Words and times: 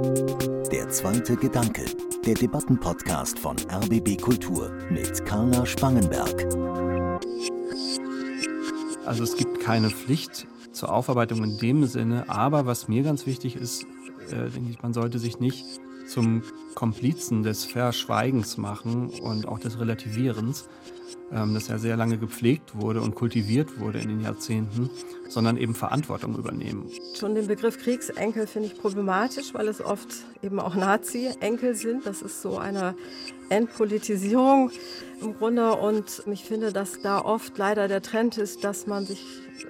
Der 0.00 0.88
zweite 0.88 1.36
Gedanke, 1.36 1.84
der 2.24 2.32
Debattenpodcast 2.34 3.38
von 3.38 3.56
RBB 3.70 4.18
Kultur 4.18 4.70
mit 4.90 5.26
Carla 5.26 5.66
Spangenberg. 5.66 6.46
Also 9.04 9.24
es 9.24 9.36
gibt 9.36 9.60
keine 9.60 9.90
Pflicht 9.90 10.46
zur 10.72 10.90
Aufarbeitung 10.90 11.44
in 11.44 11.58
dem 11.58 11.84
Sinne, 11.84 12.30
aber 12.30 12.64
was 12.64 12.88
mir 12.88 13.02
ganz 13.02 13.26
wichtig 13.26 13.56
ist, 13.56 13.84
äh, 14.30 14.48
denke 14.48 14.70
ich, 14.70 14.82
man 14.82 14.94
sollte 14.94 15.18
sich 15.18 15.38
nicht 15.38 15.66
zum 16.08 16.44
Komplizen 16.74 17.42
des 17.42 17.66
Verschweigens 17.66 18.56
machen 18.56 19.10
und 19.10 19.46
auch 19.46 19.58
des 19.58 19.78
Relativierens, 19.80 20.66
ähm, 21.32 21.54
das 21.54 21.68
ja 21.68 21.78
sehr 21.78 21.96
lange 21.96 22.18
gepflegt 22.18 22.74
wurde 22.74 23.00
und 23.00 23.14
kultiviert 23.14 23.78
wurde 23.78 23.98
in 23.98 24.08
den 24.08 24.20
Jahrzehnten, 24.20 24.90
sondern 25.28 25.56
eben 25.56 25.74
Verantwortung 25.74 26.36
übernehmen. 26.36 26.90
Schon 27.18 27.34
den 27.34 27.46
Begriff 27.46 27.78
Kriegsenkel 27.78 28.46
finde 28.46 28.68
ich 28.68 28.78
problematisch, 28.78 29.54
weil 29.54 29.68
es 29.68 29.80
oft 29.80 30.08
eben 30.42 30.58
auch 30.58 30.74
Nazi-Enkel 30.74 31.74
sind. 31.74 32.06
Das 32.06 32.22
ist 32.22 32.42
so 32.42 32.58
eine 32.58 32.94
Entpolitisierung 33.48 34.70
im 35.20 35.36
Grunde 35.36 35.74
und 35.74 36.22
ich 36.26 36.44
finde, 36.44 36.72
dass 36.72 37.00
da 37.00 37.20
oft 37.20 37.56
leider 37.58 37.88
der 37.88 38.02
Trend 38.02 38.38
ist, 38.38 38.64
dass 38.64 38.86
man 38.86 39.06
sich 39.06 39.24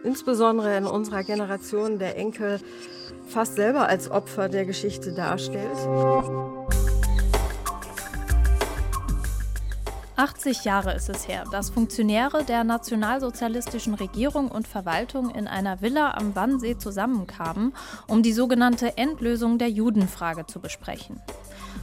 insbesondere 0.04 0.76
in 0.76 0.84
unserer 0.84 1.24
Generation 1.24 1.98
der 1.98 2.16
Enkel 2.16 2.60
fast 3.26 3.56
selber 3.56 3.86
als 3.86 4.10
Opfer 4.10 4.48
der 4.48 4.64
Geschichte 4.64 5.12
darstellt. 5.12 5.76
80 10.20 10.66
Jahre 10.66 10.92
ist 10.92 11.08
es 11.08 11.28
her, 11.28 11.44
dass 11.50 11.70
Funktionäre 11.70 12.44
der 12.44 12.62
nationalsozialistischen 12.62 13.94
Regierung 13.94 14.50
und 14.50 14.68
Verwaltung 14.68 15.30
in 15.30 15.46
einer 15.46 15.80
Villa 15.80 16.10
am 16.10 16.36
Wannsee 16.36 16.76
zusammenkamen, 16.76 17.72
um 18.06 18.22
die 18.22 18.34
sogenannte 18.34 18.98
Endlösung 18.98 19.56
der 19.56 19.70
Judenfrage 19.70 20.44
zu 20.44 20.60
besprechen. 20.60 21.22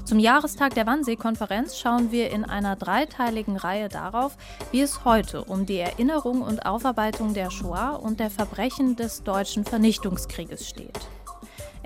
Zum 0.06 0.20
Jahrestag 0.20 0.76
der 0.76 0.86
Wannsee-Konferenz 0.86 1.80
schauen 1.80 2.12
wir 2.12 2.30
in 2.30 2.46
einer 2.46 2.76
dreiteiligen 2.76 3.58
Reihe 3.58 3.90
darauf, 3.90 4.38
wie 4.70 4.82
es 4.82 5.04
heute 5.04 5.44
um 5.44 5.66
die 5.66 5.80
Erinnerung 5.80 6.44
und 6.44 6.64
Aufarbeitung 6.64 7.34
der 7.34 7.50
Shoah 7.50 8.00
und 8.00 8.20
der 8.20 8.30
Verbrechen 8.30 8.96
des 8.96 9.24
deutschen 9.24 9.66
Vernichtungskrieges 9.66 10.70
steht. 10.70 11.17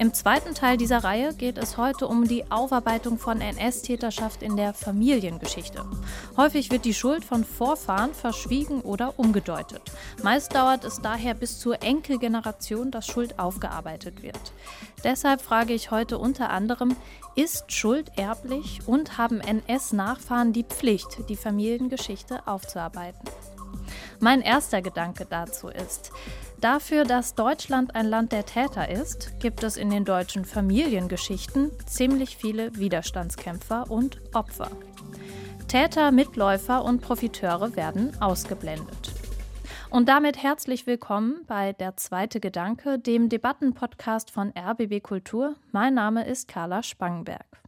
Im 0.01 0.15
zweiten 0.15 0.55
Teil 0.55 0.77
dieser 0.77 1.03
Reihe 1.03 1.31
geht 1.35 1.59
es 1.59 1.77
heute 1.77 2.07
um 2.07 2.27
die 2.27 2.49
Aufarbeitung 2.49 3.19
von 3.19 3.39
NS-Täterschaft 3.39 4.41
in 4.41 4.57
der 4.57 4.73
Familiengeschichte. 4.73 5.85
Häufig 6.35 6.71
wird 6.71 6.85
die 6.85 6.95
Schuld 6.95 7.23
von 7.23 7.45
Vorfahren 7.45 8.15
verschwiegen 8.15 8.81
oder 8.81 9.19
umgedeutet. 9.19 9.83
Meist 10.23 10.55
dauert 10.55 10.85
es 10.85 11.01
daher 11.01 11.35
bis 11.35 11.59
zur 11.59 11.83
Enkelgeneration, 11.83 12.89
dass 12.89 13.05
Schuld 13.05 13.37
aufgearbeitet 13.37 14.23
wird. 14.23 14.53
Deshalb 15.03 15.39
frage 15.39 15.73
ich 15.73 15.91
heute 15.91 16.17
unter 16.17 16.49
anderem, 16.49 16.95
ist 17.35 17.71
Schuld 17.71 18.11
erblich 18.15 18.79
und 18.87 19.19
haben 19.19 19.39
NS-Nachfahren 19.39 20.51
die 20.51 20.63
Pflicht, 20.63 21.29
die 21.29 21.35
Familiengeschichte 21.35 22.47
aufzuarbeiten? 22.47 23.29
Mein 24.19 24.41
erster 24.41 24.81
Gedanke 24.81 25.27
dazu 25.29 25.67
ist, 25.67 26.11
Dafür, 26.61 27.05
dass 27.05 27.33
Deutschland 27.33 27.95
ein 27.95 28.05
Land 28.05 28.31
der 28.31 28.45
Täter 28.45 28.87
ist, 28.87 29.39
gibt 29.39 29.63
es 29.63 29.77
in 29.77 29.89
den 29.89 30.05
deutschen 30.05 30.45
Familiengeschichten 30.45 31.71
ziemlich 31.87 32.37
viele 32.37 32.77
Widerstandskämpfer 32.77 33.89
und 33.89 34.21
Opfer. 34.35 34.69
Täter, 35.67 36.11
Mitläufer 36.11 36.83
und 36.83 37.01
Profiteure 37.01 37.75
werden 37.75 38.11
ausgeblendet. 38.21 39.11
Und 39.89 40.07
damit 40.07 40.43
herzlich 40.43 40.85
willkommen 40.85 41.45
bei 41.47 41.73
Der 41.73 41.97
zweite 41.97 42.39
Gedanke, 42.39 42.99
dem 42.99 43.27
Debattenpodcast 43.27 44.29
von 44.29 44.53
RBB 44.55 45.01
Kultur. 45.01 45.55
Mein 45.71 45.95
Name 45.95 46.27
ist 46.27 46.47
Carla 46.47 46.83
Spangenberg. 46.83 47.61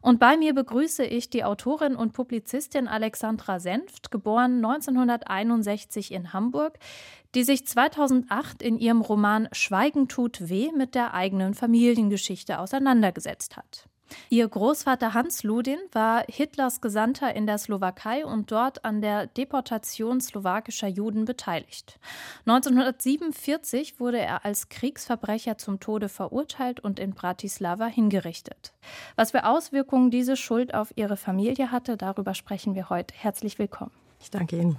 Und 0.00 0.20
bei 0.20 0.36
mir 0.36 0.54
begrüße 0.54 1.04
ich 1.04 1.30
die 1.30 1.44
Autorin 1.44 1.96
und 1.96 2.12
Publizistin 2.12 2.88
Alexandra 2.88 3.58
Senft, 3.58 4.10
geboren 4.10 4.64
1961 4.64 6.12
in 6.12 6.32
Hamburg, 6.32 6.78
die 7.38 7.44
sich 7.44 7.64
2008 7.64 8.62
in 8.62 8.80
ihrem 8.80 9.00
Roman 9.00 9.48
Schweigen 9.52 10.08
tut 10.08 10.48
weh 10.48 10.72
mit 10.76 10.96
der 10.96 11.14
eigenen 11.14 11.54
Familiengeschichte 11.54 12.58
auseinandergesetzt 12.58 13.56
hat. 13.56 13.88
Ihr 14.28 14.48
Großvater 14.48 15.14
Hans 15.14 15.44
Ludin 15.44 15.78
war 15.92 16.24
Hitlers 16.26 16.80
Gesandter 16.80 17.32
in 17.36 17.46
der 17.46 17.58
Slowakei 17.58 18.26
und 18.26 18.50
dort 18.50 18.84
an 18.84 19.00
der 19.02 19.28
Deportation 19.28 20.20
slowakischer 20.20 20.88
Juden 20.88 21.26
beteiligt. 21.26 22.00
1947 22.46 24.00
wurde 24.00 24.18
er 24.18 24.44
als 24.44 24.68
Kriegsverbrecher 24.68 25.58
zum 25.58 25.78
Tode 25.78 26.08
verurteilt 26.08 26.80
und 26.80 26.98
in 26.98 27.12
Bratislava 27.12 27.86
hingerichtet. 27.86 28.72
Was 29.14 29.30
für 29.30 29.46
Auswirkungen 29.46 30.10
diese 30.10 30.34
Schuld 30.34 30.74
auf 30.74 30.92
ihre 30.96 31.16
Familie 31.16 31.70
hatte, 31.70 31.96
darüber 31.96 32.34
sprechen 32.34 32.74
wir 32.74 32.90
heute. 32.90 33.14
Herzlich 33.16 33.60
willkommen. 33.60 33.92
Ich 34.18 34.32
danke 34.32 34.56
Ihnen. 34.58 34.76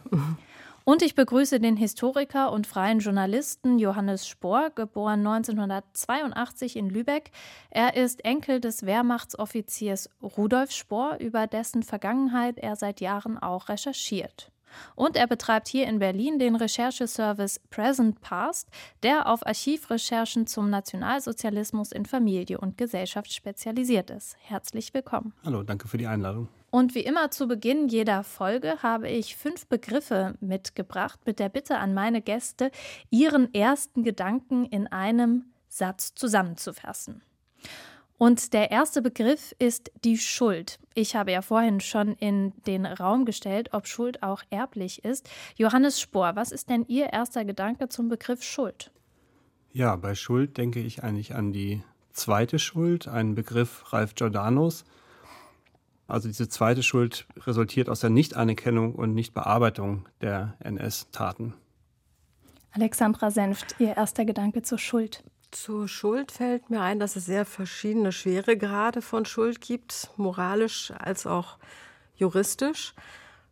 Und 0.83 1.01
ich 1.01 1.15
begrüße 1.15 1.59
den 1.59 1.77
Historiker 1.77 2.51
und 2.51 2.67
freien 2.67 2.99
Journalisten 2.99 3.79
Johannes 3.79 4.27
Spohr, 4.27 4.71
geboren 4.71 5.25
1982 5.25 6.75
in 6.75 6.89
Lübeck. 6.89 7.31
Er 7.69 7.95
ist 7.95 8.25
Enkel 8.25 8.59
des 8.59 8.85
Wehrmachtsoffiziers 8.85 10.09
Rudolf 10.21 10.71
Spohr, 10.71 11.17
über 11.19 11.47
dessen 11.47 11.83
Vergangenheit 11.83 12.57
er 12.57 12.75
seit 12.75 13.01
Jahren 13.01 13.37
auch 13.37 13.69
recherchiert. 13.69 14.51
Und 14.95 15.15
er 15.15 15.27
betreibt 15.27 15.67
hier 15.67 15.87
in 15.87 15.99
Berlin 15.99 16.39
den 16.39 16.55
Rechercheservice 16.55 17.59
Present 17.69 18.21
Past, 18.21 18.69
der 19.03 19.27
auf 19.27 19.45
Archivrecherchen 19.45 20.47
zum 20.47 20.69
Nationalsozialismus 20.69 21.91
in 21.91 22.05
Familie 22.05 22.59
und 22.59 22.77
Gesellschaft 22.77 23.33
spezialisiert 23.33 24.09
ist. 24.09 24.35
Herzlich 24.39 24.93
willkommen. 24.93 25.33
Hallo, 25.43 25.63
danke 25.63 25.87
für 25.87 25.97
die 25.97 26.07
Einladung. 26.07 26.49
Und 26.71 26.93
wie 26.93 27.01
immer 27.01 27.31
zu 27.31 27.47
Beginn 27.47 27.87
jeder 27.87 28.23
Folge 28.23 28.83
habe 28.83 29.09
ich 29.09 29.35
fünf 29.35 29.67
Begriffe 29.67 30.35
mitgebracht 30.39 31.19
mit 31.25 31.39
der 31.39 31.49
Bitte 31.49 31.77
an 31.77 31.93
meine 31.93 32.21
Gäste, 32.21 32.71
ihren 33.09 33.53
ersten 33.53 34.03
Gedanken 34.03 34.65
in 34.65 34.87
einem 34.87 35.45
Satz 35.67 36.13
zusammenzufassen. 36.15 37.21
Und 38.19 38.53
der 38.53 38.69
erste 38.69 39.01
Begriff 39.01 39.55
ist 39.59 39.91
die 40.03 40.17
Schuld. 40.17 40.77
Ich 40.93 41.15
habe 41.15 41.31
ja 41.31 41.41
vorhin 41.41 41.79
schon 41.79 42.13
in 42.15 42.51
den 42.67 42.85
Raum 42.85 43.23
gestellt, 43.23 43.69
ob 43.71 43.87
Schuld 43.87 44.21
auch 44.21 44.43
erblich 44.49 45.05
ist. 45.05 45.29
Johannes 45.55 46.01
Spohr, 46.01 46.35
was 46.35 46.51
ist 46.51 46.69
denn 46.69 46.85
Ihr 46.87 47.13
erster 47.13 47.45
Gedanke 47.45 47.87
zum 47.87 48.09
Begriff 48.09 48.43
Schuld? 48.43 48.91
Ja, 49.71 49.95
bei 49.95 50.15
Schuld 50.15 50.57
denke 50.57 50.81
ich 50.81 51.01
eigentlich 51.03 51.33
an 51.33 51.53
die 51.53 51.81
zweite 52.11 52.59
Schuld, 52.59 53.07
einen 53.07 53.35
Begriff 53.35 53.93
Ralf 53.93 54.15
Giordanos, 54.15 54.83
also 56.09 56.27
diese 56.27 56.49
zweite 56.49 56.83
Schuld 56.83 57.25
resultiert 57.37 57.89
aus 57.89 57.99
der 57.99 58.09
Nichtanerkennung 58.09 58.95
und 58.95 59.13
Nichtbearbeitung 59.13 60.07
der 60.21 60.55
NS-Taten. 60.59 61.53
Alexandra 62.71 63.31
Senft, 63.31 63.75
Ihr 63.79 63.95
erster 63.97 64.25
Gedanke 64.25 64.61
zur 64.61 64.77
Schuld. 64.77 65.23
Zur 65.51 65.87
Schuld 65.87 66.31
fällt 66.31 66.69
mir 66.69 66.81
ein, 66.81 66.99
dass 66.99 67.15
es 67.15 67.25
sehr 67.25 67.45
verschiedene 67.45 68.11
Schweregrade 68.11 69.01
von 69.01 69.25
Schuld 69.25 69.61
gibt, 69.61 70.11
moralisch 70.17 70.91
als 70.97 71.25
auch 71.25 71.57
juristisch. 72.15 72.93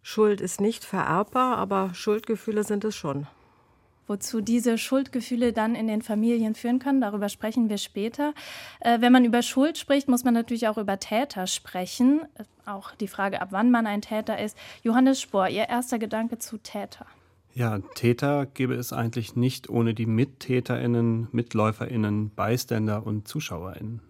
Schuld 0.03 0.39
ist 0.39 0.62
nicht 0.62 0.85
vererbbar, 0.85 1.57
aber 1.57 1.94
Schuldgefühle 1.94 2.63
sind 2.63 2.85
es 2.85 2.95
schon 2.95 3.28
wozu 4.07 4.41
diese 4.41 4.78
Schuldgefühle 4.78 5.53
dann 5.53 5.75
in 5.75 5.88
den 5.88 6.01
Familien 6.01 6.56
führen 6.56 6.79
können. 6.79 7.01
Darüber 7.01 7.29
sprechen 7.29 7.69
wir 7.69 7.78
später. 7.78 8.34
Äh, 8.79 9.01
wenn 9.01 9.12
man 9.12 9.25
über 9.25 9.41
Schuld 9.41 9.78
spricht, 9.78 10.07
muss 10.07 10.23
man 10.23 10.34
natürlich 10.34 10.68
auch 10.68 10.78
über 10.78 11.00
Täter 11.00 11.47
sprechen. 11.47 12.22
Äh, 12.35 12.44
auch 12.66 12.91
die 12.95 13.07
Frage, 13.07 13.41
ab 13.41 13.50
wann 13.51 13.72
man 13.72 13.88
ein 13.88 14.01
Täter 14.01 14.40
ist. 14.40 14.57
Johannes 14.84 15.22
Spohr, 15.22 15.50
Ihr 15.50 15.69
erster 15.69 16.00
Gedanke 16.00 16.38
zu 16.38 16.57
Täter. 16.57 17.06
Ja, 17.53 17.79
Täter 17.95 18.45
gäbe 18.45 18.75
es 18.75 18.94
eigentlich 18.94 19.35
nicht 19.35 19.69
ohne 19.69 19.94
die 19.94 20.06
MittäterInnen, 20.06 21.28
MitläuferInnen, 21.31 22.29
Beiständer 22.35 23.06
und 23.06 23.28
ZuschauerInnen. 23.28 24.01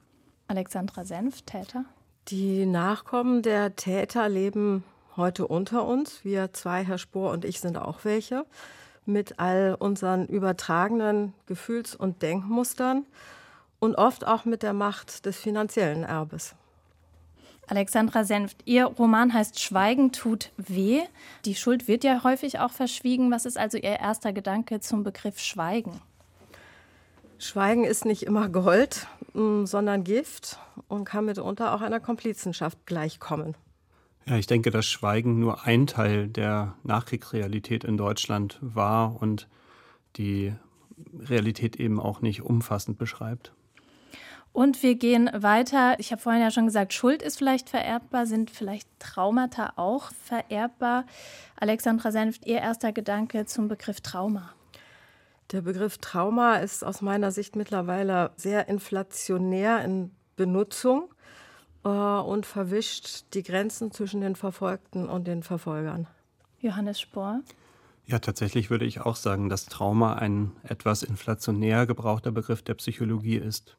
Alexandra 0.47 1.05
Senf, 1.05 1.43
Täter. 1.43 1.85
Die 2.27 2.65
Nachkommen 2.65 3.41
der 3.41 3.77
Täter 3.77 4.27
leben 4.27 4.83
heute 5.15 5.47
unter 5.47 5.85
uns. 5.85 6.25
Wir 6.25 6.53
zwei, 6.53 6.83
Herr 6.83 6.97
Spohr 6.97 7.31
und 7.31 7.45
ich, 7.45 7.61
sind 7.61 7.77
auch 7.77 8.03
welche 8.03 8.45
mit 9.07 9.39
all 9.39 9.75
unseren 9.77 10.25
übertragenen 10.27 11.33
Gefühls- 11.45 11.95
und 11.95 12.21
Denkmustern 12.21 13.05
und 13.79 13.95
oft 13.95 14.25
auch 14.25 14.45
mit 14.45 14.63
der 14.63 14.73
Macht 14.73 15.25
des 15.25 15.37
finanziellen 15.37 16.03
Erbes. 16.03 16.55
Alexandra 17.69 18.23
Senft, 18.23 18.61
Ihr 18.65 18.85
Roman 18.85 19.33
heißt 19.33 19.59
Schweigen 19.59 20.13
tut 20.13 20.51
weh. 20.55 21.01
Die 21.43 21.55
Schuld 21.55 21.89
wird 21.89 22.05
ja 22.05 22.23
häufig 22.23 22.59
auch 22.59 22.71
verschwiegen. 22.71 23.29
Was 23.29 23.45
ist 23.45 23.57
also 23.57 23.77
Ihr 23.77 23.99
erster 23.99 24.31
Gedanke 24.31 24.79
zum 24.79 25.03
Begriff 25.03 25.39
Schweigen? 25.39 25.99
Schweigen 27.39 27.83
ist 27.83 28.05
nicht 28.05 28.23
immer 28.23 28.47
Gold, 28.47 29.05
mm, 29.33 29.65
sondern 29.65 30.05
Gift 30.05 30.59
und 30.87 31.03
kann 31.03 31.25
mitunter 31.25 31.73
auch 31.73 31.81
einer 31.81 31.99
Komplizenschaft 31.99 32.85
gleichkommen. 32.85 33.55
Ja, 34.29 34.35
ich 34.35 34.47
denke, 34.47 34.71
dass 34.71 34.85
Schweigen 34.85 35.39
nur 35.39 35.65
ein 35.65 35.87
Teil 35.87 36.27
der 36.27 36.75
Nachkriegsrealität 36.83 37.85
in 37.85 37.95
Deutschland 37.95 38.57
war 38.61 39.21
und 39.21 39.47
die 40.17 40.53
Realität 41.17 41.77
eben 41.77 41.97
auch 41.97 42.19
nicht 42.19 42.41
umfassend 42.41 42.97
beschreibt. 42.97 43.53
Und 44.51 44.83
wir 44.83 44.95
gehen 44.95 45.29
weiter. 45.33 45.97
Ich 45.99 46.11
habe 46.11 46.21
vorhin 46.21 46.41
ja 46.41 46.51
schon 46.51 46.65
gesagt, 46.65 46.91
Schuld 46.91 47.21
ist 47.21 47.37
vielleicht 47.37 47.69
vererbbar, 47.69 48.25
sind 48.25 48.51
vielleicht 48.51 48.89
Traumata 48.99 49.73
auch 49.77 50.11
vererbbar. 50.25 51.05
Alexandra 51.55 52.11
Senft, 52.11 52.45
Ihr 52.45 52.57
erster 52.57 52.91
Gedanke 52.91 53.45
zum 53.45 53.69
Begriff 53.69 54.01
Trauma. 54.01 54.51
Der 55.51 55.61
Begriff 55.61 55.99
Trauma 55.99 56.55
ist 56.57 56.83
aus 56.83 57.01
meiner 57.01 57.31
Sicht 57.31 57.55
mittlerweile 57.55 58.31
sehr 58.35 58.67
inflationär 58.67 59.85
in 59.85 60.11
Benutzung 60.35 61.13
äh, 61.87 62.19
und 62.19 62.45
verwischt 62.45 63.33
die 63.33 63.43
Grenzen 63.43 63.91
zwischen 63.91 64.21
den 64.21 64.35
Verfolgten 64.35 65.07
und 65.07 65.25
den 65.25 65.41
Verfolgern. 65.41 66.07
Johannes 66.59 66.99
Spohr. 66.99 67.41
Ja, 68.05 68.19
tatsächlich 68.19 68.69
würde 68.69 68.85
ich 68.85 69.01
auch 69.01 69.15
sagen, 69.15 69.49
dass 69.49 69.65
Trauma 69.65 70.15
ein 70.15 70.51
etwas 70.63 71.03
inflationär 71.03 71.85
gebrauchter 71.85 72.31
Begriff 72.31 72.61
der 72.61 72.73
Psychologie 72.75 73.37
ist. 73.37 73.77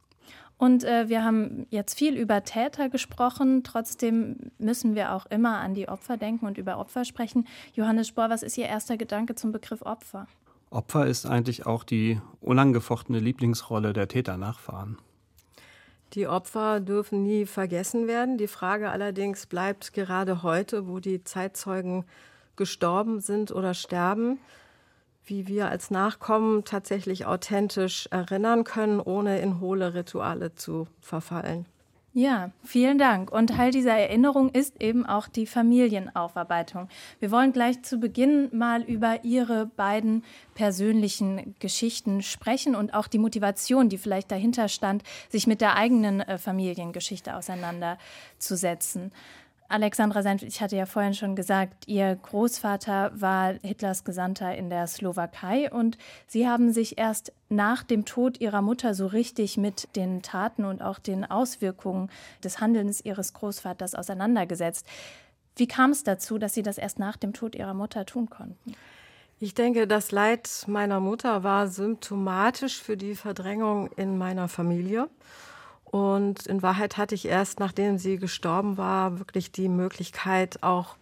Und 0.58 0.84
äh, 0.84 1.08
wir 1.08 1.22
haben 1.22 1.66
jetzt 1.70 1.96
viel 1.96 2.16
über 2.16 2.43
Täter 2.44 2.88
gesprochen. 2.88 3.62
Trotzdem 3.62 4.50
müssen 4.58 4.94
wir 4.94 5.12
auch 5.12 5.26
immer 5.26 5.58
an 5.58 5.75
die 5.75 5.88
Opfer 5.88 6.16
denken 6.16 6.46
und 6.46 6.58
über 6.58 6.78
Opfer 6.78 7.04
sprechen. 7.04 7.46
Johannes 7.75 8.08
Spohr, 8.08 8.28
was 8.28 8.43
ist 8.43 8.58
Ihr 8.58 8.66
erster 8.66 8.96
Gedanke 8.96 9.34
zum 9.34 9.52
Begriff 9.52 9.82
Opfer? 9.82 10.26
Opfer 10.70 11.06
ist 11.06 11.26
eigentlich 11.26 11.64
auch 11.64 11.84
die 11.84 12.20
unangefochtene 12.40 13.20
Lieblingsrolle 13.20 13.93
der 13.93 14.08
Täternachfahren. 14.08 14.99
Die 16.14 16.26
Opfer 16.26 16.81
dürfen 16.81 17.22
nie 17.22 17.44
vergessen 17.44 18.06
werden. 18.06 18.38
Die 18.38 18.49
Frage 18.49 18.90
allerdings 18.90 19.46
bleibt 19.46 19.93
gerade 19.93 20.43
heute, 20.43 20.88
wo 20.88 21.00
die 21.00 21.22
Zeitzeugen 21.22 22.05
gestorben 22.56 23.20
sind 23.20 23.52
oder 23.52 23.75
sterben, 23.75 24.38
wie 25.25 25.46
wir 25.46 25.69
als 25.69 25.90
Nachkommen 25.90 26.64
tatsächlich 26.64 27.26
authentisch 27.26 28.08
erinnern 28.10 28.64
können, 28.64 29.00
ohne 29.00 29.40
in 29.40 29.60
hohle 29.60 29.94
Rituale 29.94 30.55
zu 30.55 30.88
verfallen. 31.00 31.66
Ja, 32.19 32.50
vielen 32.65 32.99
Dank. 32.99 33.31
Und 33.31 33.50
Teil 33.50 33.70
dieser 33.70 33.97
Erinnerung 33.97 34.50
ist 34.50 34.82
eben 34.82 35.06
auch 35.06 35.29
die 35.29 35.47
Familienaufarbeitung. 35.47 36.88
Wir 37.20 37.31
wollen 37.31 37.53
gleich 37.53 37.85
zu 37.85 37.99
Beginn 37.99 38.49
mal 38.50 38.82
über 38.82 39.23
Ihre 39.23 39.67
beiden 39.67 40.25
persönlichen 40.56 41.55
Geschichten 41.61 42.23
sprechen 42.23 42.75
und 42.75 42.93
auch 42.93 43.06
die 43.06 43.20
Motivation, 43.20 43.88
die 43.88 43.99
vielleicht 43.99 44.32
dahinter 44.32 44.67
stand, 44.67 45.05
sich 45.29 45.47
mit 45.47 45.61
der 45.61 45.76
eigenen 45.76 46.19
äh, 46.20 46.38
Familiengeschichte 46.38 47.37
auseinanderzusetzen. 47.37 49.12
Alexandra 49.70 50.23
Senf, 50.23 50.43
ich 50.43 50.62
hatte 50.62 50.76
ja 50.76 50.87
vorhin 50.87 51.12
schon 51.12 51.37
gesagt, 51.37 51.87
Ihr 51.87 52.17
Großvater 52.17 53.12
war 53.15 53.53
Hitlers 53.62 54.03
Gesandter 54.03 54.56
in 54.56 54.70
der 54.70 54.87
Slowakei 54.87 55.70
und 55.70 55.99
Sie 56.26 56.49
haben 56.49 56.73
sich 56.73 56.97
erst 56.97 57.35
nach 57.50 57.82
dem 57.82 58.06
Tod 58.06 58.41
Ihrer 58.41 58.62
Mutter 58.62 58.94
so 58.94 59.06
richtig 59.06 59.59
mit 59.59 59.94
den 59.94 60.23
Taten 60.23 60.65
und 60.65 60.81
auch 60.81 60.99
den 60.99 61.31
Auswirkungen 61.31 62.09
des 62.43 62.61
Handelns 62.61 63.05
Ihres 63.05 63.35
Großvaters 63.35 63.94
auseinandergesetzt. 63.94 64.87
Wie 65.56 65.69
kam 65.69 65.91
es 65.91 66.03
dazu, 66.03 66.38
dass 66.38 66.55
Sie 66.55 66.62
das 66.62 66.79
erst 66.79 66.99
nach 66.99 67.19
dem 67.19 67.35
Tod 67.35 67.55
Ihrer 67.55 67.75
Mutter 67.75 68.06
tun 68.06 68.31
konnten? 68.31 68.75
Ich 69.38 69.53
denke, 69.53 69.87
das 69.87 70.12
Leid 70.12 70.64
meiner 70.67 70.99
Mutter 70.99 71.44
war 71.44 71.69
symptomatisch 71.69 72.81
für 72.81 72.97
die 72.97 73.14
Verdrängung 73.14 73.91
in 73.97 74.17
meiner 74.17 74.49
Familie. 74.49 75.11
Und 75.90 76.46
in 76.46 76.62
Wahrheit 76.62 76.96
hatte 76.96 77.14
ich 77.14 77.26
erst, 77.26 77.61
nachdem 77.61 77.99
sie 77.99 78.19
gestorben 78.19 78.76
war, 78.76 79.19
wirklich 79.19 79.52
die 79.52 79.69
Möglichkeit, 79.69 80.62
auch 80.62 80.96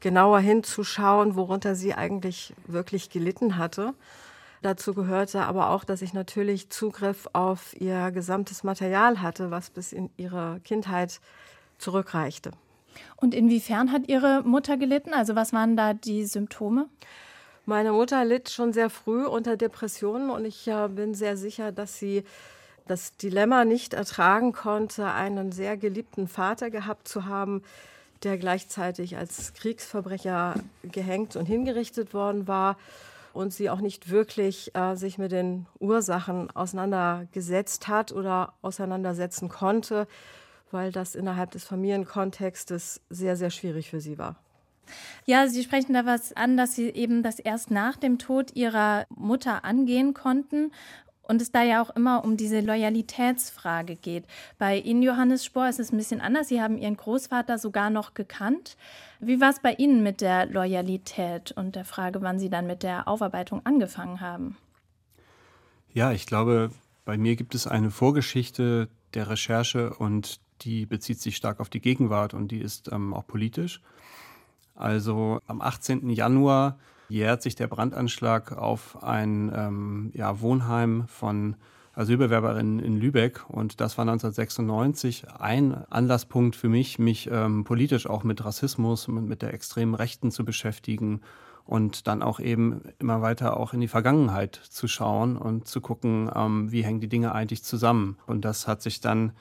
genauer 0.00 0.40
hinzuschauen, 0.40 1.36
worunter 1.36 1.74
sie 1.74 1.94
eigentlich 1.94 2.52
wirklich 2.66 3.10
gelitten 3.10 3.56
hatte. 3.56 3.94
Dazu 4.60 4.94
gehörte 4.94 5.42
aber 5.42 5.70
auch, 5.70 5.84
dass 5.84 6.02
ich 6.02 6.14
natürlich 6.14 6.70
Zugriff 6.70 7.28
auf 7.32 7.78
ihr 7.80 8.10
gesamtes 8.10 8.64
Material 8.64 9.20
hatte, 9.20 9.50
was 9.50 9.70
bis 9.70 9.92
in 9.92 10.10
ihre 10.16 10.60
Kindheit 10.64 11.20
zurückreichte. 11.78 12.50
Und 13.16 13.34
inwiefern 13.34 13.92
hat 13.92 14.08
Ihre 14.08 14.42
Mutter 14.42 14.76
gelitten? 14.76 15.12
Also 15.12 15.34
was 15.34 15.52
waren 15.52 15.76
da 15.76 15.94
die 15.94 16.24
Symptome? 16.24 16.88
Meine 17.66 17.92
Mutter 17.92 18.24
litt 18.24 18.50
schon 18.50 18.72
sehr 18.72 18.90
früh 18.90 19.24
unter 19.24 19.56
Depressionen 19.56 20.30
und 20.30 20.44
ich 20.44 20.68
äh, 20.68 20.88
bin 20.88 21.14
sehr 21.14 21.36
sicher, 21.36 21.72
dass 21.72 21.98
sie 21.98 22.24
das 22.86 23.16
Dilemma 23.16 23.64
nicht 23.64 23.94
ertragen 23.94 24.52
konnte, 24.52 25.06
einen 25.06 25.52
sehr 25.52 25.76
geliebten 25.76 26.28
Vater 26.28 26.70
gehabt 26.70 27.08
zu 27.08 27.24
haben, 27.24 27.62
der 28.22 28.38
gleichzeitig 28.38 29.16
als 29.16 29.52
Kriegsverbrecher 29.54 30.54
gehängt 30.82 31.36
und 31.36 31.46
hingerichtet 31.46 32.14
worden 32.14 32.48
war 32.48 32.76
und 33.32 33.52
sie 33.52 33.68
auch 33.68 33.80
nicht 33.80 34.10
wirklich 34.10 34.74
äh, 34.74 34.94
sich 34.94 35.18
mit 35.18 35.32
den 35.32 35.66
Ursachen 35.80 36.50
auseinandergesetzt 36.52 37.88
hat 37.88 38.12
oder 38.12 38.54
auseinandersetzen 38.62 39.48
konnte, 39.48 40.06
weil 40.70 40.92
das 40.92 41.14
innerhalb 41.14 41.50
des 41.50 41.64
Familienkontextes 41.64 43.00
sehr, 43.10 43.36
sehr 43.36 43.50
schwierig 43.50 43.90
für 43.90 44.00
sie 44.00 44.18
war. 44.18 44.36
Ja, 45.24 45.46
Sie 45.48 45.62
sprechen 45.62 45.94
da 45.94 46.04
was 46.04 46.34
an, 46.34 46.58
dass 46.58 46.74
Sie 46.74 46.90
eben 46.90 47.22
das 47.22 47.38
erst 47.38 47.70
nach 47.70 47.96
dem 47.96 48.18
Tod 48.18 48.54
Ihrer 48.54 49.06
Mutter 49.08 49.64
angehen 49.64 50.12
konnten 50.12 50.72
und 51.26 51.42
es 51.42 51.52
da 51.52 51.62
ja 51.62 51.82
auch 51.82 51.90
immer 51.90 52.24
um 52.24 52.36
diese 52.36 52.60
Loyalitätsfrage 52.60 53.96
geht. 53.96 54.24
Bei 54.58 54.78
Ihnen, 54.78 55.02
Johannes 55.02 55.44
Spohr, 55.44 55.68
ist 55.68 55.80
es 55.80 55.92
ein 55.92 55.96
bisschen 55.96 56.20
anders. 56.20 56.48
Sie 56.48 56.60
haben 56.60 56.78
Ihren 56.78 56.96
Großvater 56.96 57.58
sogar 57.58 57.90
noch 57.90 58.14
gekannt. 58.14 58.76
Wie 59.20 59.40
war 59.40 59.50
es 59.50 59.60
bei 59.60 59.72
Ihnen 59.74 60.02
mit 60.02 60.20
der 60.20 60.46
Loyalität 60.46 61.52
und 61.52 61.76
der 61.76 61.84
Frage, 61.84 62.22
wann 62.22 62.38
Sie 62.38 62.50
dann 62.50 62.66
mit 62.66 62.82
der 62.82 63.08
Aufarbeitung 63.08 63.64
angefangen 63.64 64.20
haben? 64.20 64.56
Ja, 65.92 66.12
ich 66.12 66.26
glaube, 66.26 66.70
bei 67.04 67.16
mir 67.16 67.36
gibt 67.36 67.54
es 67.54 67.66
eine 67.66 67.90
Vorgeschichte 67.90 68.88
der 69.14 69.30
Recherche 69.30 69.94
und 69.94 70.40
die 70.62 70.86
bezieht 70.86 71.20
sich 71.20 71.36
stark 71.36 71.60
auf 71.60 71.68
die 71.68 71.80
Gegenwart 71.80 72.34
und 72.34 72.48
die 72.48 72.60
ist 72.60 72.90
ähm, 72.92 73.14
auch 73.14 73.26
politisch. 73.26 73.80
Also 74.74 75.40
am 75.46 75.60
18. 75.60 76.10
Januar 76.10 76.78
jährt 77.14 77.42
sich 77.42 77.54
der 77.54 77.68
Brandanschlag 77.68 78.52
auf 78.52 79.02
ein 79.02 79.52
ähm, 79.54 80.10
ja, 80.14 80.40
Wohnheim 80.40 81.04
von 81.06 81.54
Asylbewerberinnen 81.94 82.80
in 82.80 82.98
Lübeck. 82.98 83.48
Und 83.48 83.80
das 83.80 83.96
war 83.96 84.02
1996 84.02 85.26
ein 85.38 85.74
Anlasspunkt 85.90 86.56
für 86.56 86.68
mich, 86.68 86.98
mich 86.98 87.30
ähm, 87.30 87.62
politisch 87.62 88.08
auch 88.08 88.24
mit 88.24 88.44
Rassismus, 88.44 89.06
mit, 89.06 89.24
mit 89.24 89.42
der 89.42 89.54
extremen 89.54 89.94
Rechten 89.94 90.32
zu 90.32 90.44
beschäftigen 90.44 91.20
und 91.64 92.08
dann 92.08 92.20
auch 92.20 92.40
eben 92.40 92.82
immer 92.98 93.22
weiter 93.22 93.56
auch 93.58 93.72
in 93.72 93.80
die 93.80 93.88
Vergangenheit 93.88 94.56
zu 94.56 94.88
schauen 94.88 95.36
und 95.36 95.68
zu 95.68 95.80
gucken, 95.80 96.28
ähm, 96.34 96.72
wie 96.72 96.82
hängen 96.82 97.00
die 97.00 97.08
Dinge 97.08 97.32
eigentlich 97.32 97.62
zusammen. 97.62 98.18
Und 98.26 98.44
das 98.44 98.66
hat 98.66 98.82
sich 98.82 99.00
dann 99.00 99.32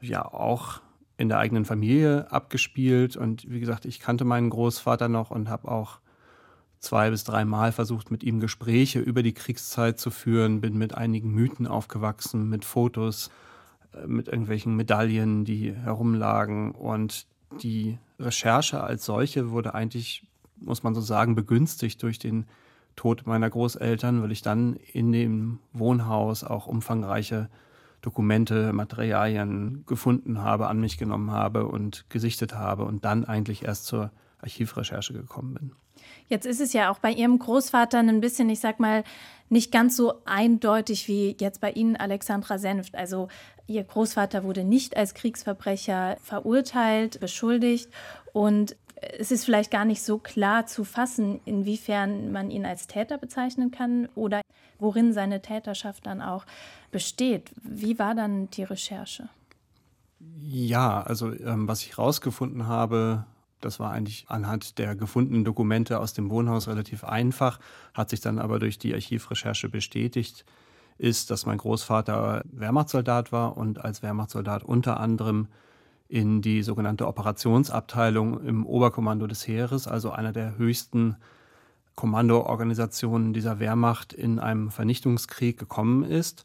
ja 0.00 0.24
auch 0.24 0.80
in 1.16 1.28
der 1.28 1.38
eigenen 1.38 1.64
Familie 1.64 2.30
abgespielt. 2.32 3.16
Und 3.16 3.48
wie 3.48 3.60
gesagt, 3.60 3.84
ich 3.84 4.00
kannte 4.00 4.24
meinen 4.24 4.50
Großvater 4.50 5.08
noch 5.08 5.30
und 5.30 5.48
habe 5.48 5.70
auch 5.70 6.00
zwei 6.84 7.10
bis 7.10 7.24
dreimal 7.24 7.72
versucht, 7.72 8.10
mit 8.10 8.22
ihm 8.22 8.40
Gespräche 8.40 9.00
über 9.00 9.22
die 9.22 9.32
Kriegszeit 9.32 9.98
zu 9.98 10.10
führen, 10.10 10.60
bin 10.60 10.78
mit 10.78 10.94
einigen 10.94 11.32
Mythen 11.32 11.66
aufgewachsen, 11.66 12.48
mit 12.48 12.64
Fotos, 12.64 13.30
äh, 13.94 14.06
mit 14.06 14.28
irgendwelchen 14.28 14.76
Medaillen, 14.76 15.44
die 15.44 15.72
herumlagen. 15.72 16.72
Und 16.72 17.26
die 17.62 17.98
Recherche 18.18 18.82
als 18.82 19.04
solche 19.04 19.50
wurde 19.50 19.74
eigentlich, 19.74 20.26
muss 20.60 20.82
man 20.82 20.94
so 20.94 21.00
sagen, 21.00 21.34
begünstigt 21.34 22.02
durch 22.02 22.18
den 22.18 22.46
Tod 22.96 23.26
meiner 23.26 23.50
Großeltern, 23.50 24.22
weil 24.22 24.30
ich 24.30 24.42
dann 24.42 24.76
in 24.92 25.10
dem 25.10 25.58
Wohnhaus 25.72 26.44
auch 26.44 26.66
umfangreiche 26.66 27.48
Dokumente, 28.02 28.72
Materialien 28.72 29.84
gefunden 29.86 30.42
habe, 30.42 30.68
an 30.68 30.78
mich 30.78 30.98
genommen 30.98 31.30
habe 31.30 31.66
und 31.66 32.04
gesichtet 32.10 32.54
habe 32.54 32.84
und 32.84 33.04
dann 33.04 33.24
eigentlich 33.24 33.64
erst 33.64 33.86
zur 33.86 34.10
Archivrecherche 34.44 35.12
gekommen 35.12 35.54
bin. 35.54 35.72
Jetzt 36.28 36.46
ist 36.46 36.60
es 36.60 36.72
ja 36.72 36.90
auch 36.90 36.98
bei 36.98 37.10
Ihrem 37.10 37.38
Großvater 37.38 37.98
ein 37.98 38.20
bisschen, 38.20 38.48
ich 38.48 38.60
sag 38.60 38.80
mal, 38.80 39.04
nicht 39.48 39.72
ganz 39.72 39.96
so 39.96 40.22
eindeutig 40.24 41.06
wie 41.08 41.36
jetzt 41.38 41.60
bei 41.60 41.70
Ihnen, 41.70 41.96
Alexandra 41.96 42.58
Senft. 42.58 42.94
Also 42.94 43.28
Ihr 43.66 43.84
Großvater 43.84 44.44
wurde 44.44 44.64
nicht 44.64 44.96
als 44.96 45.14
Kriegsverbrecher 45.14 46.16
verurteilt, 46.22 47.20
beschuldigt 47.20 47.88
und 48.32 48.76
es 49.18 49.30
ist 49.30 49.44
vielleicht 49.44 49.70
gar 49.70 49.84
nicht 49.84 50.02
so 50.02 50.18
klar 50.18 50.66
zu 50.66 50.84
fassen, 50.84 51.40
inwiefern 51.44 52.32
man 52.32 52.50
ihn 52.50 52.64
als 52.64 52.86
Täter 52.86 53.18
bezeichnen 53.18 53.70
kann 53.70 54.08
oder 54.14 54.40
worin 54.78 55.12
seine 55.12 55.42
Täterschaft 55.42 56.06
dann 56.06 56.22
auch 56.22 56.46
besteht. 56.90 57.50
Wie 57.62 57.98
war 57.98 58.14
dann 58.14 58.48
die 58.50 58.64
Recherche? 58.64 59.28
Ja, 60.38 61.02
also 61.02 61.32
ähm, 61.32 61.68
was 61.68 61.82
ich 61.82 61.96
herausgefunden 61.96 62.66
habe, 62.66 63.24
das 63.64 63.80
war 63.80 63.90
eigentlich 63.92 64.26
anhand 64.28 64.78
der 64.78 64.94
gefundenen 64.94 65.44
Dokumente 65.44 66.00
aus 66.00 66.12
dem 66.12 66.30
Wohnhaus 66.30 66.68
relativ 66.68 67.04
einfach, 67.04 67.58
hat 67.92 68.10
sich 68.10 68.20
dann 68.20 68.38
aber 68.38 68.58
durch 68.58 68.78
die 68.78 68.94
Archivrecherche 68.94 69.68
bestätigt, 69.68 70.44
ist, 70.98 71.30
dass 71.30 71.46
mein 71.46 71.58
Großvater 71.58 72.42
Wehrmachtssoldat 72.52 73.32
war 73.32 73.56
und 73.56 73.84
als 73.84 74.02
Wehrmachtssoldat 74.02 74.62
unter 74.62 75.00
anderem 75.00 75.48
in 76.08 76.42
die 76.42 76.62
sogenannte 76.62 77.06
Operationsabteilung 77.08 78.44
im 78.44 78.66
Oberkommando 78.66 79.26
des 79.26 79.46
Heeres, 79.48 79.88
also 79.88 80.10
einer 80.10 80.32
der 80.32 80.56
höchsten 80.58 81.16
Kommandoorganisationen 81.96 83.32
dieser 83.32 83.58
Wehrmacht, 83.58 84.12
in 84.12 84.38
einem 84.38 84.70
Vernichtungskrieg 84.70 85.58
gekommen 85.58 86.04
ist 86.04 86.44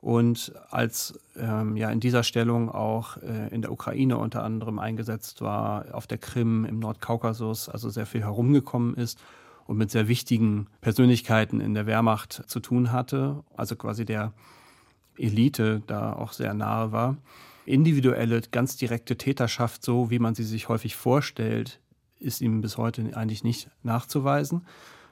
und 0.00 0.52
als 0.70 1.18
ähm, 1.36 1.76
ja 1.76 1.90
in 1.90 2.00
dieser 2.00 2.22
Stellung 2.22 2.70
auch 2.70 3.16
äh, 3.18 3.48
in 3.52 3.62
der 3.62 3.72
Ukraine 3.72 4.18
unter 4.18 4.44
anderem 4.44 4.78
eingesetzt 4.78 5.40
war, 5.40 5.86
auf 5.92 6.06
der 6.06 6.18
Krim, 6.18 6.64
im 6.64 6.78
Nordkaukasus, 6.78 7.68
also 7.68 7.90
sehr 7.90 8.06
viel 8.06 8.22
herumgekommen 8.22 8.94
ist 8.94 9.18
und 9.66 9.78
mit 9.78 9.90
sehr 9.90 10.08
wichtigen 10.08 10.68
Persönlichkeiten 10.80 11.60
in 11.60 11.74
der 11.74 11.86
Wehrmacht 11.86 12.44
zu 12.46 12.60
tun 12.60 12.92
hatte, 12.92 13.42
also 13.56 13.74
quasi 13.76 14.04
der 14.04 14.32
Elite 15.18 15.82
da 15.86 16.12
auch 16.12 16.32
sehr 16.32 16.54
nahe 16.54 16.92
war. 16.92 17.16
Individuelle, 17.64 18.42
ganz 18.42 18.76
direkte 18.76 19.16
Täterschaft, 19.16 19.84
so 19.84 20.10
wie 20.10 20.20
man 20.20 20.34
sie 20.34 20.44
sich 20.44 20.68
häufig 20.68 20.94
vorstellt, 20.94 21.80
ist 22.20 22.40
ihm 22.40 22.60
bis 22.60 22.78
heute 22.78 23.16
eigentlich 23.16 23.42
nicht 23.42 23.68
nachzuweisen. 23.82 24.62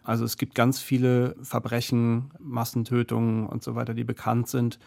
Also 0.04 0.24
es 0.24 0.36
gibt 0.36 0.54
ganz 0.54 0.80
viele 0.80 1.34
Verbrechen, 1.42 2.30
Massentötungen 2.38 3.46
und 3.46 3.62
so 3.62 3.74
weiter, 3.74 3.94
die 3.94 4.04
bekannt 4.04 4.48
sind. 4.48 4.78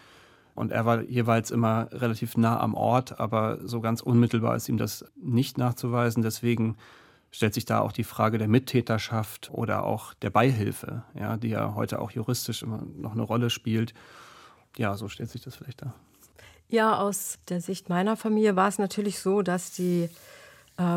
Und 0.54 0.72
er 0.72 0.86
war 0.86 1.02
jeweils 1.02 1.50
immer 1.50 1.88
relativ 1.92 2.36
nah 2.36 2.58
am 2.58 2.74
Ort, 2.74 3.20
aber 3.20 3.58
so 3.66 3.80
ganz 3.80 4.00
unmittelbar 4.00 4.56
ist 4.56 4.68
ihm 4.68 4.78
das 4.78 5.04
nicht 5.16 5.58
nachzuweisen. 5.58 6.22
Deswegen 6.22 6.76
stellt 7.30 7.54
sich 7.54 7.64
da 7.64 7.80
auch 7.80 7.92
die 7.92 8.04
Frage 8.04 8.38
der 8.38 8.48
Mittäterschaft 8.48 9.50
oder 9.52 9.84
auch 9.84 10.14
der 10.14 10.30
Beihilfe, 10.30 11.04
ja, 11.14 11.36
die 11.36 11.48
ja 11.48 11.74
heute 11.74 12.00
auch 12.00 12.10
juristisch 12.10 12.62
immer 12.62 12.82
noch 12.96 13.12
eine 13.12 13.22
Rolle 13.22 13.50
spielt. 13.50 13.94
Ja, 14.76 14.96
so 14.96 15.08
stellt 15.08 15.30
sich 15.30 15.42
das 15.42 15.56
vielleicht 15.56 15.82
da. 15.82 15.94
Ja, 16.68 16.98
aus 16.98 17.38
der 17.48 17.60
Sicht 17.60 17.88
meiner 17.88 18.16
Familie 18.16 18.56
war 18.56 18.68
es 18.68 18.78
natürlich 18.78 19.20
so, 19.20 19.42
dass 19.42 19.72
die 19.72 20.08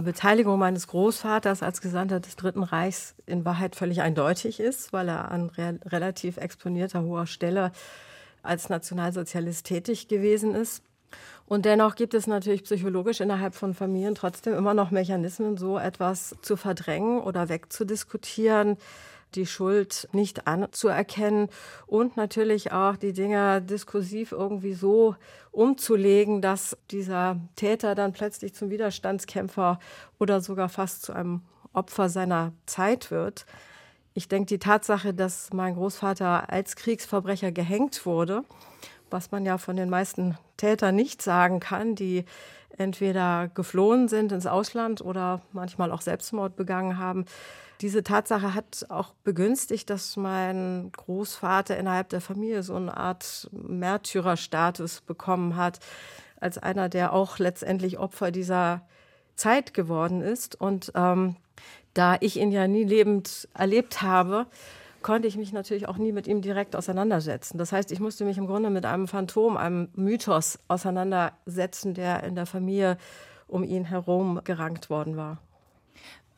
Beteiligung 0.03 0.59
meines 0.59 0.85
Großvaters 0.87 1.63
als 1.63 1.81
Gesandter 1.81 2.19
des 2.19 2.35
Dritten 2.35 2.61
Reichs 2.61 3.15
in 3.25 3.45
Wahrheit 3.45 3.75
völlig 3.75 4.01
eindeutig 4.01 4.59
ist, 4.59 4.93
weil 4.93 5.09
er 5.09 5.31
an 5.31 5.49
re 5.49 5.79
relativ 5.85 6.37
exponierter 6.37 7.01
hoher 7.01 7.25
Stelle 7.25 7.71
als 8.43 8.69
Nationalsozialist 8.69 9.65
tätig 9.65 10.07
gewesen 10.07 10.53
ist. 10.53 10.83
Und 11.47 11.65
dennoch 11.65 11.95
gibt 11.95 12.13
es 12.13 12.27
natürlich 12.27 12.63
psychologisch 12.63 13.21
innerhalb 13.21 13.55
von 13.55 13.73
Familien 13.73 14.13
trotzdem 14.13 14.53
immer 14.53 14.75
noch 14.75 14.91
Mechanismen, 14.91 15.57
so 15.57 15.79
etwas 15.79 16.35
zu 16.43 16.57
verdrängen 16.57 17.19
oder 17.19 17.49
wegzudiskutieren 17.49 18.77
die 19.35 19.45
Schuld 19.45 20.07
nicht 20.11 20.47
anzuerkennen 20.47 21.49
und 21.87 22.17
natürlich 22.17 22.71
auch 22.71 22.95
die 22.95 23.13
Dinge 23.13 23.61
diskursiv 23.61 24.31
irgendwie 24.31 24.73
so 24.73 25.15
umzulegen, 25.51 26.41
dass 26.41 26.77
dieser 26.91 27.39
Täter 27.55 27.95
dann 27.95 28.13
plötzlich 28.13 28.53
zum 28.53 28.69
Widerstandskämpfer 28.69 29.79
oder 30.19 30.41
sogar 30.41 30.69
fast 30.69 31.03
zu 31.03 31.13
einem 31.13 31.41
Opfer 31.73 32.09
seiner 32.09 32.53
Zeit 32.65 33.11
wird. 33.11 33.45
Ich 34.13 34.27
denke, 34.27 34.47
die 34.47 34.59
Tatsache, 34.59 35.13
dass 35.13 35.53
mein 35.53 35.75
Großvater 35.75 36.51
als 36.51 36.75
Kriegsverbrecher 36.75 37.51
gehängt 37.51 38.05
wurde, 38.05 38.43
was 39.09 39.31
man 39.31 39.45
ja 39.45 39.57
von 39.57 39.75
den 39.75 39.89
meisten 39.89 40.37
Tätern 40.57 40.95
nicht 40.95 41.21
sagen 41.21 41.59
kann, 41.59 41.95
die 41.95 42.25
entweder 42.77 43.49
geflohen 43.53 44.07
sind 44.07 44.31
ins 44.31 44.45
Ausland 44.45 45.01
oder 45.01 45.41
manchmal 45.51 45.91
auch 45.91 46.01
Selbstmord 46.01 46.55
begangen 46.55 46.97
haben, 46.97 47.25
diese 47.81 48.03
Tatsache 48.03 48.53
hat 48.53 48.85
auch 48.89 49.13
begünstigt, 49.23 49.89
dass 49.89 50.15
mein 50.15 50.91
Großvater 50.91 51.75
innerhalb 51.77 52.09
der 52.09 52.21
Familie 52.21 52.61
so 52.61 52.75
eine 52.75 52.95
Art 52.95 53.49
Märtyrerstatus 53.51 55.01
bekommen 55.01 55.55
hat, 55.55 55.79
als 56.39 56.59
einer, 56.59 56.89
der 56.89 57.11
auch 57.11 57.39
letztendlich 57.39 57.97
Opfer 57.97 58.29
dieser 58.29 58.81
Zeit 59.35 59.73
geworden 59.73 60.21
ist. 60.21 60.59
Und 60.59 60.91
ähm, 60.93 61.37
da 61.95 62.17
ich 62.19 62.37
ihn 62.37 62.51
ja 62.51 62.67
nie 62.67 62.83
lebend 62.83 63.49
erlebt 63.55 64.03
habe, 64.03 64.45
konnte 65.01 65.27
ich 65.27 65.37
mich 65.37 65.53
natürlich 65.53 65.87
auch 65.87 65.97
nie 65.97 66.11
mit 66.11 66.27
ihm 66.27 66.41
direkt 66.41 66.75
auseinandersetzen. 66.75 67.57
Das 67.57 67.71
heißt, 67.71 67.91
ich 67.91 67.99
musste 67.99 68.25
mich 68.25 68.37
im 68.37 68.47
Grunde 68.47 68.69
mit 68.69 68.85
einem 68.85 69.07
Phantom, 69.07 69.57
einem 69.57 69.89
Mythos 69.95 70.59
auseinandersetzen, 70.67 71.93
der 71.93 72.23
in 72.23 72.35
der 72.35 72.45
Familie 72.45 72.97
um 73.47 73.63
ihn 73.63 73.85
herum 73.85 74.41
gerankt 74.43 74.89
worden 74.89 75.17
war. 75.17 75.39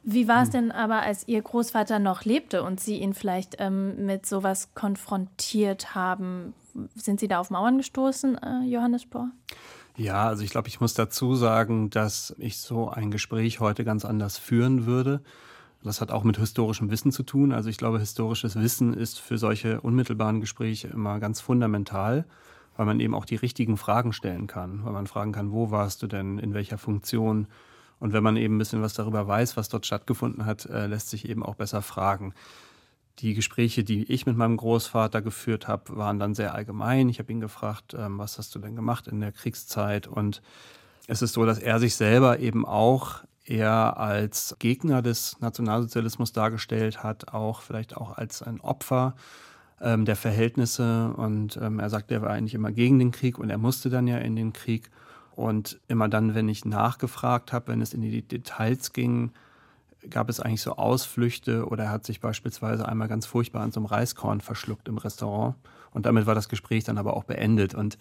Wie 0.06 0.28
war 0.28 0.44
es 0.44 0.50
denn 0.50 0.72
aber, 0.72 1.02
als 1.02 1.28
Ihr 1.30 1.42
Großvater 1.42 1.98
noch 1.98 2.26
lebte 2.26 2.64
und 2.64 2.82
Sie 2.82 3.00
ihn 3.00 3.14
vielleicht 3.14 3.56
ähm, 3.60 4.06
mit 4.06 4.26
sowas 4.26 4.74
konfrontiert 4.76 5.96
haben? 5.96 6.54
Sind 6.96 7.22
Sie 7.22 7.30
da 7.30 7.40
auf 7.40 7.50
Mauern 7.50 7.78
gestoßen, 7.78 8.38
äh, 8.38 8.66
Johannes 8.66 9.04
Spohr? 9.04 9.30
Ja, 9.96 10.28
also 10.28 10.44
ich 10.44 10.50
glaube, 10.50 10.68
ich 10.68 10.82
muss 10.82 10.94
dazu 10.94 11.36
sagen, 11.36 11.90
dass 11.90 12.36
ich 12.38 12.58
so 12.58 12.90
ein 12.90 13.12
Gespräch 13.12 13.62
heute 13.62 13.86
ganz 13.86 14.04
anders 14.04 14.38
führen 14.38 14.86
würde. 14.86 15.22
Das 15.84 16.00
hat 16.00 16.12
auch 16.12 16.24
mit 16.24 16.38
historischem 16.38 16.90
Wissen 16.90 17.12
zu 17.12 17.24
tun. 17.24 17.52
Also 17.52 17.70
ich 17.70 17.78
glaube, 17.78 18.00
historisches 18.00 18.56
Wissen 18.56 18.94
ist 18.94 19.20
für 19.20 19.38
solche 19.38 19.82
unmittelbaren 19.82 20.40
Gespräche 20.40 20.88
immer 20.88 21.20
ganz 21.20 21.42
fundamental, 21.42 22.26
weil 22.78 22.86
man 22.86 23.00
eben 23.00 23.14
auch 23.14 23.26
die 23.26 23.36
richtigen 23.36 23.76
Fragen 23.76 24.14
stellen 24.14 24.48
kann. 24.48 24.86
Weil 24.86 24.94
man 24.94 25.08
fragen 25.08 25.34
kann, 25.34 25.52
wo 25.52 25.72
warst 25.72 26.02
du 26.02 26.08
denn, 26.08 26.40
in 26.40 26.54
welcher 26.54 26.78
Funktion, 26.78 27.48
und 28.00 28.14
wenn 28.14 28.24
man 28.24 28.38
eben 28.38 28.56
ein 28.56 28.60
bisschen 28.60 28.82
was 28.82 28.94
darüber 28.94 29.28
weiß, 29.28 29.58
was 29.58 29.70
dort 29.70 29.86
stattgefunden 29.86 30.46
hat, 30.46 30.66
äh, 30.66 30.88
lässt 30.88 31.10
sich 31.10 31.28
eben 31.28 31.44
auch 31.44 31.56
besser 31.56 31.82
fragen. 31.82 32.34
Die 33.20 33.34
Gespräche, 33.34 33.84
die 33.84 34.04
ich 34.12 34.26
mit 34.26 34.36
meinem 34.36 34.58
Großvater 34.58 35.22
geführt 35.22 35.68
habe, 35.68 35.96
waren 35.96 36.18
dann 36.18 36.34
sehr 36.34 36.56
allgemein. 36.56 37.10
Ich 37.10 37.20
habe 37.20 37.32
ihn 37.32 37.40
gefragt, 37.40 37.94
ähm, 37.94 38.18
was 38.18 38.38
hast 38.38 38.56
du 38.56 38.60
denn 38.60 38.76
gemacht 38.76 39.08
in 39.08 39.20
der 39.20 39.32
Kriegszeit? 39.32 40.08
Und 40.08 40.42
es 41.08 41.22
ist 41.22 41.34
so, 41.34 41.46
dass 41.46 41.60
er 41.60 41.80
sich 41.80 41.96
selber 41.96 42.40
eben 42.40 42.66
auch 42.66 43.24
eher 43.46 43.98
als 43.98 44.56
Gegner 44.60 45.02
des 45.02 45.40
Nationalsozialismus 45.40 46.32
dargestellt 46.32 47.04
hat, 47.04 47.34
auch 47.34 47.62
vielleicht 47.62 47.98
auch 47.98 48.18
als 48.18 48.42
ein 48.42 48.62
Opfer 48.62 49.16
ähm, 49.82 50.06
der 50.06 50.16
Verhältnisse. 50.16 51.14
Und 51.16 51.58
ähm, 51.62 51.80
er 51.80 51.90
sagt, 51.90 52.12
er 52.12 52.22
war 52.22 52.32
eigentlich 52.32 52.54
immer 52.54 52.72
gegen 52.72 53.00
den 53.00 53.12
Krieg 53.12 53.38
und 53.38 53.50
er 53.50 53.58
musste 53.58 53.90
dann 53.90 54.08
ja 54.08 54.18
in 54.18 54.36
den 54.36 54.54
Krieg. 54.54 54.90
Und 55.36 55.80
immer 55.88 56.10
dann, 56.10 56.36
wenn 56.36 56.48
ich 56.48 56.64
nachgefragt 56.64 57.54
habe, 57.54 57.70
wenn 57.70 57.82
es 57.82 57.94
in 57.94 58.02
die 58.02 58.22
Details 58.22 58.94
ging, 58.94 59.32
gab 60.10 60.30
es 60.30 60.40
eigentlich 60.40 60.62
so 60.62 60.76
Ausflüchte 60.76 61.66
oder 61.68 61.86
er 61.86 61.92
hat 61.92 62.06
sich 62.06 62.20
beispielsweise 62.20 62.88
einmal 62.88 63.08
ganz 63.08 63.26
furchtbar 63.26 63.62
an 63.62 63.72
so 63.72 63.80
einem 63.80 63.88
Reiskorn 63.88 64.42
verschluckt 64.42 64.88
im 64.88 64.98
Restaurant. 64.98 65.56
Und 65.92 66.06
damit 66.06 66.26
war 66.26 66.36
das 66.36 66.50
Gespräch 66.50 66.84
dann 66.84 66.98
aber 66.98 67.16
auch 67.16 67.24
beendet. 67.24 67.74
Und 67.74 67.98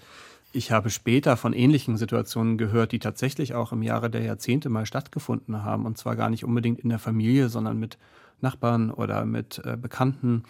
ich 0.53 0.71
habe 0.71 0.91
später 0.91 1.37
von 1.37 1.53
ähnlichen 1.53 1.97
Situationen 1.97 2.59
gehört, 2.59 2.93
die 2.93 2.99
tatsächlich 2.99 3.55
auch 3.55 3.73
im 3.73 3.83
Jahre 3.83 4.11
der 4.11 4.23
Jahrzehnte 4.23 4.69
mal 4.69 4.87
stattgefunden 4.87 5.65
haben. 5.65 5.87
Und 5.87 5.99
zwar 5.99 6.17
gar 6.17 6.31
nicht 6.31 6.45
unbedingt 6.45 6.81
in 6.81 6.91
der 6.91 6.99
Familie, 6.99 7.49
sondern 7.49 7.79
mit 7.79 7.99
Nachbarn 8.41 8.91
oder 8.91 9.25
mit 9.25 9.63
äh, 9.65 9.77
Bekannten, 9.77 10.45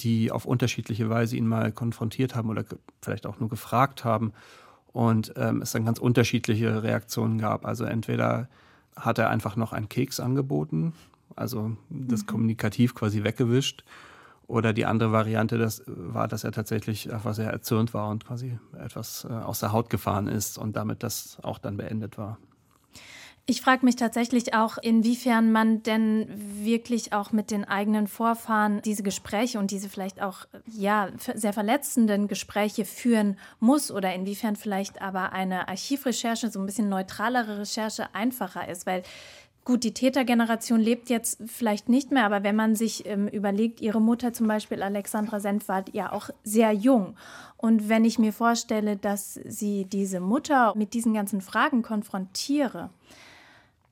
die 0.00 0.32
auf 0.32 0.44
unterschiedliche 0.44 1.08
Weise 1.08 1.36
ihn 1.36 1.46
mal 1.46 1.70
konfrontiert 1.72 2.34
haben 2.34 2.50
oder 2.50 2.64
vielleicht 3.00 3.26
auch 3.26 3.38
nur 3.38 3.48
gefragt 3.48 4.04
haben 4.04 4.32
und 4.92 5.34
ähm, 5.36 5.62
es 5.62 5.72
dann 5.72 5.84
ganz 5.84 5.98
unterschiedliche 5.98 6.82
Reaktionen 6.82 7.38
gab. 7.38 7.64
Also 7.64 7.84
entweder 7.84 8.48
hat 8.96 9.18
er 9.18 9.30
einfach 9.30 9.56
noch 9.56 9.72
einen 9.72 9.88
Keks 9.88 10.20
angeboten, 10.20 10.94
also 11.36 11.76
das 11.90 12.22
mhm. 12.22 12.26
kommunikativ 12.26 12.94
quasi 12.94 13.24
weggewischt, 13.24 13.84
oder 14.46 14.72
die 14.72 14.86
andere 14.86 15.12
Variante 15.12 15.58
das 15.58 15.82
war, 15.86 16.28
dass 16.28 16.44
er 16.44 16.52
tatsächlich 16.52 17.12
einfach 17.12 17.34
sehr 17.34 17.50
erzürnt 17.50 17.94
war 17.94 18.08
und 18.10 18.26
quasi 18.26 18.58
etwas 18.78 19.26
äh, 19.28 19.32
aus 19.32 19.60
der 19.60 19.72
Haut 19.72 19.90
gefahren 19.90 20.28
ist 20.28 20.58
und 20.58 20.76
damit 20.76 21.02
das 21.02 21.38
auch 21.42 21.58
dann 21.58 21.76
beendet 21.76 22.18
war. 22.18 22.38
Ich 23.46 23.60
frage 23.60 23.84
mich 23.84 23.96
tatsächlich 23.96 24.54
auch, 24.54 24.78
inwiefern 24.78 25.52
man 25.52 25.82
denn 25.82 26.26
wirklich 26.64 27.12
auch 27.12 27.30
mit 27.30 27.50
den 27.50 27.66
eigenen 27.66 28.06
Vorfahren 28.08 28.80
diese 28.80 29.02
Gespräche 29.02 29.58
und 29.58 29.70
diese 29.70 29.90
vielleicht 29.90 30.22
auch 30.22 30.46
ja 30.66 31.10
sehr 31.34 31.52
verletzenden 31.52 32.26
Gespräche 32.26 32.86
führen 32.86 33.36
muss 33.60 33.90
oder 33.90 34.14
inwiefern 34.14 34.56
vielleicht 34.56 35.02
aber 35.02 35.32
eine 35.32 35.68
Archivrecherche, 35.68 36.50
so 36.50 36.58
ein 36.58 36.64
bisschen 36.64 36.88
neutralere 36.88 37.58
Recherche 37.58 38.14
einfacher 38.14 38.66
ist, 38.66 38.86
weil 38.86 39.02
Gut, 39.64 39.82
die 39.82 39.94
Tätergeneration 39.94 40.78
lebt 40.78 41.08
jetzt 41.08 41.38
vielleicht 41.46 41.88
nicht 41.88 42.10
mehr, 42.10 42.26
aber 42.26 42.42
wenn 42.42 42.54
man 42.54 42.74
sich 42.74 43.06
ähm, 43.06 43.28
überlegt, 43.28 43.80
ihre 43.80 44.00
Mutter 44.00 44.34
zum 44.34 44.46
Beispiel, 44.46 44.82
Alexandra 44.82 45.40
Senf, 45.40 45.68
war 45.68 45.84
ja 45.92 46.12
auch 46.12 46.28
sehr 46.42 46.72
jung. 46.72 47.16
Und 47.56 47.88
wenn 47.88 48.04
ich 48.04 48.18
mir 48.18 48.34
vorstelle, 48.34 48.98
dass 48.98 49.40
sie 49.46 49.86
diese 49.86 50.20
Mutter 50.20 50.74
mit 50.76 50.92
diesen 50.92 51.14
ganzen 51.14 51.40
Fragen 51.40 51.82
konfrontiere, 51.82 52.90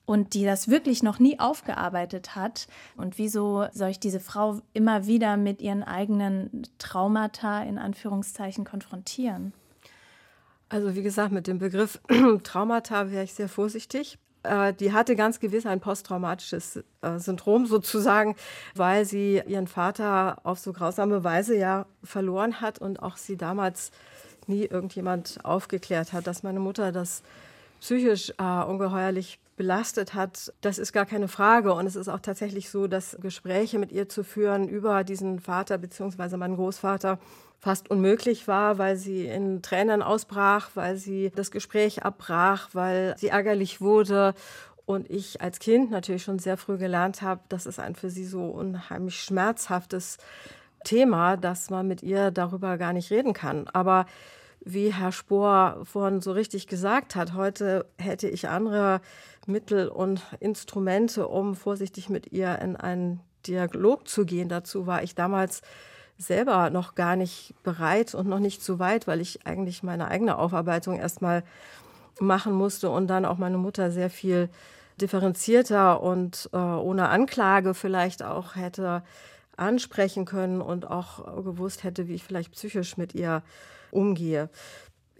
und 0.04 0.34
die 0.34 0.44
das 0.44 0.68
wirklich 0.68 1.02
noch 1.02 1.18
nie 1.18 1.38
aufgearbeitet 1.38 2.34
hat. 2.34 2.66
Und 2.96 3.18
wieso 3.18 3.66
soll 3.72 3.90
ich 3.90 4.00
diese 4.00 4.20
Frau 4.20 4.60
immer 4.72 5.06
wieder 5.06 5.36
mit 5.36 5.62
ihren 5.62 5.82
eigenen 5.82 6.64
Traumata 6.78 7.62
in 7.62 7.78
Anführungszeichen 7.78 8.64
konfrontieren? 8.64 9.52
Also 10.68 10.94
wie 10.94 11.02
gesagt, 11.02 11.32
mit 11.32 11.46
dem 11.46 11.58
Begriff 11.58 12.00
Traumata 12.42 13.10
wäre 13.10 13.24
ich 13.24 13.34
sehr 13.34 13.48
vorsichtig. 13.48 14.18
Äh, 14.42 14.74
die 14.74 14.92
hatte 14.92 15.16
ganz 15.16 15.40
gewiss 15.40 15.66
ein 15.66 15.80
posttraumatisches 15.80 16.82
äh, 17.02 17.18
Syndrom 17.18 17.66
sozusagen, 17.66 18.36
weil 18.74 19.04
sie 19.04 19.42
ihren 19.46 19.66
Vater 19.66 20.38
auf 20.44 20.58
so 20.58 20.72
grausame 20.72 21.24
Weise 21.24 21.56
ja 21.56 21.86
verloren 22.02 22.60
hat 22.60 22.78
und 22.78 23.02
auch 23.02 23.16
sie 23.16 23.36
damals 23.36 23.90
nie 24.46 24.64
irgendjemand 24.64 25.38
aufgeklärt 25.44 26.12
hat, 26.12 26.26
dass 26.26 26.42
meine 26.42 26.60
Mutter 26.60 26.92
das 26.92 27.22
psychisch 27.80 28.32
äh, 28.38 28.64
ungeheuerlich 28.64 29.38
belastet 29.56 30.14
hat, 30.14 30.52
das 30.60 30.78
ist 30.78 30.92
gar 30.92 31.06
keine 31.06 31.28
Frage. 31.28 31.74
Und 31.74 31.86
es 31.86 31.96
ist 31.96 32.08
auch 32.08 32.20
tatsächlich 32.20 32.70
so, 32.70 32.86
dass 32.86 33.16
Gespräche 33.20 33.78
mit 33.78 33.92
ihr 33.92 34.08
zu 34.08 34.24
führen 34.24 34.68
über 34.68 35.04
diesen 35.04 35.40
Vater 35.40 35.78
bzw. 35.78 36.36
meinen 36.36 36.56
Großvater 36.56 37.18
fast 37.62 37.88
unmöglich 37.92 38.48
war, 38.48 38.78
weil 38.78 38.96
sie 38.96 39.26
in 39.26 39.62
Tränen 39.62 40.02
ausbrach, 40.02 40.70
weil 40.74 40.96
sie 40.96 41.30
das 41.32 41.52
Gespräch 41.52 42.02
abbrach, 42.02 42.70
weil 42.72 43.14
sie 43.16 43.28
ärgerlich 43.28 43.80
wurde 43.80 44.34
und 44.84 45.08
ich 45.08 45.40
als 45.40 45.60
Kind 45.60 45.92
natürlich 45.92 46.24
schon 46.24 46.40
sehr 46.40 46.56
früh 46.56 46.76
gelernt 46.76 47.22
habe, 47.22 47.40
das 47.48 47.66
ist 47.66 47.78
ein 47.78 47.94
für 47.94 48.10
sie 48.10 48.24
so 48.24 48.46
unheimlich 48.46 49.22
schmerzhaftes 49.22 50.18
Thema, 50.82 51.36
dass 51.36 51.70
man 51.70 51.86
mit 51.86 52.02
ihr 52.02 52.32
darüber 52.32 52.78
gar 52.78 52.92
nicht 52.92 53.12
reden 53.12 53.32
kann. 53.32 53.68
Aber 53.72 54.06
wie 54.64 54.92
Herr 54.92 55.12
Spohr 55.12 55.82
vorhin 55.84 56.20
so 56.20 56.32
richtig 56.32 56.66
gesagt 56.66 57.14
hat, 57.14 57.34
heute 57.34 57.86
hätte 57.96 58.28
ich 58.28 58.48
andere 58.48 59.00
Mittel 59.46 59.86
und 59.86 60.20
Instrumente, 60.40 61.28
um 61.28 61.54
vorsichtig 61.54 62.08
mit 62.08 62.32
ihr 62.32 62.58
in 62.58 62.74
einen 62.74 63.20
Dialog 63.46 64.08
zu 64.08 64.26
gehen. 64.26 64.48
Dazu 64.48 64.88
war 64.88 65.04
ich 65.04 65.14
damals 65.14 65.62
selber 66.18 66.70
noch 66.70 66.94
gar 66.94 67.16
nicht 67.16 67.54
bereit 67.62 68.14
und 68.14 68.28
noch 68.28 68.38
nicht 68.38 68.62
so 68.62 68.78
weit, 68.78 69.06
weil 69.06 69.20
ich 69.20 69.46
eigentlich 69.46 69.82
meine 69.82 70.08
eigene 70.08 70.38
Aufarbeitung 70.38 70.98
erstmal 70.98 71.42
machen 72.20 72.52
musste 72.52 72.90
und 72.90 73.08
dann 73.08 73.24
auch 73.24 73.38
meine 73.38 73.58
Mutter 73.58 73.90
sehr 73.90 74.10
viel 74.10 74.48
differenzierter 75.00 76.02
und 76.02 76.50
äh, 76.52 76.56
ohne 76.56 77.08
Anklage 77.08 77.74
vielleicht 77.74 78.22
auch 78.22 78.56
hätte 78.56 79.02
ansprechen 79.56 80.24
können 80.24 80.60
und 80.60 80.90
auch 80.90 81.42
gewusst 81.44 81.84
hätte, 81.84 82.08
wie 82.08 82.14
ich 82.14 82.24
vielleicht 82.24 82.52
psychisch 82.52 82.96
mit 82.96 83.14
ihr 83.14 83.42
umgehe. 83.90 84.48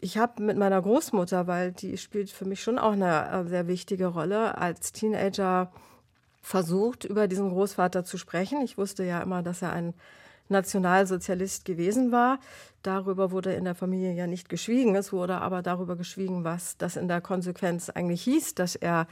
Ich 0.00 0.18
habe 0.18 0.42
mit 0.42 0.56
meiner 0.56 0.80
Großmutter, 0.82 1.46
weil 1.46 1.72
die 1.72 1.96
spielt 1.96 2.30
für 2.30 2.44
mich 2.44 2.62
schon 2.62 2.78
auch 2.78 2.92
eine 2.92 3.30
äh, 3.30 3.49
sehr 3.49 3.68
wichtige 3.68 4.06
Rolle, 4.06 4.58
als 4.58 4.92
Teenager 4.92 5.70
versucht, 6.40 7.04
über 7.04 7.28
diesen 7.28 7.50
Großvater 7.50 8.04
zu 8.04 8.18
sprechen. 8.18 8.62
Ich 8.62 8.76
wusste 8.76 9.04
ja 9.04 9.22
immer, 9.22 9.42
dass 9.42 9.62
er 9.62 9.72
ein 9.72 9.94
Nationalsozialist 10.49 11.64
gewesen 11.64 12.12
war. 12.12 12.38
Darüber 12.82 13.30
wurde 13.30 13.52
in 13.52 13.64
der 13.64 13.75
Familie 13.75 14.12
ja 14.12 14.26
nicht 14.26 14.49
geschwiegen. 14.49 14.96
Es 14.96 15.12
wurde 15.12 15.40
aber 15.40 15.62
darüber 15.62 15.96
geschwiegen, 15.96 16.44
was 16.44 16.76
das 16.76 16.96
in 16.96 17.08
der 17.08 17.20
Konsequenz 17.20 17.90
eigentlich 17.90 18.22
hieß, 18.22 18.54
dass 18.54 18.75
er 18.76 19.06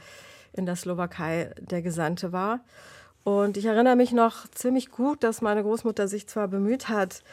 in 0.53 0.65
der 0.65 0.75
Slowakei 0.75 1.53
der 1.59 1.81
Gesandte 1.81 2.31
war. 2.31 2.59
Und 3.23 3.55
ich 3.55 3.65
erinnere 3.65 3.95
mich 3.95 4.11
noch 4.11 4.47
ziemlich 4.49 4.89
gut, 4.89 5.23
dass 5.23 5.41
meine 5.41 5.61
Großmutter 5.61 6.07
sich 6.07 6.27
zwar 6.27 6.47
bemüht 6.47 6.89
hat, 6.89 7.23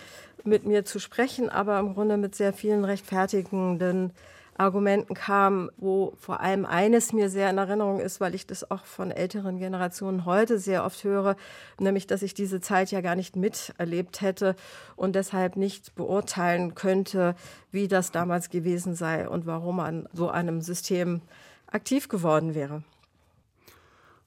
mit 0.44 0.66
mir 0.66 0.84
zu 0.84 0.98
sprechen, 0.98 1.48
aber 1.48 1.78
im 1.78 1.94
Grunde 1.94 2.16
mit 2.16 2.34
sehr 2.34 2.52
vielen 2.52 2.84
rechtfertigenden 2.84 4.12
Argumenten 4.58 5.14
kam, 5.14 5.70
wo 5.76 6.14
vor 6.18 6.40
allem 6.40 6.66
eines 6.66 7.12
mir 7.12 7.30
sehr 7.30 7.48
in 7.48 7.58
Erinnerung 7.58 8.00
ist, 8.00 8.20
weil 8.20 8.34
ich 8.34 8.46
das 8.46 8.70
auch 8.70 8.84
von 8.84 9.10
älteren 9.10 9.58
Generationen 9.58 10.24
heute 10.24 10.58
sehr 10.58 10.84
oft 10.84 11.04
höre, 11.04 11.36
nämlich 11.78 12.06
dass 12.06 12.22
ich 12.22 12.34
diese 12.34 12.60
Zeit 12.60 12.90
ja 12.90 13.00
gar 13.00 13.14
nicht 13.14 13.36
miterlebt 13.36 14.20
hätte 14.20 14.56
und 14.96 15.14
deshalb 15.14 15.56
nicht 15.56 15.94
beurteilen 15.94 16.74
könnte, 16.74 17.36
wie 17.70 17.88
das 17.88 18.10
damals 18.10 18.50
gewesen 18.50 18.94
sei 18.94 19.28
und 19.28 19.46
warum 19.46 19.80
an 19.80 20.08
so 20.12 20.28
einem 20.28 20.60
System 20.60 21.22
aktiv 21.68 22.08
geworden 22.08 22.54
wäre. 22.54 22.82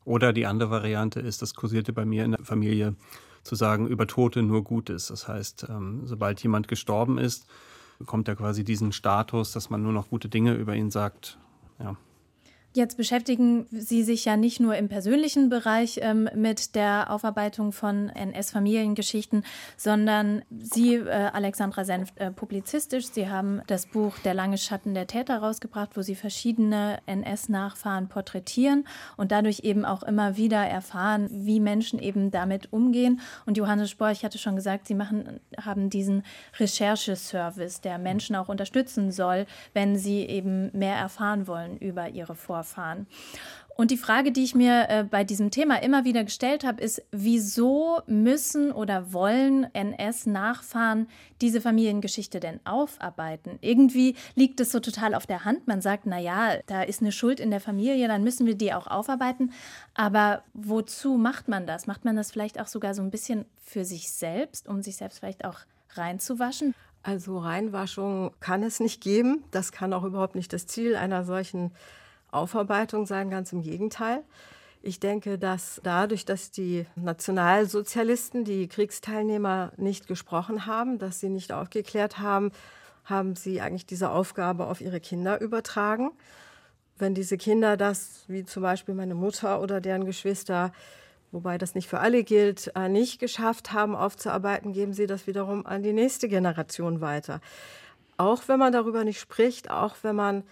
Oder 0.06 0.34
die 0.34 0.46
andere 0.46 0.72
Variante 0.72 1.20
ist, 1.20 1.42
das 1.42 1.54
kursierte 1.54 1.94
bei 1.94 2.06
mir 2.06 2.26
in 2.26 2.32
der 2.32 2.46
Familie, 2.46 2.96
zu 3.44 3.56
sagen, 3.56 3.88
über 3.88 4.08
Tote 4.08 4.44
nur 4.44 4.64
Gutes. 4.64 5.08
Das 5.08 5.28
heißt, 5.28 5.68
ähm, 5.70 6.02
sobald 6.06 6.42
jemand 6.44 6.68
gestorben 6.68 7.18
ist, 7.18 7.48
bekommt 8.02 8.28
er 8.28 8.36
quasi 8.36 8.64
diesen 8.64 8.92
Status, 8.92 9.54
dass 9.54 9.70
man 9.70 9.82
nur 9.82 9.94
noch 9.94 10.10
gute 10.10 10.28
Dinge 10.28 10.54
über 10.54 10.76
ihn 10.76 10.92
sagt. 10.92 11.38
Ja. 11.80 11.96
Jetzt 12.74 12.96
beschäftigen 12.96 13.66
Sie 13.72 14.02
sich 14.02 14.24
ja 14.24 14.38
nicht 14.38 14.62
nur 14.62 14.78
im 14.78 14.88
persönlichen 14.88 15.50
Bereich 15.50 16.00
ähm, 16.02 16.30
mit 16.34 16.74
der 16.74 17.12
Aufarbeitung 17.12 17.74
von 17.74 18.08
NS-Familiengeschichten, 18.08 19.44
sondern 19.76 20.44
Sie, 20.58 20.96
äh, 20.96 21.10
Alexandra 21.34 21.84
Senft, 21.84 22.18
äh, 22.18 22.32
publizistisch. 22.32 23.08
Sie 23.08 23.28
haben 23.28 23.62
das 23.68 23.88
Buch 23.88 24.18
Der 24.20 24.34
lange 24.34 24.58
Schatten 24.58 24.94
der 24.94 25.06
Täter 25.06 25.40
rausgebracht, 25.40 25.98
wo 25.98 26.02
Sie 26.02 26.16
verschiedene 26.16 27.00
NS-Nachfahren 27.08 28.08
porträtieren 28.08 28.88
und 29.18 29.34
dadurch 29.34 29.60
eben 29.66 29.84
auch 29.84 30.04
immer 30.04 30.38
wieder 30.38 30.66
erfahren, 30.66 31.28
wie 31.30 31.60
Menschen 31.60 32.00
eben 32.00 32.32
damit 32.32 32.72
umgehen. 32.72 33.20
Und 33.46 33.58
Johannes 33.58 33.90
Spohr, 33.90 34.12
ich 34.12 34.24
hatte 34.24 34.38
schon 34.38 34.56
gesagt, 34.56 34.88
Sie 34.88 34.96
machen, 34.96 35.42
haben 35.62 35.90
diesen 35.90 36.24
Rechercheservice, 36.58 37.82
der 37.82 37.98
Menschen 37.98 38.38
auch 38.38 38.48
unterstützen 38.48 39.12
soll, 39.12 39.46
wenn 39.74 39.98
sie 39.98 40.22
eben 40.22 40.72
mehr 40.72 40.96
erfahren 40.96 41.48
wollen 41.48 41.76
über 41.78 42.08
ihre 42.08 42.34
Vorfahren. 42.34 42.61
Vorfahren. 42.64 43.08
Und 43.78 43.90
die 43.90 43.98
Frage, 43.98 44.32
die 44.32 44.44
ich 44.44 44.54
mir 44.54 44.90
äh, 44.90 45.04
bei 45.04 45.24
diesem 45.24 45.50
Thema 45.50 45.82
immer 45.82 46.04
wieder 46.04 46.24
gestellt 46.24 46.64
habe, 46.66 46.82
ist, 46.84 47.02
wieso 47.12 48.02
müssen 48.06 48.72
oder 48.72 49.12
wollen 49.14 49.74
NS-Nachfahren 49.74 51.08
diese 51.40 51.62
Familiengeschichte 51.62 52.40
denn 52.40 52.60
aufarbeiten? 52.66 53.58
Irgendwie 53.62 54.16
liegt 54.36 54.60
es 54.60 54.72
so 54.72 54.82
total 54.82 55.16
auf 55.16 55.26
der 55.26 55.46
Hand. 55.46 55.68
Man 55.68 55.82
sagt, 55.82 56.06
na 56.06 56.20
ja, 56.20 56.58
da 56.68 56.84
ist 56.84 57.02
eine 57.02 57.14
Schuld 57.14 57.40
in 57.40 57.50
der 57.50 57.62
Familie, 57.62 58.08
dann 58.08 58.24
müssen 58.24 58.46
wir 58.46 58.56
die 58.56 58.74
auch 58.74 58.88
aufarbeiten. 58.88 59.52
Aber 59.96 60.44
wozu 60.54 61.16
macht 61.18 61.48
man 61.48 61.66
das? 61.66 61.88
Macht 61.88 62.06
man 62.06 62.16
das 62.18 62.32
vielleicht 62.32 62.60
auch 62.60 62.68
sogar 62.68 62.94
so 62.94 63.02
ein 63.02 63.10
bisschen 63.10 63.46
für 63.64 63.86
sich 63.86 64.12
selbst, 64.12 64.68
um 64.68 64.84
sich 64.84 64.98
selbst 64.98 65.20
vielleicht 65.20 65.46
auch 65.46 65.60
reinzuwaschen? 65.94 66.76
Also 67.04 67.40
Reinwaschung 67.40 68.32
kann 68.42 68.62
es 68.62 68.80
nicht 68.80 69.02
geben. 69.02 69.44
Das 69.50 69.72
kann 69.72 69.94
auch 69.94 70.04
überhaupt 70.04 70.36
nicht 70.36 70.54
das 70.54 70.68
Ziel 70.68 70.96
einer 70.96 71.24
solchen 71.24 71.72
Aufarbeitung 72.32 73.06
sein, 73.06 73.30
ganz 73.30 73.54
im 73.54 73.62
Gegenteil. 73.62 74.24
Ich 74.84 75.00
denke, 75.00 75.38
dass 75.38 75.80
dadurch, 75.84 76.26
dass 76.26 76.50
die 76.50 76.88
Nationalsozialisten, 76.96 78.44
die 78.44 78.68
Kriegsteilnehmer 78.68 79.74
nicht 79.78 80.08
gesprochen 80.08 80.66
haben, 80.66 80.98
dass 80.98 81.20
sie 81.20 81.30
nicht 81.30 81.54
aufgeklärt 81.54 82.18
haben, 82.18 82.52
haben 83.04 83.36
sie 83.36 83.62
eigentlich 83.62 83.86
diese 83.86 84.10
Aufgabe 84.10 84.66
auf 84.66 84.82
ihre 84.82 85.00
Kinder 85.00 85.40
übertragen. 85.40 86.12
Wenn 86.98 87.14
diese 87.14 87.38
Kinder 87.38 87.78
das, 87.78 88.24
wie 88.28 88.44
zum 88.44 88.64
Beispiel 88.64 88.96
meine 88.96 89.16
Mutter 89.16 89.62
oder 89.62 89.82
deren 89.82 90.06
Geschwister, 90.06 90.72
wobei 91.32 91.60
das 91.60 91.76
nicht 91.76 91.88
für 91.88 92.00
alle 92.00 92.24
gilt, 92.24 92.72
äh, 92.76 92.90
nicht 92.90 93.20
geschafft 93.20 93.74
haben 93.74 93.96
aufzuarbeiten, 93.96 94.74
geben 94.74 94.94
sie 94.94 95.06
das 95.06 95.28
wiederum 95.28 95.66
an 95.66 95.84
die 95.84 95.94
nächste 95.94 96.28
Generation 96.28 97.02
weiter. 97.02 97.40
Auch 98.18 98.48
wenn 98.48 98.60
man 98.60 98.74
darüber 98.74 99.04
nicht 99.04 99.20
spricht, 99.20 99.70
auch 99.70 99.96
wenn 100.02 100.16
man 100.16 100.44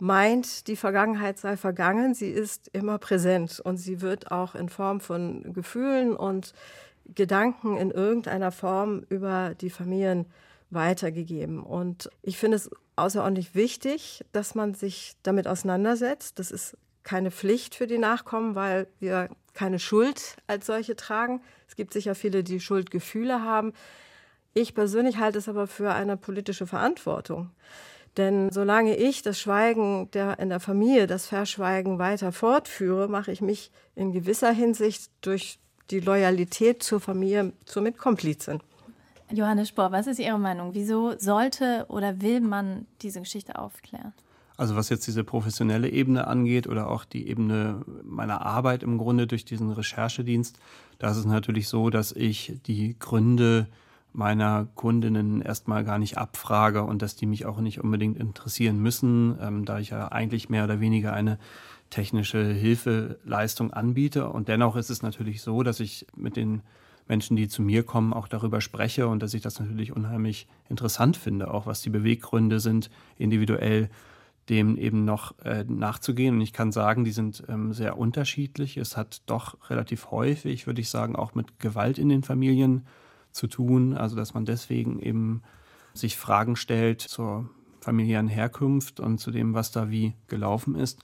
meint, 0.00 0.66
die 0.68 0.76
Vergangenheit 0.76 1.38
sei 1.38 1.56
vergangen. 1.56 2.14
Sie 2.14 2.30
ist 2.30 2.68
immer 2.72 2.98
präsent 2.98 3.60
und 3.60 3.76
sie 3.76 4.00
wird 4.00 4.30
auch 4.30 4.54
in 4.54 4.68
Form 4.68 5.00
von 5.00 5.52
Gefühlen 5.52 6.14
und 6.16 6.52
Gedanken 7.14 7.76
in 7.76 7.90
irgendeiner 7.90 8.52
Form 8.52 9.04
über 9.08 9.54
die 9.54 9.70
Familien 9.70 10.26
weitergegeben. 10.70 11.62
Und 11.62 12.10
ich 12.22 12.36
finde 12.36 12.56
es 12.56 12.70
außerordentlich 12.96 13.54
wichtig, 13.54 14.24
dass 14.32 14.54
man 14.54 14.74
sich 14.74 15.14
damit 15.22 15.48
auseinandersetzt. 15.48 16.38
Das 16.38 16.50
ist 16.50 16.76
keine 17.02 17.30
Pflicht 17.30 17.74
für 17.74 17.86
die 17.86 17.98
Nachkommen, 17.98 18.54
weil 18.54 18.86
wir 19.00 19.30
keine 19.54 19.78
Schuld 19.78 20.36
als 20.46 20.66
solche 20.66 20.94
tragen. 20.94 21.40
Es 21.66 21.74
gibt 21.74 21.92
sicher 21.92 22.14
viele, 22.14 22.44
die 22.44 22.60
Schuldgefühle 22.60 23.42
haben. 23.42 23.72
Ich 24.52 24.74
persönlich 24.74 25.18
halte 25.18 25.38
es 25.38 25.48
aber 25.48 25.66
für 25.66 25.94
eine 25.94 26.16
politische 26.16 26.66
Verantwortung. 26.66 27.50
Denn 28.18 28.50
solange 28.50 28.96
ich 28.96 29.22
das 29.22 29.38
Schweigen 29.38 30.10
der, 30.10 30.40
in 30.40 30.48
der 30.48 30.58
Familie, 30.58 31.06
das 31.06 31.26
Verschweigen 31.26 32.00
weiter 32.00 32.32
fortführe, 32.32 33.08
mache 33.08 33.30
ich 33.30 33.40
mich 33.40 33.70
in 33.94 34.12
gewisser 34.12 34.50
Hinsicht 34.50 35.10
durch 35.20 35.60
die 35.90 36.00
Loyalität 36.00 36.82
zur 36.82 37.00
Familie 37.00 37.52
zur 37.64 37.82
Mitkomplizin. 37.82 38.60
Johannes 39.30 39.68
Spohr, 39.68 39.92
was 39.92 40.08
ist 40.08 40.18
Ihre 40.18 40.38
Meinung? 40.38 40.74
Wieso 40.74 41.16
sollte 41.18 41.86
oder 41.88 42.20
will 42.20 42.40
man 42.40 42.86
diese 43.02 43.20
Geschichte 43.20 43.56
aufklären? 43.58 44.12
Also 44.56 44.74
was 44.74 44.88
jetzt 44.88 45.06
diese 45.06 45.22
professionelle 45.22 45.88
Ebene 45.88 46.26
angeht 46.26 46.66
oder 46.66 46.90
auch 46.90 47.04
die 47.04 47.28
Ebene 47.28 47.82
meiner 48.02 48.44
Arbeit 48.44 48.82
im 48.82 48.98
Grunde 48.98 49.28
durch 49.28 49.44
diesen 49.44 49.70
Recherchedienst, 49.70 50.58
da 50.98 51.12
ist 51.12 51.18
es 51.18 51.24
natürlich 51.24 51.68
so, 51.68 51.90
dass 51.90 52.10
ich 52.10 52.58
die 52.66 52.98
Gründe 52.98 53.68
meiner 54.12 54.66
Kundinnen 54.74 55.42
erstmal 55.42 55.84
gar 55.84 55.98
nicht 55.98 56.18
abfrage 56.18 56.82
und 56.82 57.02
dass 57.02 57.16
die 57.16 57.26
mich 57.26 57.46
auch 57.46 57.60
nicht 57.60 57.80
unbedingt 57.80 58.18
interessieren 58.18 58.80
müssen, 58.80 59.36
ähm, 59.40 59.64
da 59.64 59.78
ich 59.78 59.90
ja 59.90 60.08
eigentlich 60.08 60.48
mehr 60.48 60.64
oder 60.64 60.80
weniger 60.80 61.12
eine 61.12 61.38
technische 61.90 62.52
Hilfeleistung 62.52 63.72
anbiete. 63.72 64.28
Und 64.28 64.48
dennoch 64.48 64.76
ist 64.76 64.90
es 64.90 65.02
natürlich 65.02 65.42
so, 65.42 65.62
dass 65.62 65.80
ich 65.80 66.06
mit 66.16 66.36
den 66.36 66.62
Menschen, 67.06 67.36
die 67.36 67.48
zu 67.48 67.62
mir 67.62 67.84
kommen, 67.84 68.12
auch 68.12 68.28
darüber 68.28 68.60
spreche 68.60 69.08
und 69.08 69.22
dass 69.22 69.34
ich 69.34 69.40
das 69.40 69.58
natürlich 69.58 69.96
unheimlich 69.96 70.46
interessant 70.68 71.16
finde, 71.16 71.52
auch 71.52 71.66
was 71.66 71.80
die 71.80 71.90
Beweggründe 71.90 72.60
sind, 72.60 72.90
individuell 73.16 73.88
dem 74.48 74.76
eben 74.78 75.04
noch 75.04 75.38
äh, 75.40 75.64
nachzugehen. 75.64 76.36
Und 76.36 76.40
ich 76.40 76.52
kann 76.52 76.72
sagen, 76.72 77.04
die 77.04 77.10
sind 77.10 77.44
ähm, 77.48 77.72
sehr 77.72 77.98
unterschiedlich. 77.98 78.76
Es 78.76 78.96
hat 78.96 79.22
doch 79.26 79.70
relativ 79.70 80.10
häufig, 80.10 80.66
würde 80.66 80.80
ich 80.80 80.88
sagen, 80.88 81.16
auch 81.16 81.34
mit 81.34 81.58
Gewalt 81.58 81.98
in 81.98 82.08
den 82.08 82.22
Familien 82.22 82.86
zu 83.38 83.46
tun. 83.46 83.96
Also 83.96 84.16
dass 84.16 84.34
man 84.34 84.44
deswegen 84.44 84.98
eben 85.00 85.42
sich 85.94 86.16
Fragen 86.16 86.56
stellt 86.56 87.00
zur 87.00 87.48
familiären 87.80 88.28
Herkunft 88.28 89.00
und 89.00 89.18
zu 89.18 89.30
dem, 89.30 89.54
was 89.54 89.70
da 89.70 89.90
wie 89.90 90.14
gelaufen 90.26 90.74
ist. 90.74 91.00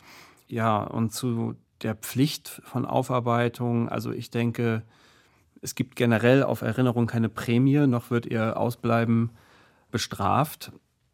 Ja, 0.47 0.83
und 0.83 1.12
zu 1.12 1.55
der 1.83 1.94
Pflicht 1.94 2.61
von 2.64 2.85
Aufarbeitung. 2.85 3.88
Also 3.88 4.11
ich 4.11 4.31
denke, 4.31 4.83
es 5.61 5.75
gibt 5.75 5.97
generell 5.97 6.42
auf 6.42 6.62
Erinnerung 6.62 7.07
keine 7.07 7.29
Prämie, 7.29 7.87
noch 7.87 8.11
wird 8.11 8.27
ihr 8.27 8.59
ausbleiben 8.59 9.31
bestraft. 9.90 10.73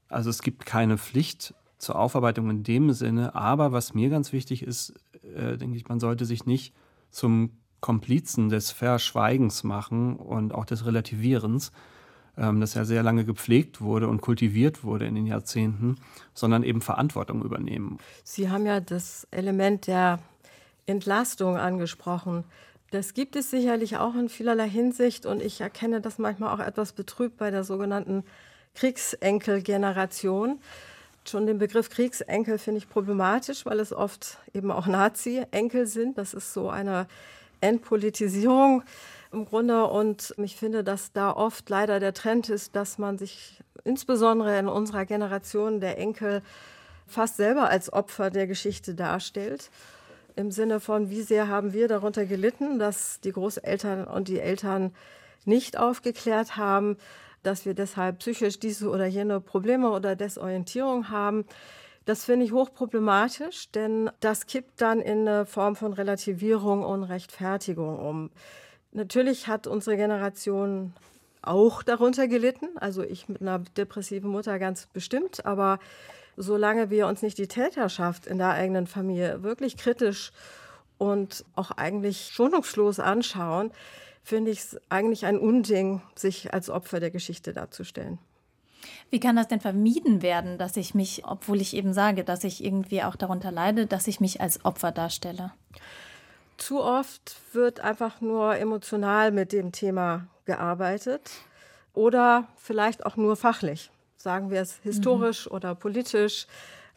Also 0.09 0.31
es 0.31 0.43
gibt 0.43 0.67
keine 0.67 0.99
Pflicht 0.99 1.55
zur 1.79 1.99
Aufarbeitung 1.99 2.51
in 2.51 2.63
dem 2.63 2.93
Sinne, 2.93 3.35
aber 3.35 3.73
was 3.73 3.95
mir 3.95 4.11
ganz 4.11 4.33
wichtig 4.33 4.63
ist, 4.63 4.95
äh, 5.35 5.57
denke 5.57 5.77
ich, 5.77 5.89
man 5.89 6.01
sollte 6.01 6.25
sich 6.25 6.47
nicht 6.47 6.75
zum 7.11 7.59
Komplizen 7.81 8.49
des 8.49 8.71
Verschweigens 8.71 9.65
machen 9.65 10.17
und 10.17 10.55
auch 10.55 10.65
des 10.65 10.87
Relativierens, 10.87 11.73
ähm, 12.37 12.61
das 12.61 12.75
ja 12.75 12.85
sehr 12.85 13.03
lange 13.03 13.25
gepflegt 13.25 13.81
wurde 13.81 14.09
und 14.09 14.21
kultiviert 14.21 14.85
wurde 14.85 15.07
in 15.07 15.15
den 15.15 15.27
Jahrzehnten, 15.27 15.97
sondern 16.35 16.63
eben 16.63 16.81
Verantwortung 16.81 17.43
übernehmen. 17.43 17.99
Sie 18.25 18.51
haben 18.51 18.67
ja 18.67 18.81
das 18.81 19.27
Element 19.31 19.87
der 19.87 20.21
Entlastung 20.87 21.57
angesprochen. 21.57 22.45
Das 22.91 23.15
gibt 23.15 23.37
es 23.37 23.51
sicherlich 23.51 23.99
auch 23.99 24.15
in 24.15 24.29
vielerlei 24.29 24.69
Hinsicht 24.69 25.25
und 25.25 25.41
ich 25.41 25.61
erkenne 25.61 26.01
das 26.01 26.19
manchmal 26.19 26.53
auch 26.53 26.65
etwas 26.65 26.93
betrübt 26.93 27.37
bei 27.37 27.51
der 27.51 27.63
sogenannten 27.63 28.25
Kriegsenkelgeneration. 28.75 30.59
Schon 31.25 31.47
den 31.47 31.59
Begriff 31.59 31.91
Kriegsenkel 31.91 32.59
finde 32.59 32.79
ich 32.79 32.89
problematisch, 32.89 33.67
weil 33.67 33.79
es 33.79 33.93
oft 33.93 34.39
eben 34.55 34.71
auch 34.71 34.87
Nazi-Enkel 34.87 35.87
sind. 35.87 36.19
Das 36.19 36.35
ist 36.35 36.53
so 36.53 36.71
eine 36.71 37.07
Entpolitisierung 37.61 38.83
im 39.33 39.45
Grunde. 39.45 39.87
Und 39.87 40.35
ich 40.39 40.57
finde, 40.57 40.85
dass 40.85 41.13
da 41.13 41.33
oft 41.33 41.69
leider 41.69 42.01
der 42.01 42.15
Trend 42.15 42.49
ist, 42.49 42.77
dass 42.77 42.99
man 42.99 43.19
sich 43.19 43.63
insbesondere 43.85 44.59
in 44.59 44.69
unserer 44.69 45.07
Generation 45.07 45.81
der 45.81 45.99
Enkel 45.99 46.43
fast 47.07 47.37
selber 47.37 47.69
als 47.69 47.93
Opfer 47.93 48.31
der 48.31 48.47
Geschichte 48.47 48.95
darstellt. 48.95 49.71
Im 50.37 50.51
Sinne 50.51 50.81
von, 50.81 51.11
wie 51.11 51.23
sehr 51.23 51.49
haben 51.49 51.73
wir 51.73 51.89
darunter 51.89 52.25
gelitten, 52.25 52.79
dass 52.79 53.21
die 53.21 53.33
Großeltern 53.33 54.05
und 54.05 54.29
die 54.29 54.41
Eltern 54.41 54.95
nicht 55.45 55.77
aufgeklärt 55.79 56.57
haben, 56.57 56.97
dass 57.43 57.65
wir 57.65 57.75
deshalb 57.75 58.19
psychisch 58.19 58.59
diese 58.59 58.89
oder 58.89 59.07
jene 59.07 59.41
Probleme 59.41 59.91
oder 59.91 60.15
Desorientierung 60.15 61.09
haben. 61.09 61.45
Das 62.11 62.25
finde 62.25 62.45
ich 62.45 62.51
hochproblematisch, 62.51 63.71
denn 63.71 64.11
das 64.19 64.47
kippt 64.47 64.81
dann 64.81 65.01
in 65.01 65.29
eine 65.29 65.47
Form 65.47 65.77
von 65.77 65.93
Relativierung 65.93 66.83
und 66.83 67.05
Rechtfertigung 67.05 68.01
um. 68.01 68.31
Natürlich 68.91 69.47
hat 69.47 69.69
unsere 69.69 69.97
Generation 69.97 70.93
auch 71.41 71.85
darunter 71.85 72.27
gelitten, 72.27 72.67
also 72.75 73.05
ich 73.05 73.29
mit 73.29 73.41
einer 73.41 73.61
depressiven 73.61 74.29
Mutter 74.29 74.59
ganz 74.59 74.89
bestimmt, 74.89 75.47
aber 75.47 75.79
solange 76.37 76.91
wir 76.91 77.07
uns 77.07 77.23
nicht 77.23 77.39
die 77.39 77.47
Täterschaft 77.47 78.27
in 78.27 78.39
der 78.39 78.51
eigenen 78.55 78.89
Familie 78.89 79.45
wirklich 79.45 79.77
kritisch 79.77 80.33
und 80.99 81.45
auch 81.55 81.71
eigentlich 81.71 82.33
schonungslos 82.33 82.99
anschauen, 82.99 83.71
finde 84.25 84.51
ich 84.51 84.59
es 84.59 84.81
eigentlich 84.89 85.27
ein 85.27 85.39
Unding, 85.39 86.03
sich 86.17 86.53
als 86.53 86.71
Opfer 86.71 86.99
der 86.99 87.13
Geschichte 87.13 87.53
darzustellen. 87.53 88.19
Wie 89.11 89.21
kann 89.21 89.37
das 89.37 89.49
denn 89.49 89.61
vermieden 89.61 90.23
werden, 90.23 90.59
dass 90.59 90.77
ich 90.77 90.95
mich, 90.95 91.23
obwohl 91.25 91.61
ich 91.61 91.75
eben 91.75 91.93
sage, 91.93 92.25
dass 92.25 92.45
ich 92.45 92.65
irgendwie 92.65 93.03
auch 93.03 93.17
darunter 93.17 93.51
leide, 93.51 93.87
dass 93.87 94.07
ich 94.07 94.21
mich 94.21 94.41
als 94.41 94.65
Opfer 94.65 94.93
darstelle? 94.93 95.53
Zu 96.57 96.83
oft 96.83 97.37
wird 97.53 97.81
einfach 97.81 98.21
nur 98.21 98.57
emotional 98.57 99.31
mit 99.33 99.53
dem 99.53 99.73
Thema 99.73 100.27
gearbeitet 100.45 101.31
oder 101.95 102.49
vielleicht 102.57 103.07
auch 103.07 103.17
nur 103.17 103.37
fachlich, 103.37 103.91
sagen 104.17 104.51
wir 104.51 104.61
es 104.61 104.77
historisch 104.83 105.47
mhm. 105.47 105.53
oder 105.57 105.75
politisch, 105.75 106.47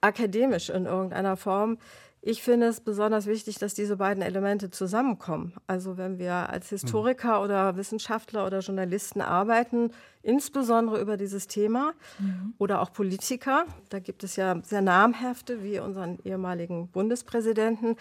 akademisch 0.02 0.70
in 0.70 0.86
irgendeiner 0.86 1.38
Form. 1.38 1.78
Ich 2.26 2.42
finde 2.42 2.68
es 2.68 2.80
besonders 2.80 3.26
wichtig, 3.26 3.60
dass 3.60 3.74
diese 3.74 3.98
beiden 3.98 4.24
Elemente 4.24 4.72
zusammenkommen. 4.72 5.54
Also 5.68 5.98
wenn 5.98 6.20
wir 6.20 6.50
als 6.50 6.70
Historiker 6.70 7.40
mhm. 7.40 7.44
oder 7.44 7.76
Wissenschaftler 7.76 8.48
oder 8.48 8.60
Journalisten 8.60 9.20
arbeiten, 9.20 9.92
insbesondere 10.22 11.02
über 11.02 11.18
dieses 11.18 11.48
Thema 11.48 11.92
mhm. 12.20 12.54
oder 12.60 12.82
auch 12.82 12.94
Politiker, 12.94 13.66
da 13.90 14.00
gibt 14.00 14.24
es 14.24 14.38
ja 14.38 14.58
sehr 14.64 14.82
namhafte 14.82 15.64
wie 15.64 15.80
unseren 15.80 16.18
ehemaligen 16.24 16.88
Bundespräsidenten, 16.88 17.98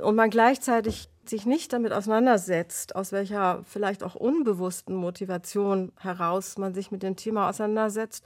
und 0.00 0.16
man 0.16 0.28
gleichzeitig 0.30 1.08
sich 1.24 1.46
nicht 1.46 1.72
damit 1.72 1.92
auseinandersetzt, 1.92 2.96
aus 2.96 3.12
welcher 3.12 3.62
vielleicht 3.64 4.02
auch 4.02 4.14
unbewussten 4.14 4.94
Motivation 4.96 5.92
heraus 6.00 6.58
man 6.58 6.74
sich 6.74 6.90
mit 6.90 7.04
dem 7.04 7.14
Thema 7.14 7.48
auseinandersetzt, 7.48 8.24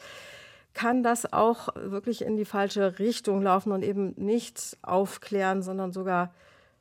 kann 0.75 1.03
das 1.03 1.33
auch 1.33 1.69
wirklich 1.75 2.23
in 2.23 2.37
die 2.37 2.45
falsche 2.45 2.99
Richtung 2.99 3.43
laufen 3.43 3.73
und 3.73 3.83
eben 3.83 4.15
nicht 4.17 4.77
aufklären, 4.83 5.63
sondern 5.63 5.93
sogar 5.93 6.33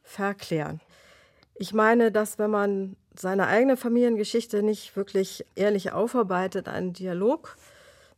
verklären. 0.04 0.80
Ich 1.56 1.74
meine, 1.74 2.12
dass 2.12 2.38
wenn 2.38 2.52
man 2.52 2.96
seine 3.16 3.48
eigene 3.48 3.78
Familiengeschichte 3.78 4.62
nicht 4.62 4.96
wirklich 4.96 5.46
ehrlich 5.56 5.92
aufarbeitet, 5.92 6.68
einen 6.68 6.94
Dialog 6.94 7.58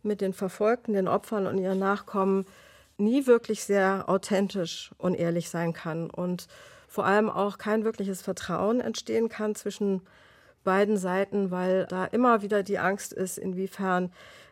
mit 0.03 0.21
den 0.21 0.33
Verfolgten, 0.33 0.93
den 0.93 1.07
Opfern 1.07 1.47
und 1.47 1.57
ihren 1.57 1.79
Nachkommen 1.79 2.45
nie 2.97 3.25
wirklich 3.25 3.63
sehr 3.63 4.05
authentisch 4.07 4.91
und 4.97 5.15
ehrlich 5.15 5.49
sein 5.49 5.73
kann 5.73 6.09
und 6.09 6.47
vor 6.87 7.05
allem 7.05 7.29
auch 7.29 7.57
kein 7.57 7.85
wirkliches 7.85 8.21
Vertrauen 8.21 8.81
entstehen 8.81 9.29
kann 9.29 9.55
zwischen 9.55 10.01
beiden 10.63 10.97
Seiten, 10.97 11.51
weil 11.51 11.85
da 11.85 12.05
immer 12.05 12.41
wieder 12.41 12.63
die 12.63 12.79
Angst 12.79 13.13
ist, 13.13 13.37
inwiefern 13.37 14.11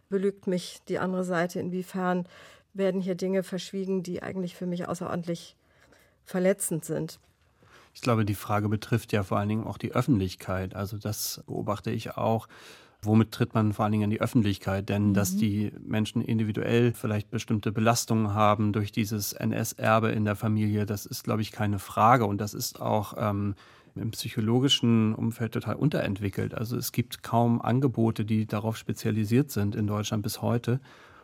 belügt 0.10 0.48
mich 0.48 0.80
die 0.88 1.00
andere 1.00 1.24
Seite, 1.24 1.60
inwiefern 1.60 2.28
werden 2.74 3.02
hier 3.02 3.16
Dinge 3.16 3.44
verschwiegen, 3.44 4.04
die 4.04 4.22
eigentlich 4.22 4.56
für 4.56 4.66
mich 4.66 4.88
außerordentlich 4.88 5.56
verletzend 6.24 6.86
sind. 6.86 7.20
Ich 7.94 8.02
glaube, 8.02 8.26
die 8.26 8.36
Frage 8.36 8.70
betrifft 8.70 9.12
ja 9.12 9.24
vor 9.24 9.40
allen 9.40 9.50
Dingen 9.50 9.64
auch 9.66 9.80
die 9.80 9.94
Öffentlichkeit. 9.94 10.76
Also 10.76 10.98
das 10.98 11.44
beobachte 11.48 11.90
ich 11.90 12.16
auch. 12.16 12.48
Womit 13.02 13.32
tritt 13.32 13.54
man 13.54 13.74
vor 13.74 13.86
allen 13.86 13.92
Dingen 13.92 14.04
in 14.06 14.10
die 14.10 14.22
Öffentlichkeit? 14.22 14.90
Denn 14.90 15.10
mhm. 15.10 15.14
dass 15.14 15.36
die 15.36 15.72
Menschen 15.80 16.22
individuell 16.22 16.94
vielleicht 16.94 17.32
bestimmte 17.32 17.72
Belastungen 17.72 18.34
haben 18.34 18.74
durch 18.74 18.92
dieses 18.92 19.34
NS-Erbe 19.34 20.10
in 20.10 20.26
der 20.26 20.36
Familie, 20.36 20.86
das 20.86 21.06
ist, 21.06 21.24
glaube 21.24 21.42
ich, 21.42 21.52
keine 21.52 21.80
Frage. 21.80 22.26
Und 22.26 22.40
das 22.40 22.54
ist 22.54 22.80
auch 22.80 23.16
ähm, 23.18 23.56
im 24.00 24.12
psychologischen 24.12 25.14
Umfeld 25.14 25.54
total 25.54 25.76
unterentwickelt. 25.76 26.54
Also 26.54 26.78
es 26.78 26.92
gibt 26.92 27.24
kaum 27.24 27.62
Angebote, 27.62 28.26
die 28.26 28.46
darauf 28.46 28.78
spezialisiert 28.78 29.52
sind 29.52 29.76
in 29.76 29.88
Deutschland 29.88 30.24
bis 30.24 30.42
heute. 30.42 30.80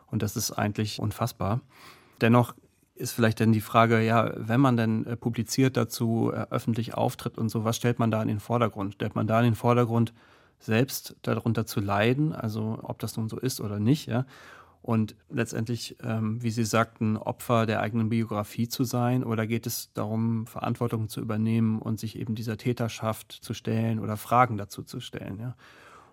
Und 0.07 0.21
das 0.21 0.35
ist 0.35 0.51
eigentlich 0.51 0.99
unfassbar. 0.99 1.61
Dennoch 2.21 2.53
ist 2.95 3.13
vielleicht 3.13 3.39
dann 3.39 3.51
die 3.51 3.61
Frage, 3.61 4.01
ja, 4.01 4.31
wenn 4.35 4.61
man 4.61 4.77
denn 4.77 5.05
äh, 5.05 5.15
publiziert 5.17 5.77
dazu, 5.77 6.31
äh, 6.33 6.45
öffentlich 6.51 6.93
auftritt 6.93 7.37
und 7.37 7.49
so, 7.49 7.63
was 7.63 7.77
stellt 7.77 7.99
man 7.99 8.11
da 8.11 8.21
in 8.21 8.27
den 8.27 8.39
Vordergrund? 8.39 8.93
Stellt 8.93 9.15
man 9.15 9.27
da 9.27 9.39
in 9.39 9.45
den 9.45 9.55
Vordergrund, 9.55 10.13
selbst 10.59 11.15
darunter 11.23 11.65
zu 11.65 11.81
leiden, 11.81 12.33
also 12.33 12.79
ob 12.83 12.99
das 12.99 13.17
nun 13.17 13.27
so 13.27 13.37
ist 13.37 13.59
oder 13.59 13.79
nicht, 13.79 14.07
ja? 14.07 14.25
Und 14.83 15.15
letztendlich, 15.29 15.95
ähm, 16.03 16.43
wie 16.43 16.51
Sie 16.51 16.65
sagten, 16.65 17.15
Opfer 17.15 17.65
der 17.65 17.79
eigenen 17.79 18.09
Biografie 18.09 18.67
zu 18.67 18.83
sein? 18.83 19.23
Oder 19.23 19.47
geht 19.47 19.65
es 19.65 19.93
darum, 19.93 20.45
Verantwortung 20.45 21.07
zu 21.07 21.21
übernehmen 21.21 21.79
und 21.79 22.01
sich 22.01 22.19
eben 22.19 22.35
dieser 22.35 22.57
Täterschaft 22.57 23.31
zu 23.31 23.53
stellen 23.53 23.99
oder 23.99 24.17
Fragen 24.17 24.57
dazu 24.57 24.83
zu 24.83 24.99
stellen? 24.99 25.39
Ja? 25.39 25.55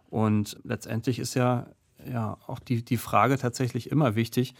Und 0.08 0.56
letztendlich 0.62 1.18
ist 1.18 1.34
ja, 1.34 1.66
ja 2.08 2.38
auch 2.46 2.60
die, 2.60 2.84
die 2.84 2.96
Frage 2.96 3.38
tatsächlich 3.38 3.90
immer 3.90 4.14
wichtig, 4.14 4.54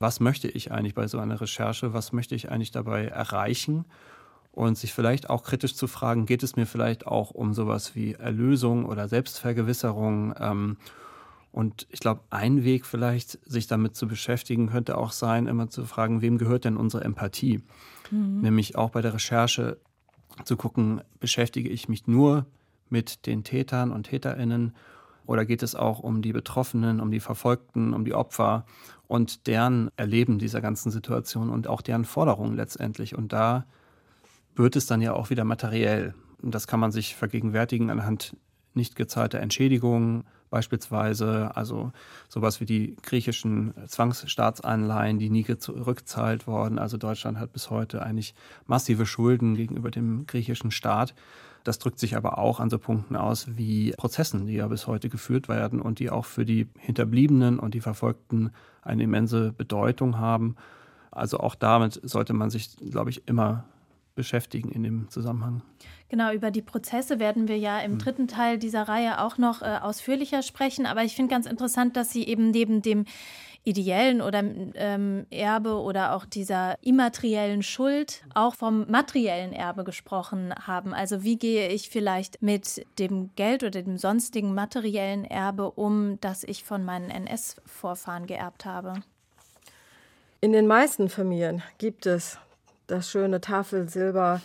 was 0.00 0.18
möchte 0.18 0.48
ich 0.48 0.72
eigentlich 0.72 0.96
bei 0.96 1.06
so 1.06 1.20
einer 1.20 1.40
Recherche, 1.40 1.92
was 1.92 2.12
möchte 2.12 2.34
ich 2.34 2.50
eigentlich 2.50 2.72
dabei 2.72 3.06
erreichen? 3.06 3.84
Und 4.50 4.76
sich 4.76 4.92
vielleicht 4.92 5.30
auch 5.30 5.44
kritisch 5.44 5.76
zu 5.76 5.86
fragen, 5.86 6.26
geht 6.26 6.42
es 6.42 6.56
mir 6.56 6.66
vielleicht 6.66 7.06
auch 7.06 7.30
um 7.30 7.54
sowas 7.54 7.94
wie 7.94 8.14
Erlösung 8.14 8.86
oder 8.86 9.06
Selbstvergewisserung? 9.06 10.34
Ähm, 10.40 10.76
und 11.52 11.86
ich 11.90 12.00
glaube, 12.00 12.22
ein 12.30 12.64
Weg 12.64 12.86
vielleicht, 12.86 13.38
sich 13.44 13.66
damit 13.66 13.94
zu 13.94 14.08
beschäftigen, 14.08 14.68
könnte 14.68 14.96
auch 14.96 15.12
sein, 15.12 15.46
immer 15.46 15.68
zu 15.68 15.84
fragen, 15.84 16.22
wem 16.22 16.38
gehört 16.38 16.64
denn 16.64 16.78
unsere 16.78 17.04
Empathie? 17.04 17.60
Mhm. 18.10 18.40
Nämlich 18.40 18.76
auch 18.76 18.90
bei 18.90 19.02
der 19.02 19.12
Recherche 19.12 19.78
zu 20.44 20.56
gucken, 20.56 21.02
beschäftige 21.20 21.68
ich 21.68 21.90
mich 21.90 22.06
nur 22.06 22.46
mit 22.88 23.26
den 23.26 23.44
Tätern 23.44 23.90
und 23.90 24.04
Täterinnen 24.04 24.74
oder 25.26 25.44
geht 25.44 25.62
es 25.62 25.74
auch 25.74 26.00
um 26.00 26.22
die 26.22 26.32
Betroffenen, 26.32 27.00
um 27.00 27.10
die 27.10 27.20
Verfolgten, 27.20 27.92
um 27.92 28.06
die 28.06 28.14
Opfer 28.14 28.64
und 29.06 29.46
deren 29.46 29.90
Erleben 29.96 30.38
dieser 30.38 30.62
ganzen 30.62 30.90
Situation 30.90 31.50
und 31.50 31.68
auch 31.68 31.82
deren 31.82 32.06
Forderungen 32.06 32.56
letztendlich. 32.56 33.14
Und 33.14 33.32
da 33.32 33.66
wird 34.54 34.74
es 34.74 34.86
dann 34.86 35.02
ja 35.02 35.12
auch 35.12 35.28
wieder 35.28 35.44
materiell. 35.44 36.14
Und 36.40 36.54
das 36.54 36.66
kann 36.66 36.80
man 36.80 36.92
sich 36.92 37.14
vergegenwärtigen 37.14 37.90
anhand 37.90 38.36
nicht 38.74 38.96
gezahlter 38.96 39.40
Entschädigungen, 39.40 40.24
beispielsweise, 40.52 41.56
also 41.56 41.92
sowas 42.28 42.60
wie 42.60 42.66
die 42.66 42.94
griechischen 43.02 43.72
Zwangsstaatsanleihen, 43.86 45.18
die 45.18 45.30
nie 45.30 45.44
zurückzahlt 45.56 46.46
worden. 46.46 46.78
Also 46.78 46.98
Deutschland 46.98 47.38
hat 47.38 47.54
bis 47.54 47.70
heute 47.70 48.02
eigentlich 48.02 48.34
massive 48.66 49.06
Schulden 49.06 49.56
gegenüber 49.56 49.90
dem 49.90 50.26
griechischen 50.26 50.70
Staat. 50.70 51.14
Das 51.64 51.78
drückt 51.78 51.98
sich 51.98 52.16
aber 52.16 52.36
auch 52.36 52.60
an 52.60 52.68
so 52.68 52.78
Punkten 52.78 53.16
aus 53.16 53.56
wie 53.56 53.92
Prozessen, 53.92 54.46
die 54.46 54.54
ja 54.54 54.68
bis 54.68 54.86
heute 54.86 55.08
geführt 55.08 55.48
werden 55.48 55.80
und 55.80 55.98
die 56.00 56.10
auch 56.10 56.26
für 56.26 56.44
die 56.44 56.68
Hinterbliebenen 56.78 57.58
und 57.58 57.72
die 57.72 57.80
Verfolgten 57.80 58.50
eine 58.82 59.04
immense 59.04 59.52
Bedeutung 59.52 60.18
haben. 60.18 60.56
Also 61.10 61.38
auch 61.38 61.54
damit 61.54 61.98
sollte 62.02 62.34
man 62.34 62.50
sich, 62.50 62.76
glaube 62.76 63.08
ich, 63.08 63.26
immer 63.26 63.64
beschäftigen 64.14 64.70
in 64.70 64.82
dem 64.82 65.08
Zusammenhang. 65.08 65.62
Genau, 66.08 66.32
über 66.32 66.50
die 66.50 66.62
Prozesse 66.62 67.18
werden 67.18 67.48
wir 67.48 67.56
ja 67.56 67.80
im 67.80 67.92
hm. 67.92 67.98
dritten 67.98 68.28
Teil 68.28 68.58
dieser 68.58 68.82
Reihe 68.82 69.20
auch 69.20 69.38
noch 69.38 69.62
äh, 69.62 69.78
ausführlicher 69.80 70.42
sprechen. 70.42 70.86
Aber 70.86 71.02
ich 71.04 71.16
finde 71.16 71.30
ganz 71.30 71.46
interessant, 71.46 71.96
dass 71.96 72.12
Sie 72.12 72.26
eben 72.26 72.50
neben 72.50 72.82
dem 72.82 73.06
ideellen 73.64 74.20
oder 74.20 74.42
ähm, 74.74 75.26
Erbe 75.30 75.80
oder 75.80 76.14
auch 76.14 76.24
dieser 76.24 76.76
immateriellen 76.82 77.62
Schuld 77.62 78.24
auch 78.34 78.54
vom 78.54 78.90
materiellen 78.90 79.52
Erbe 79.52 79.84
gesprochen 79.84 80.52
haben. 80.66 80.92
Also 80.92 81.22
wie 81.22 81.38
gehe 81.38 81.68
ich 81.68 81.88
vielleicht 81.88 82.42
mit 82.42 82.84
dem 82.98 83.30
Geld 83.36 83.62
oder 83.62 83.82
dem 83.82 83.98
sonstigen 83.98 84.52
materiellen 84.54 85.24
Erbe 85.24 85.70
um, 85.70 86.18
das 86.20 86.42
ich 86.42 86.64
von 86.64 86.84
meinen 86.84 87.10
NS-Vorfahren 87.10 88.26
geerbt 88.26 88.64
habe? 88.64 88.94
In 90.40 90.52
den 90.52 90.66
meisten 90.66 91.08
Familien 91.08 91.62
gibt 91.78 92.04
es 92.04 92.38
das 92.86 93.10
schöne 93.10 93.40
Tafelsilber, 93.40 94.40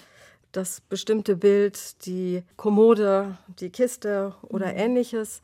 das 0.52 0.82
bestimmte 0.82 1.36
Bild, 1.36 2.06
die 2.06 2.43
Kommode, 2.56 3.38
die 3.60 3.69
Kiste 3.69 4.34
oder 4.41 4.67
mhm. 4.67 4.78
ähnliches. 4.78 5.41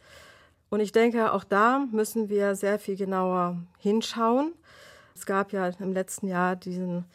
Und 0.69 0.79
ich 0.79 0.91
denke, 0.91 1.33
auch 1.33 1.43
da 1.43 1.85
müssen 1.91 2.29
wir 2.29 2.55
sehr 2.55 2.79
viel 2.79 2.95
genauer 2.95 3.57
hinschauen. 3.77 4.53
Es 5.15 5.25
gab 5.25 5.53
ja 5.53 5.67
im 5.67 5.93
letzten 5.93 6.27
Jahr 6.27 6.55
diesen 6.55 7.05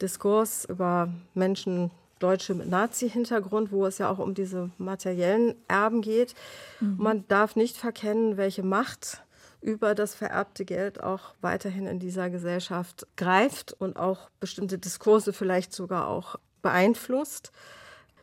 Diskurs 0.00 0.64
über 0.64 1.08
Menschen, 1.34 1.90
Deutsche 2.18 2.54
mit 2.54 2.68
Nazi-Hintergrund, 2.68 3.70
wo 3.70 3.86
es 3.86 3.98
ja 3.98 4.10
auch 4.10 4.18
um 4.18 4.34
diese 4.34 4.70
materiellen 4.78 5.54
Erben 5.68 6.02
geht. 6.02 6.34
Mhm. 6.80 6.96
Man 6.98 7.24
darf 7.28 7.56
nicht 7.56 7.76
verkennen, 7.76 8.36
welche 8.36 8.62
Macht 8.62 9.22
über 9.60 9.94
das 9.94 10.14
vererbte 10.14 10.64
Geld 10.64 11.02
auch 11.02 11.34
weiterhin 11.40 11.86
in 11.86 11.98
dieser 11.98 12.30
Gesellschaft 12.30 13.06
greift 13.16 13.72
und 13.72 13.96
auch 13.96 14.30
bestimmte 14.40 14.78
Diskurse 14.78 15.32
vielleicht 15.32 15.72
sogar 15.72 16.08
auch 16.08 16.36
beeinflusst. 16.62 17.52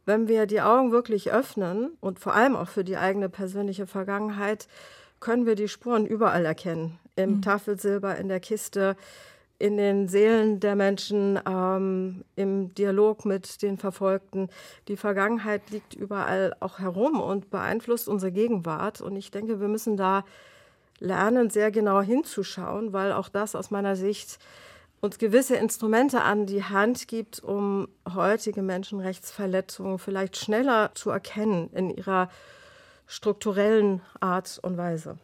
Wenn 0.05 0.27
wir 0.27 0.45
die 0.45 0.61
Augen 0.61 0.91
wirklich 0.91 1.31
öffnen 1.31 1.97
und 1.99 2.19
vor 2.19 2.35
allem 2.35 2.55
auch 2.55 2.69
für 2.69 2.83
die 2.83 2.97
eigene 2.97 3.27
persönliche 3.27 3.87
Vergangenheit, 3.87 4.67
können 5.19 5.45
wir 5.45 5.55
die 5.55 5.67
Spuren 5.67 6.05
überall 6.05 6.45
erkennen. 6.45 6.99
Im 7.15 7.37
mhm. 7.37 7.41
Tafelsilber, 7.41 8.15
in 8.17 8.27
der 8.27 8.39
Kiste, 8.39 8.95
in 9.57 9.77
den 9.77 10.07
Seelen 10.07 10.59
der 10.59 10.75
Menschen, 10.75 11.39
ähm, 11.47 12.23
im 12.35 12.73
Dialog 12.75 13.25
mit 13.25 13.61
den 13.61 13.77
Verfolgten. 13.77 14.49
Die 14.87 14.97
Vergangenheit 14.97 15.69
liegt 15.71 15.93
überall 15.93 16.55
auch 16.59 16.79
herum 16.79 17.19
und 17.19 17.49
beeinflusst 17.49 18.07
unsere 18.07 18.31
Gegenwart. 18.31 19.01
Und 19.01 19.15
ich 19.15 19.31
denke, 19.31 19.61
wir 19.61 19.69
müssen 19.69 19.97
da 19.97 20.25
lernen, 20.99 21.49
sehr 21.49 21.71
genau 21.71 22.01
hinzuschauen, 22.01 22.93
weil 22.93 23.11
auch 23.11 23.29
das 23.29 23.55
aus 23.55 23.71
meiner 23.71 23.95
Sicht 23.95 24.39
uns 25.01 25.17
gewisse 25.17 25.55
Instrumente 25.55 26.21
an 26.21 26.45
die 26.45 26.63
Hand 26.63 27.07
gibt, 27.07 27.39
um 27.39 27.87
heutige 28.13 28.61
Menschenrechtsverletzungen 28.61 29.99
vielleicht 29.99 30.37
schneller 30.37 30.91
zu 30.95 31.09
erkennen 31.09 31.69
in 31.73 31.89
ihrer 31.89 32.29
strukturellen 33.07 34.01
Art 34.19 34.59
und 34.63 34.77
Weise. 34.77 35.17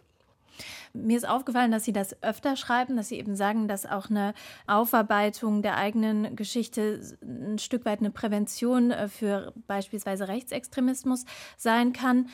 Mir 0.94 1.18
ist 1.18 1.28
aufgefallen, 1.28 1.72
dass 1.72 1.86
Sie 1.86 1.94
das 1.94 2.22
öfter 2.22 2.56
schreiben, 2.56 2.98
dass 2.98 3.08
Sie 3.08 3.18
eben 3.18 3.36
sagen, 3.36 3.68
dass 3.68 3.86
auch 3.86 4.10
eine 4.10 4.34
Aufarbeitung 4.68 5.62
der 5.62 5.78
eigenen 5.78 6.36
Geschichte 6.36 7.02
ein 7.24 7.58
Stück 7.58 7.86
weit 7.86 8.00
eine 8.00 8.12
Prävention 8.12 8.92
äh, 8.92 9.08
für 9.08 9.54
beispielsweise 9.68 10.28
Rechtsextremismus 10.28 11.26
sein 11.58 11.94
kann. 11.94 12.30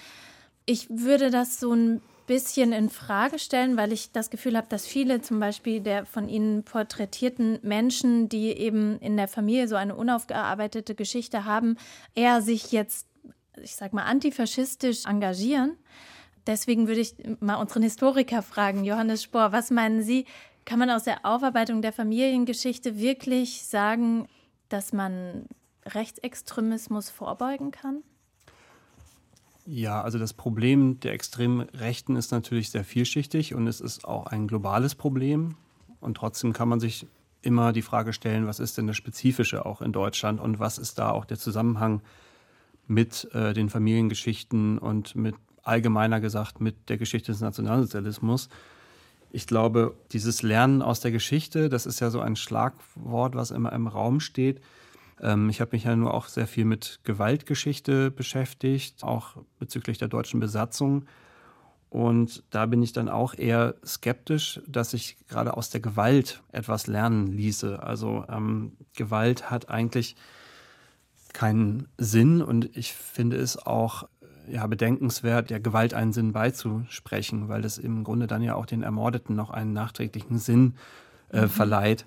Ich 0.66 0.90
würde 0.90 1.30
das 1.30 1.60
so 1.60 1.74
ein 1.74 2.02
bisschen 2.28 2.74
in 2.74 2.90
Frage 2.90 3.40
stellen, 3.40 3.78
weil 3.78 3.92
ich 3.92 4.12
das 4.12 4.30
Gefühl 4.30 4.56
habe, 4.56 4.68
dass 4.68 4.86
viele 4.86 5.22
zum 5.22 5.40
Beispiel 5.40 5.80
der 5.80 6.06
von 6.06 6.30
Ihnen 6.30 6.64
porträtierten 6.64 7.60
Menschen, 7.64 8.30
die 8.30 8.50
eben 8.52 9.00
in 9.00 9.18
der 9.18 9.28
Familie 9.28 9.68
so 9.68 9.76
eine 9.76 9.96
unaufgearbeitete 9.96 10.94
Geschichte 10.94 11.46
haben, 11.46 11.78
eher 12.14 12.42
sich 12.42 12.72
jetzt, 12.72 13.08
ich 13.64 13.76
sag 13.76 13.94
mal, 13.94 14.04
antifaschistisch 14.04 15.06
engagieren. 15.06 15.78
Deswegen 16.46 16.88
würde 16.88 17.02
ich 17.02 17.16
mal 17.40 17.56
unseren 17.56 17.84
Historiker 17.84 18.42
fragen, 18.42 18.84
Johannes 18.84 19.24
Spohr, 19.24 19.52
was 19.52 19.72
meinen 19.72 20.04
Sie, 20.04 20.26
kann 20.66 20.80
man 20.80 20.90
aus 20.90 21.06
der 21.06 21.26
Aufarbeitung 21.26 21.82
der 21.82 21.94
Familiengeschichte 21.94 23.00
wirklich 23.00 23.66
sagen, 23.66 24.28
dass 24.68 24.92
man 24.92 25.48
Rechtsextremismus 25.86 27.10
vorbeugen 27.10 27.72
kann? 27.72 28.04
Ja, 29.70 30.02
also 30.02 30.18
das 30.18 30.34
Problem 30.34 31.02
der 31.02 31.12
extremen 31.12 31.60
Rechten 31.60 32.16
ist 32.16 32.32
natürlich 32.32 32.70
sehr 32.70 32.86
vielschichtig 32.86 33.54
und 33.54 33.68
es 33.68 33.82
ist 33.82 34.06
auch 34.06 34.28
ein 34.28 34.48
globales 34.48 34.96
Problem. 34.96 35.56
Und 36.00 36.16
trotzdem 36.16 36.54
kann 36.54 36.70
man 36.70 36.80
sich 36.80 37.06
immer 37.42 37.74
die 37.74 37.82
Frage 37.82 38.14
stellen, 38.14 38.48
was 38.48 38.62
ist 38.62 38.78
denn 38.78 38.88
das 38.88 38.96
Spezifische 38.96 39.66
auch 39.66 39.82
in 39.82 39.92
Deutschland 39.92 40.40
und 40.40 40.60
was 40.60 40.78
ist 40.78 41.00
da 41.00 41.12
auch 41.12 41.26
der 41.26 41.38
Zusammenhang 41.38 42.02
mit 42.88 43.28
äh, 43.34 43.54
den 43.54 43.70
Familiengeschichten 43.70 44.78
und 44.78 45.18
mit 45.18 45.36
allgemeiner 45.64 46.22
gesagt 46.22 46.62
mit 46.62 46.88
der 46.88 46.98
Geschichte 46.98 47.34
des 47.34 47.42
Nationalsozialismus. 47.42 48.48
Ich 49.32 49.48
glaube, 49.48 49.98
dieses 50.14 50.44
Lernen 50.44 50.82
aus 50.82 51.02
der 51.02 51.12
Geschichte, 51.12 51.68
das 51.68 51.86
ist 51.86 52.00
ja 52.00 52.10
so 52.10 52.22
ein 52.22 52.38
Schlagwort, 52.38 53.36
was 53.36 53.52
immer 53.52 53.74
im 53.74 53.88
Raum 53.88 54.22
steht. 54.22 54.62
Ähm, 55.22 55.50
ich 55.50 55.62
habe 55.62 55.72
mich 55.74 55.86
ja 55.86 55.96
nur 55.96 56.14
auch 56.14 56.28
sehr 56.28 56.48
viel 56.48 56.66
mit 56.66 57.00
Gewaltgeschichte 57.04 58.12
beschäftigt, 58.12 59.04
auch 59.04 59.38
bezüglich 59.60 59.98
der 59.98 60.08
deutschen 60.08 60.40
Besatzung. 60.40 61.06
Und 61.90 62.44
da 62.50 62.66
bin 62.66 62.84
ich 62.84 62.92
dann 62.92 63.08
auch 63.08 63.34
eher 63.34 63.76
skeptisch, 63.86 64.62
dass 64.68 64.94
ich 64.94 65.18
gerade 65.28 65.56
aus 65.56 65.70
der 65.70 65.80
Gewalt 65.80 66.44
etwas 66.52 66.88
lernen 66.88 67.28
ließe. 67.28 67.82
Also 67.82 68.26
ähm, 68.30 68.74
Gewalt 68.96 69.50
hat 69.50 69.70
eigentlich 69.70 70.16
keinen 71.34 71.88
Sinn 71.98 72.42
und 72.42 72.76
ich 72.76 72.94
finde 72.94 73.38
es 73.38 73.58
auch 73.58 74.10
ja, 74.50 74.66
bedenkenswert, 74.68 75.50
der 75.50 75.60
Gewalt 75.60 75.94
einen 75.94 76.14
Sinn 76.14 76.34
beizusprechen, 76.34 77.48
weil 77.48 77.62
das 77.62 77.78
im 77.78 78.04
Grunde 78.04 78.28
dann 78.28 78.42
ja 78.42 78.56
auch 78.56 78.66
den 78.66 78.82
Ermordeten 78.82 79.36
noch 79.36 79.50
einen 79.50 79.74
nachträglichen 79.74 80.40
Sinn 80.40 80.76
äh, 81.32 81.44
mhm. 81.44 81.50
verleiht. 81.50 82.06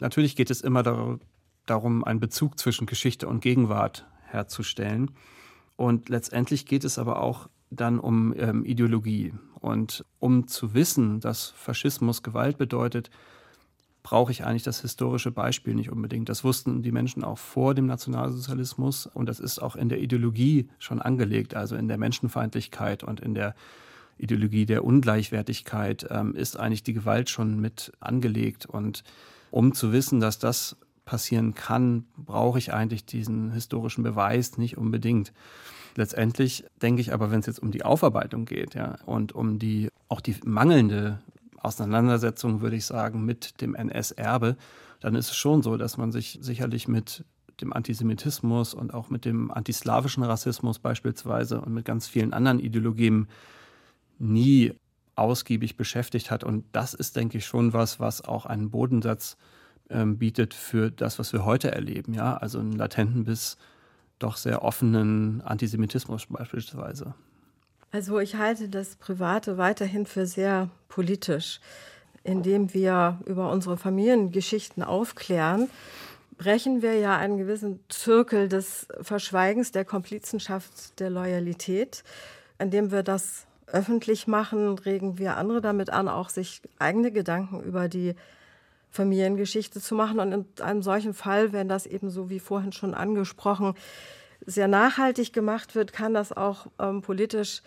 Natürlich 0.00 0.34
geht 0.34 0.50
es 0.50 0.60
immer 0.60 0.82
dar 0.82 1.18
darum, 1.66 2.04
einen 2.04 2.20
Bezug 2.20 2.58
zwischen 2.58 2.86
Geschichte 2.86 3.28
und 3.28 3.40
Gegenwart 3.40 4.06
herzustellen. 4.26 5.10
Und 5.76 6.08
letztendlich 6.08 6.66
geht 6.66 6.84
es 6.84 6.98
aber 6.98 7.20
auch 7.20 7.48
dann 7.70 7.98
um 7.98 8.34
ähm, 8.36 8.64
Ideologie. 8.64 9.32
Und 9.60 10.04
um 10.18 10.48
zu 10.48 10.74
wissen, 10.74 11.20
dass 11.20 11.50
Faschismus 11.50 12.22
Gewalt 12.22 12.58
bedeutet, 12.58 13.10
brauche 14.02 14.32
ich 14.32 14.44
eigentlich 14.44 14.64
das 14.64 14.80
historische 14.80 15.30
Beispiel 15.30 15.74
nicht 15.74 15.90
unbedingt. 15.90 16.28
Das 16.28 16.42
wussten 16.42 16.82
die 16.82 16.92
Menschen 16.92 17.22
auch 17.22 17.38
vor 17.38 17.74
dem 17.74 17.86
Nationalsozialismus 17.86 19.06
und 19.06 19.26
das 19.26 19.38
ist 19.38 19.60
auch 19.60 19.76
in 19.76 19.88
der 19.88 20.00
Ideologie 20.00 20.68
schon 20.78 21.00
angelegt, 21.00 21.54
also 21.54 21.76
in 21.76 21.86
der 21.86 21.98
Menschenfeindlichkeit 21.98 23.04
und 23.04 23.20
in 23.20 23.34
der 23.34 23.54
Ideologie 24.18 24.66
der 24.66 24.84
Ungleichwertigkeit 24.84 26.06
ähm, 26.10 26.34
ist 26.34 26.58
eigentlich 26.58 26.82
die 26.82 26.92
Gewalt 26.92 27.30
schon 27.30 27.60
mit 27.60 27.92
angelegt. 28.00 28.66
Und 28.66 29.04
um 29.50 29.74
zu 29.74 29.92
wissen, 29.92 30.20
dass 30.20 30.38
das 30.38 30.76
passieren 31.04 31.54
kann, 31.54 32.06
brauche 32.16 32.58
ich 32.58 32.72
eigentlich 32.72 33.04
diesen 33.04 33.52
historischen 33.52 34.04
Beweis 34.04 34.58
nicht 34.58 34.78
unbedingt. 34.78 35.32
Letztendlich 35.96 36.64
denke 36.80 37.00
ich 37.00 37.12
aber, 37.12 37.30
wenn 37.30 37.40
es 37.40 37.46
jetzt 37.46 37.62
um 37.62 37.70
die 37.70 37.84
Aufarbeitung 37.84 38.44
geht, 38.44 38.74
ja, 38.74 38.96
und 39.04 39.32
um 39.32 39.58
die 39.58 39.90
auch 40.08 40.20
die 40.20 40.36
mangelnde 40.44 41.20
Auseinandersetzung, 41.58 42.60
würde 42.60 42.76
ich 42.76 42.86
sagen, 42.86 43.24
mit 43.24 43.60
dem 43.60 43.74
NS-Erbe, 43.74 44.56
dann 45.00 45.14
ist 45.14 45.30
es 45.30 45.36
schon 45.36 45.62
so, 45.62 45.76
dass 45.76 45.96
man 45.96 46.12
sich 46.12 46.38
sicherlich 46.40 46.88
mit 46.88 47.24
dem 47.60 47.72
Antisemitismus 47.72 48.74
und 48.74 48.94
auch 48.94 49.10
mit 49.10 49.24
dem 49.24 49.50
antislawischen 49.50 50.22
Rassismus 50.22 50.78
beispielsweise 50.78 51.60
und 51.60 51.74
mit 51.74 51.84
ganz 51.84 52.08
vielen 52.08 52.32
anderen 52.32 52.58
Ideologien 52.58 53.28
nie 54.18 54.72
ausgiebig 55.14 55.76
beschäftigt 55.76 56.30
hat. 56.30 56.44
Und 56.44 56.64
das 56.72 56.94
ist, 56.94 57.16
denke 57.16 57.38
ich, 57.38 57.46
schon 57.46 57.72
was, 57.72 58.00
was 58.00 58.22
auch 58.24 58.46
einen 58.46 58.70
Bodensatz 58.70 59.36
ähm, 59.92 60.18
bietet 60.18 60.54
für 60.54 60.90
das, 60.90 61.18
was 61.18 61.32
wir 61.32 61.44
heute 61.44 61.70
erleben. 61.72 62.14
Ja, 62.14 62.36
also 62.36 62.58
einen 62.58 62.72
latenten 62.72 63.24
bis 63.24 63.56
doch 64.18 64.36
sehr 64.36 64.62
offenen 64.62 65.40
Antisemitismus 65.42 66.26
beispielsweise. 66.26 67.14
Also 67.90 68.20
ich 68.20 68.36
halte 68.36 68.68
das 68.68 68.96
Private 68.96 69.58
weiterhin 69.58 70.06
für 70.06 70.26
sehr 70.26 70.70
politisch. 70.88 71.60
Indem 72.24 72.72
wir 72.72 73.18
über 73.26 73.50
unsere 73.50 73.76
Familiengeschichten 73.76 74.84
aufklären, 74.84 75.68
brechen 76.38 76.80
wir 76.80 76.94
ja 76.94 77.18
einen 77.18 77.36
gewissen 77.36 77.80
Zirkel 77.88 78.48
des 78.48 78.86
Verschweigens, 79.00 79.72
der 79.72 79.84
Komplizenschaft, 79.84 81.00
der 81.00 81.10
Loyalität. 81.10 82.04
Indem 82.58 82.92
wir 82.92 83.02
das 83.02 83.46
öffentlich 83.66 84.26
machen, 84.26 84.78
regen 84.78 85.18
wir 85.18 85.36
andere 85.36 85.60
damit 85.60 85.90
an, 85.90 86.08
auch 86.08 86.28
sich 86.28 86.62
eigene 86.78 87.10
Gedanken 87.10 87.60
über 87.62 87.88
die 87.88 88.14
Familiengeschichte 88.92 89.80
zu 89.80 89.94
machen. 89.94 90.20
Und 90.20 90.32
in 90.32 90.62
einem 90.62 90.82
solchen 90.82 91.14
Fall, 91.14 91.52
wenn 91.52 91.68
das 91.68 91.86
eben 91.86 92.10
so 92.10 92.30
wie 92.30 92.38
vorhin 92.38 92.72
schon 92.72 92.94
angesprochen, 92.94 93.74
sehr 94.44 94.68
nachhaltig 94.68 95.32
gemacht 95.32 95.74
wird, 95.74 95.92
kann 95.92 96.14
das 96.14 96.32
auch 96.32 96.66
ähm, 96.78 97.00
politisch 97.02 97.62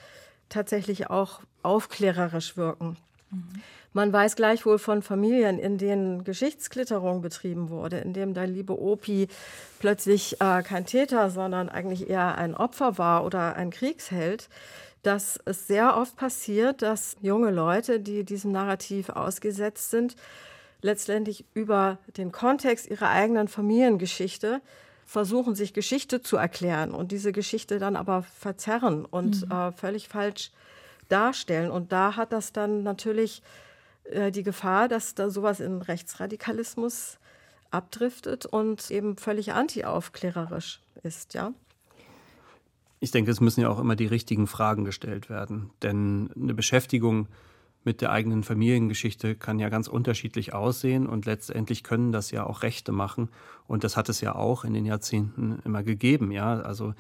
tatsächlich 0.49 1.09
auch 1.09 1.41
aufklärerisch 1.63 2.55
wirken. 2.55 2.97
Man 3.91 4.11
weiß 4.11 4.35
gleichwohl 4.35 4.77
von 4.77 5.01
Familien, 5.01 5.57
in 5.57 5.77
denen 5.77 6.23
Geschichtsklitterung 6.23 7.21
betrieben 7.21 7.69
wurde, 7.69 7.97
in 7.99 8.13
dem 8.13 8.33
der 8.33 8.45
liebe 8.45 8.79
Opi 8.79 9.27
plötzlich 9.79 10.39
äh, 10.41 10.61
kein 10.63 10.85
Täter, 10.85 11.29
sondern 11.29 11.69
eigentlich 11.69 12.09
eher 12.09 12.37
ein 12.37 12.55
Opfer 12.55 12.97
war 12.97 13.25
oder 13.25 13.55
ein 13.55 13.71
Kriegsheld, 13.71 14.49
dass 15.01 15.39
es 15.45 15.67
sehr 15.67 15.97
oft 15.97 16.17
passiert, 16.17 16.81
dass 16.81 17.15
junge 17.21 17.51
Leute, 17.51 17.99
die 17.99 18.25
diesem 18.25 18.51
Narrativ 18.51 19.09
ausgesetzt 19.09 19.91
sind, 19.91 20.15
letztendlich 20.85 21.45
über 21.53 21.97
den 22.15 22.31
Kontext 22.31 22.89
ihrer 22.89 23.09
eigenen 23.09 23.47
Familiengeschichte 23.47 24.61
versuchen, 25.03 25.55
sich 25.55 25.73
Geschichte 25.73 26.21
zu 26.21 26.37
erklären 26.37 26.91
und 26.91 27.11
diese 27.11 27.31
Geschichte 27.31 27.79
dann 27.79 27.95
aber 27.95 28.23
verzerren 28.23 29.05
und 29.05 29.45
mhm. 29.45 29.51
äh, 29.51 29.71
völlig 29.71 30.07
falsch 30.07 30.51
darstellen. 31.09 31.71
Und 31.71 31.91
da 31.91 32.15
hat 32.15 32.31
das 32.31 32.53
dann 32.53 32.83
natürlich 32.83 33.41
äh, 34.05 34.31
die 34.31 34.43
Gefahr, 34.43 34.87
dass 34.87 35.15
da 35.15 35.29
sowas 35.29 35.59
in 35.59 35.81
Rechtsradikalismus 35.81 37.17
abdriftet 37.71 38.45
und 38.45 38.89
eben 38.89 39.17
völlig 39.17 39.53
antiaufklärerisch 39.53 40.81
ist, 41.03 41.33
ja. 41.33 41.51
Ich 42.99 43.11
denke, 43.11 43.29
es 43.29 43.41
müssen 43.41 43.61
ja 43.61 43.69
auch 43.69 43.79
immer 43.79 43.95
die 43.95 44.07
richtigen 44.07 44.47
Fragen 44.47 44.85
gestellt 44.85 45.29
werden. 45.29 45.69
Denn 45.83 46.29
eine 46.35 46.53
Beschäftigung 46.53 47.27
mit 47.85 48.01
der 48.01 48.11
eigenen 48.11 48.43
Familiengeschichte 48.43 49.35
kann 49.35 49.59
ja 49.59 49.69
ganz 49.69 49.87
unterschiedlich 49.87 50.53
aussehen 50.53 51.07
und 51.07 51.25
letztendlich 51.25 51.83
können 51.83 52.11
das 52.11 52.31
ja 52.31 52.45
auch 52.45 52.63
Rechte 52.63 52.91
machen. 52.91 53.29
Und 53.67 53.83
das 53.83 53.95
hat 53.95 54.09
es 54.09 54.21
ja 54.21 54.35
auch 54.35 54.63
in 54.63 54.73
den 54.73 54.85
Jahrzehnten 54.85 55.59
immer 55.63 55.83
gegeben, 55.83 56.31
ja. 56.31 56.59
Also 56.59 56.93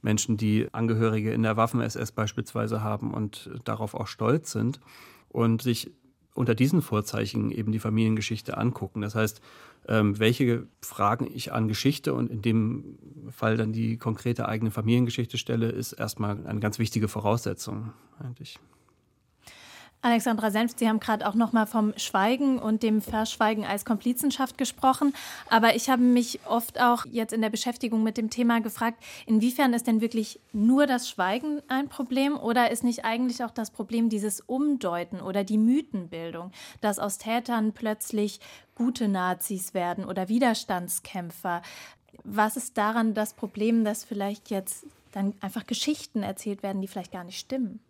Menschen, 0.00 0.36
die 0.36 0.72
Angehörige 0.72 1.32
in 1.32 1.42
der 1.42 1.56
Waffen-SS 1.56 2.12
beispielsweise 2.12 2.82
haben 2.82 3.12
und 3.12 3.50
darauf 3.64 3.94
auch 3.94 4.06
stolz 4.06 4.52
sind 4.52 4.80
und 5.28 5.60
sich 5.60 5.90
unter 6.34 6.54
diesen 6.54 6.82
Vorzeichen 6.82 7.50
eben 7.50 7.72
die 7.72 7.80
Familiengeschichte 7.80 8.56
angucken. 8.56 9.00
Das 9.00 9.16
heißt, 9.16 9.40
ähm, 9.88 10.20
welche 10.20 10.68
Fragen 10.80 11.26
ich 11.26 11.52
an 11.52 11.66
Geschichte 11.66 12.14
und 12.14 12.30
in 12.30 12.42
dem 12.42 12.98
Fall 13.30 13.56
dann 13.56 13.72
die 13.72 13.96
konkrete 13.96 14.48
eigene 14.48 14.70
Familiengeschichte 14.70 15.36
stelle, 15.36 15.68
ist 15.68 15.94
erstmal 15.94 16.46
eine 16.46 16.60
ganz 16.60 16.78
wichtige 16.78 17.08
Voraussetzung 17.08 17.92
eigentlich. 18.20 18.60
Alexandra 20.00 20.52
Senft, 20.52 20.78
Sie 20.78 20.88
haben 20.88 21.00
gerade 21.00 21.28
auch 21.28 21.34
noch 21.34 21.52
mal 21.52 21.66
vom 21.66 21.92
Schweigen 21.96 22.60
und 22.60 22.84
dem 22.84 23.02
Verschweigen 23.02 23.64
als 23.64 23.84
Komplizenschaft 23.84 24.56
gesprochen. 24.56 25.12
Aber 25.50 25.74
ich 25.74 25.90
habe 25.90 26.02
mich 26.02 26.38
oft 26.46 26.80
auch 26.80 27.04
jetzt 27.06 27.32
in 27.32 27.42
der 27.42 27.50
Beschäftigung 27.50 28.04
mit 28.04 28.16
dem 28.16 28.30
Thema 28.30 28.60
gefragt, 28.60 29.02
inwiefern 29.26 29.74
ist 29.74 29.88
denn 29.88 30.00
wirklich 30.00 30.38
nur 30.52 30.86
das 30.86 31.08
Schweigen 31.08 31.62
ein 31.66 31.88
Problem 31.88 32.38
oder 32.38 32.70
ist 32.70 32.84
nicht 32.84 33.04
eigentlich 33.04 33.42
auch 33.42 33.50
das 33.50 33.72
Problem 33.72 34.08
dieses 34.08 34.40
Umdeuten 34.40 35.20
oder 35.20 35.42
die 35.42 35.58
Mythenbildung, 35.58 36.52
dass 36.80 37.00
aus 37.00 37.18
Tätern 37.18 37.72
plötzlich 37.72 38.38
gute 38.76 39.08
Nazis 39.08 39.74
werden 39.74 40.04
oder 40.04 40.28
Widerstandskämpfer? 40.28 41.60
Was 42.22 42.56
ist 42.56 42.78
daran 42.78 43.14
das 43.14 43.34
Problem, 43.34 43.84
dass 43.84 44.04
vielleicht 44.04 44.50
jetzt 44.50 44.86
dann 45.10 45.34
einfach 45.40 45.66
Geschichten 45.66 46.22
erzählt 46.22 46.62
werden, 46.62 46.80
die 46.80 46.86
vielleicht 46.86 47.12
gar 47.12 47.24
nicht 47.24 47.40
stimmen? 47.40 47.80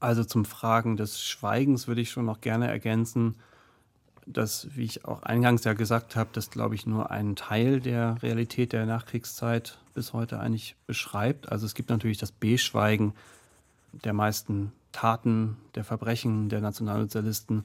Also 0.00 0.24
zum 0.24 0.44
Fragen 0.44 0.96
des 0.96 1.22
Schweigens 1.22 1.86
würde 1.86 2.00
ich 2.00 2.10
schon 2.10 2.24
noch 2.24 2.40
gerne 2.40 2.68
ergänzen, 2.68 3.36
dass, 4.26 4.68
wie 4.74 4.84
ich 4.84 5.04
auch 5.04 5.22
eingangs 5.22 5.64
ja 5.64 5.74
gesagt 5.74 6.16
habe, 6.16 6.30
das 6.32 6.50
glaube 6.50 6.74
ich 6.74 6.86
nur 6.86 7.10
einen 7.10 7.36
Teil 7.36 7.80
der 7.80 8.22
Realität 8.22 8.72
der 8.72 8.86
Nachkriegszeit 8.86 9.78
bis 9.92 10.12
heute 10.12 10.40
eigentlich 10.40 10.76
beschreibt. 10.86 11.50
Also 11.50 11.66
es 11.66 11.74
gibt 11.74 11.90
natürlich 11.90 12.18
das 12.18 12.32
B-Schweigen 12.32 13.14
der 13.92 14.12
meisten 14.12 14.72
Taten, 14.92 15.56
der 15.74 15.84
Verbrechen 15.84 16.48
der 16.48 16.60
Nationalsozialisten 16.60 17.64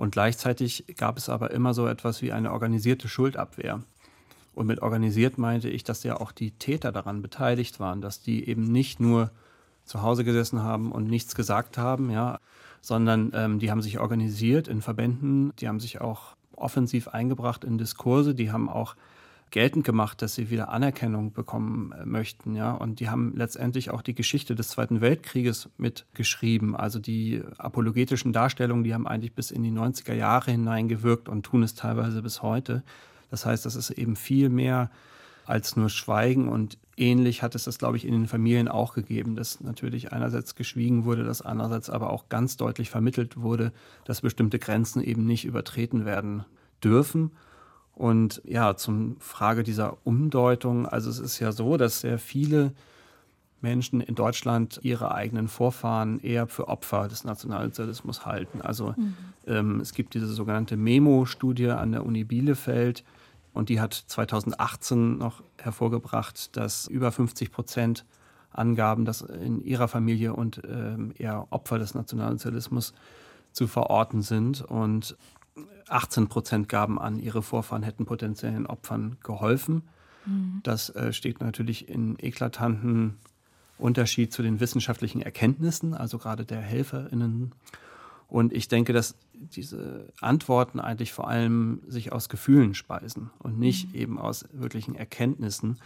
und 0.00 0.12
gleichzeitig 0.12 0.84
gab 0.96 1.18
es 1.18 1.28
aber 1.28 1.50
immer 1.50 1.74
so 1.74 1.86
etwas 1.86 2.22
wie 2.22 2.32
eine 2.32 2.52
organisierte 2.52 3.06
Schuldabwehr. 3.06 3.82
Und 4.54 4.66
mit 4.66 4.80
organisiert 4.80 5.36
meinte 5.36 5.68
ich, 5.68 5.84
dass 5.84 6.02
ja 6.04 6.18
auch 6.18 6.32
die 6.32 6.52
Täter 6.52 6.90
daran 6.90 7.20
beteiligt 7.20 7.80
waren, 7.80 8.00
dass 8.00 8.22
die 8.22 8.48
eben 8.48 8.64
nicht 8.64 8.98
nur 8.98 9.30
zu 9.90 10.02
Hause 10.02 10.22
gesessen 10.22 10.62
haben 10.62 10.92
und 10.92 11.08
nichts 11.08 11.34
gesagt 11.34 11.76
haben, 11.76 12.10
ja, 12.10 12.38
sondern 12.80 13.32
ähm, 13.34 13.58
die 13.58 13.72
haben 13.72 13.82
sich 13.82 13.98
organisiert 13.98 14.68
in 14.68 14.82
Verbänden, 14.82 15.52
die 15.58 15.66
haben 15.66 15.80
sich 15.80 16.00
auch 16.00 16.36
offensiv 16.54 17.08
eingebracht 17.08 17.64
in 17.64 17.76
Diskurse, 17.76 18.34
die 18.34 18.52
haben 18.52 18.68
auch 18.68 18.94
geltend 19.50 19.84
gemacht, 19.84 20.22
dass 20.22 20.36
sie 20.36 20.48
wieder 20.48 20.68
Anerkennung 20.68 21.32
bekommen 21.32 21.90
äh, 21.90 22.06
möchten, 22.06 22.54
ja, 22.54 22.70
und 22.70 23.00
die 23.00 23.10
haben 23.10 23.32
letztendlich 23.34 23.90
auch 23.90 24.00
die 24.00 24.14
Geschichte 24.14 24.54
des 24.54 24.68
Zweiten 24.68 25.00
Weltkrieges 25.00 25.68
mitgeschrieben. 25.76 26.76
Also 26.76 27.00
die 27.00 27.42
apologetischen 27.58 28.32
Darstellungen, 28.32 28.84
die 28.84 28.94
haben 28.94 29.08
eigentlich 29.08 29.34
bis 29.34 29.50
in 29.50 29.64
die 29.64 29.72
90er 29.72 30.14
Jahre 30.14 30.52
hineingewirkt 30.52 31.28
und 31.28 31.42
tun 31.42 31.64
es 31.64 31.74
teilweise 31.74 32.22
bis 32.22 32.42
heute. 32.42 32.84
Das 33.28 33.44
heißt, 33.44 33.66
das 33.66 33.74
ist 33.74 33.90
eben 33.90 34.14
viel 34.14 34.50
mehr 34.50 34.88
als 35.50 35.76
nur 35.76 35.88
Schweigen. 35.88 36.48
Und 36.48 36.78
ähnlich 36.96 37.42
hat 37.42 37.54
es 37.54 37.64
das, 37.64 37.78
glaube 37.78 37.96
ich, 37.96 38.06
in 38.06 38.12
den 38.12 38.26
Familien 38.26 38.68
auch 38.68 38.94
gegeben, 38.94 39.36
dass 39.36 39.60
natürlich 39.60 40.12
einerseits 40.12 40.54
geschwiegen 40.54 41.04
wurde, 41.04 41.24
dass 41.24 41.42
andererseits 41.42 41.90
aber 41.90 42.10
auch 42.10 42.28
ganz 42.28 42.56
deutlich 42.56 42.90
vermittelt 42.90 43.40
wurde, 43.40 43.72
dass 44.04 44.20
bestimmte 44.20 44.58
Grenzen 44.58 45.02
eben 45.02 45.26
nicht 45.26 45.44
übertreten 45.44 46.04
werden 46.04 46.44
dürfen. 46.82 47.32
Und 47.94 48.40
ja, 48.44 48.76
zum 48.76 49.16
Frage 49.18 49.62
dieser 49.62 49.98
Umdeutung, 50.04 50.86
also 50.86 51.10
es 51.10 51.18
ist 51.18 51.38
ja 51.40 51.52
so, 51.52 51.76
dass 51.76 52.00
sehr 52.00 52.18
viele 52.18 52.72
Menschen 53.60 54.00
in 54.00 54.14
Deutschland 54.14 54.80
ihre 54.82 55.14
eigenen 55.14 55.48
Vorfahren 55.48 56.18
eher 56.20 56.46
für 56.46 56.68
Opfer 56.68 57.08
des 57.08 57.24
Nationalsozialismus 57.24 58.24
halten. 58.24 58.62
Also 58.62 58.94
mhm. 58.96 59.14
ähm, 59.46 59.80
es 59.80 59.92
gibt 59.92 60.14
diese 60.14 60.28
sogenannte 60.28 60.76
Memo-Studie 60.76 61.68
an 61.68 61.92
der 61.92 62.06
Uni 62.06 62.24
Bielefeld, 62.24 63.04
und 63.52 63.68
die 63.68 63.80
hat 63.80 63.94
2018 63.94 65.18
noch 65.18 65.42
hervorgebracht, 65.58 66.56
dass 66.56 66.86
über 66.86 67.10
50 67.10 67.50
Prozent 67.50 68.04
angaben, 68.52 69.04
dass 69.04 69.22
in 69.22 69.62
ihrer 69.64 69.88
Familie 69.88 70.34
und 70.34 70.62
ähm, 70.68 71.12
eher 71.16 71.46
Opfer 71.50 71.78
des 71.78 71.94
Nationalsozialismus 71.94 72.92
zu 73.52 73.66
verorten 73.66 74.22
sind. 74.22 74.62
Und 74.62 75.16
18 75.88 76.28
Prozent 76.28 76.68
gaben 76.68 76.98
an, 76.98 77.18
ihre 77.18 77.42
Vorfahren 77.42 77.82
hätten 77.82 78.06
potenziellen 78.06 78.66
Opfern 78.66 79.18
geholfen. 79.22 79.82
Mhm. 80.26 80.60
Das 80.62 80.90
äh, 80.90 81.12
steht 81.12 81.40
natürlich 81.40 81.88
in 81.88 82.18
eklatanten 82.18 83.18
Unterschied 83.78 84.32
zu 84.32 84.42
den 84.42 84.60
wissenschaftlichen 84.60 85.22
Erkenntnissen, 85.22 85.94
also 85.94 86.18
gerade 86.18 86.44
der 86.44 86.60
HelferInnen. 86.60 87.52
Und 88.28 88.52
ich 88.52 88.68
denke, 88.68 88.92
dass 88.92 89.16
diese 89.40 90.12
Antworten 90.20 90.80
eigentlich 90.80 91.12
vor 91.12 91.28
allem 91.28 91.82
sich 91.86 92.12
aus 92.12 92.28
Gefühlen 92.28 92.74
speisen 92.74 93.30
und 93.38 93.58
nicht 93.58 93.88
mhm. 93.88 93.94
eben 94.00 94.18
aus 94.18 94.48
wirklichen 94.52 94.94
Erkenntnissen. 94.94 95.78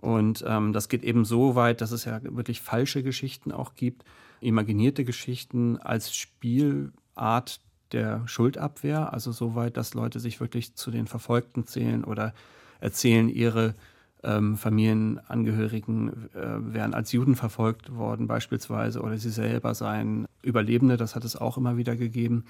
Und 0.00 0.44
ähm, 0.46 0.72
das 0.72 0.88
geht 0.88 1.02
eben 1.02 1.24
so 1.24 1.54
weit, 1.54 1.80
dass 1.80 1.90
es 1.90 2.04
ja 2.04 2.20
wirklich 2.22 2.60
falsche 2.60 3.02
Geschichten 3.02 3.52
auch 3.52 3.74
gibt, 3.74 4.04
imaginierte 4.40 5.04
Geschichten 5.04 5.76
als 5.78 6.14
Spielart 6.14 7.60
der 7.92 8.26
Schuldabwehr, 8.26 9.12
also 9.12 9.32
so 9.32 9.54
weit, 9.54 9.76
dass 9.76 9.94
Leute 9.94 10.20
sich 10.20 10.40
wirklich 10.40 10.74
zu 10.74 10.90
den 10.90 11.06
Verfolgten 11.06 11.66
zählen 11.66 12.04
oder 12.04 12.34
erzählen, 12.80 13.28
ihre 13.28 13.74
ähm, 14.22 14.56
Familienangehörigen 14.56 16.30
äh, 16.34 16.74
wären 16.74 16.94
als 16.94 17.12
Juden 17.12 17.36
verfolgt 17.36 17.94
worden 17.94 18.26
beispielsweise 18.26 19.00
oder 19.00 19.16
sie 19.16 19.30
selber 19.30 19.74
seien 19.74 20.26
Überlebende, 20.42 20.96
das 20.96 21.14
hat 21.14 21.24
es 21.24 21.36
auch 21.36 21.56
immer 21.56 21.76
wieder 21.76 21.96
gegeben. 21.96 22.44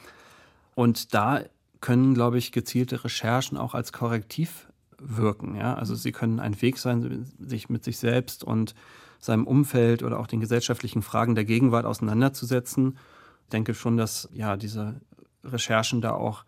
Und 0.79 1.13
da 1.13 1.41
können, 1.81 2.15
glaube 2.15 2.39
ich, 2.39 2.53
gezielte 2.53 3.03
Recherchen 3.03 3.59
auch 3.59 3.75
als 3.75 3.93
Korrektiv 3.93 4.69
wirken. 4.97 5.57
Ja? 5.57 5.75
Also 5.75 5.97
sie 5.97 6.13
können 6.13 6.39
ein 6.39 6.63
Weg 6.63 6.79
sein, 6.79 7.27
sich 7.41 7.69
mit 7.69 7.83
sich 7.83 7.99
selbst 7.99 8.45
und 8.45 8.77
seinem 9.19 9.45
Umfeld 9.45 10.05
oder 10.05 10.21
auch 10.21 10.29
den 10.29 10.39
gesellschaftlichen 10.39 11.03
Fragen 11.03 11.35
der 11.35 11.45
Gegenwart 11.45 11.85
auseinanderzusetzen. 11.85 12.97
Ich 13.43 13.49
denke 13.51 13.75
schon, 13.75 13.97
dass 13.97 14.29
ja 14.33 14.57
diese 14.57 15.01
Recherchen 15.43 16.01
da 16.01 16.13
auch 16.13 16.45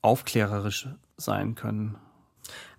aufklärerisch 0.00 0.88
sein 1.16 1.54
können. 1.54 1.94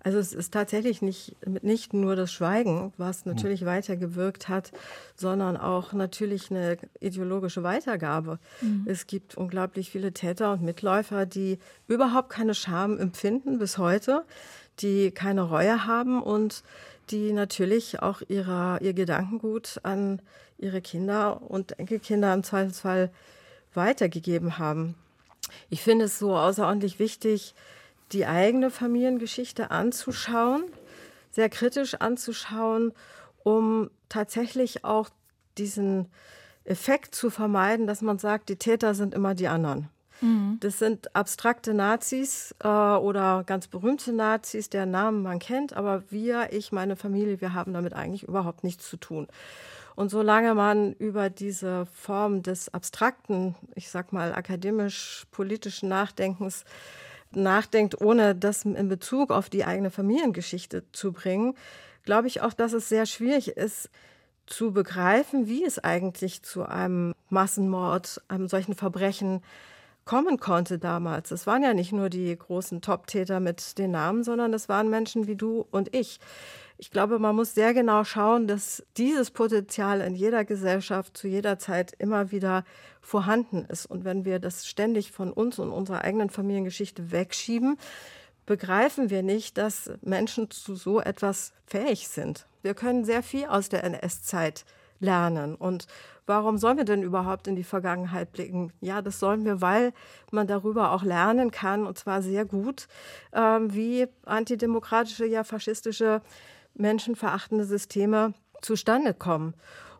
Also 0.02 0.18
es 0.18 0.32
ist 0.32 0.52
tatsächlich 0.52 1.02
nicht, 1.02 1.36
nicht 1.62 1.94
nur 1.94 2.16
das 2.16 2.32
Schweigen, 2.32 2.92
was 2.96 3.24
hm. 3.24 3.32
natürlich 3.32 3.62
mhm. 3.62 3.66
weitergewirkt 3.66 4.48
hat, 4.48 4.72
sondern 5.16 5.56
auch 5.56 5.92
natürlich 5.92 6.50
eine 6.50 6.76
ideologische 7.00 7.62
Weitergabe. 7.62 8.38
Mhm. 8.60 8.84
Es 8.86 9.06
gibt 9.06 9.36
unglaublich 9.36 9.90
viele 9.90 10.12
Täter 10.12 10.52
und 10.52 10.62
Mitläufer, 10.62 11.26
die 11.26 11.58
überhaupt 11.88 12.30
keine 12.30 12.54
Scham 12.54 12.98
empfinden 12.98 13.58
bis 13.58 13.78
heute, 13.78 14.24
die 14.80 15.10
keine 15.10 15.42
Reue 15.42 15.86
haben 15.86 16.22
und 16.22 16.62
die 17.10 17.32
natürlich 17.32 18.02
auch 18.02 18.22
ihrer, 18.28 18.80
ihr 18.80 18.94
Gedankengut 18.94 19.80
an 19.82 20.20
ihre 20.58 20.80
Kinder 20.80 21.42
und 21.42 21.78
Enkelkinder 21.78 22.32
im 22.32 22.42
Zweifelsfall 22.42 23.10
weitergegeben 23.74 24.58
haben. 24.58 24.94
Ich 25.68 25.82
finde 25.82 26.06
es 26.06 26.18
so 26.18 26.36
außerordentlich 26.36 26.98
wichtig, 26.98 27.54
die 28.12 28.26
eigene 28.26 28.70
Familiengeschichte 28.70 29.70
anzuschauen, 29.70 30.64
sehr 31.30 31.48
kritisch 31.48 31.94
anzuschauen, 31.94 32.92
um 33.42 33.90
tatsächlich 34.08 34.84
auch 34.84 35.10
diesen 35.58 36.08
Effekt 36.64 37.14
zu 37.14 37.30
vermeiden, 37.30 37.86
dass 37.86 38.00
man 38.00 38.18
sagt, 38.18 38.48
die 38.48 38.56
Täter 38.56 38.94
sind 38.94 39.14
immer 39.14 39.34
die 39.34 39.48
anderen. 39.48 39.88
Mhm. 40.20 40.58
Das 40.60 40.78
sind 40.78 41.14
abstrakte 41.14 41.74
Nazis 41.74 42.54
äh, 42.62 42.68
oder 42.68 43.44
ganz 43.44 43.68
berühmte 43.68 44.12
Nazis, 44.12 44.70
deren 44.70 44.90
Namen 44.90 45.22
man 45.22 45.38
kennt, 45.38 45.74
aber 45.74 46.04
wir, 46.10 46.52
ich, 46.52 46.72
meine 46.72 46.96
Familie, 46.96 47.40
wir 47.40 47.52
haben 47.52 47.72
damit 47.72 47.92
eigentlich 47.92 48.22
überhaupt 48.22 48.64
nichts 48.64 48.88
zu 48.88 48.96
tun. 48.96 49.26
Und 49.96 50.10
solange 50.10 50.54
man 50.54 50.92
über 50.94 51.30
diese 51.30 51.86
Form 51.86 52.42
des 52.42 52.72
abstrakten, 52.72 53.54
ich 53.74 53.90
sag 53.90 54.12
mal 54.12 54.34
akademisch-politischen 54.34 55.88
Nachdenkens 55.88 56.64
nachdenkt, 57.36 58.00
ohne 58.00 58.34
das 58.34 58.64
in 58.64 58.88
Bezug 58.88 59.30
auf 59.30 59.48
die 59.48 59.64
eigene 59.64 59.90
Familiengeschichte 59.90 60.84
zu 60.92 61.12
bringen, 61.12 61.54
glaube 62.04 62.28
ich 62.28 62.42
auch, 62.42 62.52
dass 62.52 62.72
es 62.72 62.88
sehr 62.88 63.06
schwierig 63.06 63.48
ist, 63.48 63.90
zu 64.46 64.72
begreifen, 64.72 65.46
wie 65.46 65.64
es 65.64 65.78
eigentlich 65.78 66.42
zu 66.42 66.64
einem 66.64 67.14
Massenmord, 67.30 68.22
einem 68.28 68.48
solchen 68.48 68.74
Verbrechen 68.74 69.42
kommen 70.04 70.38
konnte 70.38 70.78
damals. 70.78 71.30
Es 71.30 71.46
waren 71.46 71.62
ja 71.62 71.72
nicht 71.72 71.92
nur 71.92 72.10
die 72.10 72.36
großen 72.36 72.82
Top-Täter 72.82 73.40
mit 73.40 73.78
den 73.78 73.92
Namen, 73.92 74.22
sondern 74.22 74.52
es 74.52 74.68
waren 74.68 74.90
Menschen 74.90 75.26
wie 75.26 75.36
du 75.36 75.66
und 75.70 75.94
ich. 75.96 76.20
Ich 76.76 76.90
glaube, 76.90 77.18
man 77.18 77.36
muss 77.36 77.54
sehr 77.54 77.72
genau 77.72 78.02
schauen, 78.02 78.48
dass 78.48 78.84
dieses 78.96 79.30
Potenzial 79.30 80.00
in 80.00 80.14
jeder 80.14 80.44
Gesellschaft 80.44 81.16
zu 81.16 81.28
jeder 81.28 81.58
Zeit 81.58 81.92
immer 81.98 82.32
wieder 82.32 82.64
vorhanden 83.00 83.64
ist. 83.64 83.86
Und 83.86 84.04
wenn 84.04 84.24
wir 84.24 84.40
das 84.40 84.66
ständig 84.66 85.12
von 85.12 85.32
uns 85.32 85.58
und 85.58 85.70
unserer 85.70 86.02
eigenen 86.02 86.30
Familiengeschichte 86.30 87.12
wegschieben, 87.12 87.78
begreifen 88.44 89.08
wir 89.08 89.22
nicht, 89.22 89.56
dass 89.56 89.90
Menschen 90.02 90.50
zu 90.50 90.74
so 90.74 91.00
etwas 91.00 91.52
fähig 91.66 92.08
sind. 92.08 92.46
Wir 92.62 92.74
können 92.74 93.04
sehr 93.04 93.22
viel 93.22 93.46
aus 93.46 93.68
der 93.68 93.84
NS-Zeit 93.84 94.64
lernen. 94.98 95.54
Und 95.54 95.86
warum 96.26 96.58
sollen 96.58 96.78
wir 96.78 96.84
denn 96.84 97.02
überhaupt 97.02 97.46
in 97.46 97.56
die 97.56 97.64
Vergangenheit 97.64 98.32
blicken? 98.32 98.72
Ja, 98.80 99.00
das 99.02 99.20
sollen 99.20 99.44
wir, 99.44 99.60
weil 99.60 99.92
man 100.30 100.46
darüber 100.46 100.92
auch 100.92 101.02
lernen 101.02 101.50
kann, 101.50 101.86
und 101.86 101.98
zwar 101.98 102.22
sehr 102.22 102.44
gut, 102.44 102.88
ähm, 103.32 103.72
wie 103.74 104.06
antidemokratische, 104.24 105.26
ja 105.26 105.44
faschistische, 105.44 106.20
menschenverachtende 106.74 107.64
Systeme 107.64 108.34
zustande 108.60 109.14
kommen. 109.14 109.54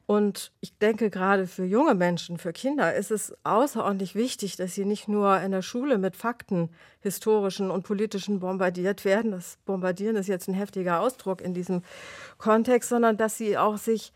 Und 0.06 0.52
ich 0.60 0.76
denke, 0.76 1.08
gerade 1.08 1.46
für 1.46 1.64
junge 1.64 1.94
Menschen, 1.94 2.36
für 2.36 2.52
Kinder 2.52 2.94
ist 2.94 3.10
es 3.10 3.34
außerordentlich 3.42 4.14
wichtig, 4.14 4.56
dass 4.56 4.74
sie 4.74 4.84
nicht 4.84 5.08
nur 5.08 5.40
in 5.40 5.50
der 5.50 5.62
Schule 5.62 5.96
mit 5.96 6.14
Fakten, 6.14 6.68
historischen 7.00 7.70
und 7.70 7.84
politischen 7.84 8.38
bombardiert 8.38 9.06
werden. 9.06 9.30
Das 9.30 9.56
Bombardieren 9.64 10.16
ist 10.16 10.26
jetzt 10.26 10.46
ein 10.48 10.54
heftiger 10.54 11.00
Ausdruck 11.00 11.40
in 11.40 11.54
diesem 11.54 11.82
Kontext, 12.36 12.90
sondern 12.90 13.16
dass 13.16 13.38
sie 13.38 13.56
auch 13.56 13.78
sich 13.78 14.12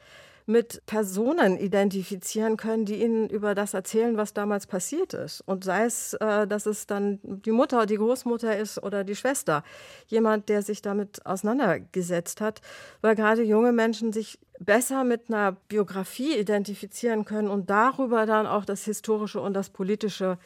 mit 0.49 0.83
Personen 0.87 1.59
identifizieren 1.59 2.57
können, 2.57 2.87
die 2.87 3.03
ihnen 3.03 3.29
über 3.29 3.55
das 3.55 3.75
erzählen, 3.75 4.17
was 4.17 4.33
damals 4.33 4.67
passiert 4.67 5.13
ist. 5.13 5.43
Und 5.43 5.63
sei 5.63 5.85
es, 5.85 6.15
äh, 6.15 6.47
dass 6.47 6.65
es 6.65 6.87
dann 6.87 7.21
die 7.23 7.51
Mutter, 7.51 7.85
die 7.85 7.99
Großmutter 7.99 8.57
ist 8.57 8.83
oder 8.83 9.05
die 9.05 9.15
Schwester, 9.15 9.63
jemand, 10.07 10.49
der 10.49 10.63
sich 10.63 10.81
damit 10.81 11.25
auseinandergesetzt 11.27 12.41
hat, 12.41 12.63
weil 13.03 13.15
gerade 13.15 13.43
junge 13.43 13.73
Menschen 13.73 14.15
sich 14.15 14.39
besser 14.59 15.05
mit 15.05 15.29
einer 15.29 15.53
Biografie 15.53 16.35
identifizieren 16.39 17.27
können 17.27 17.49
und 17.49 17.69
darüber 17.69 18.25
dann 18.25 18.47
auch 18.47 18.65
das 18.65 18.87
Historische 18.87 19.43
und 19.43 19.53
das 19.53 19.69
Politische 19.69 20.39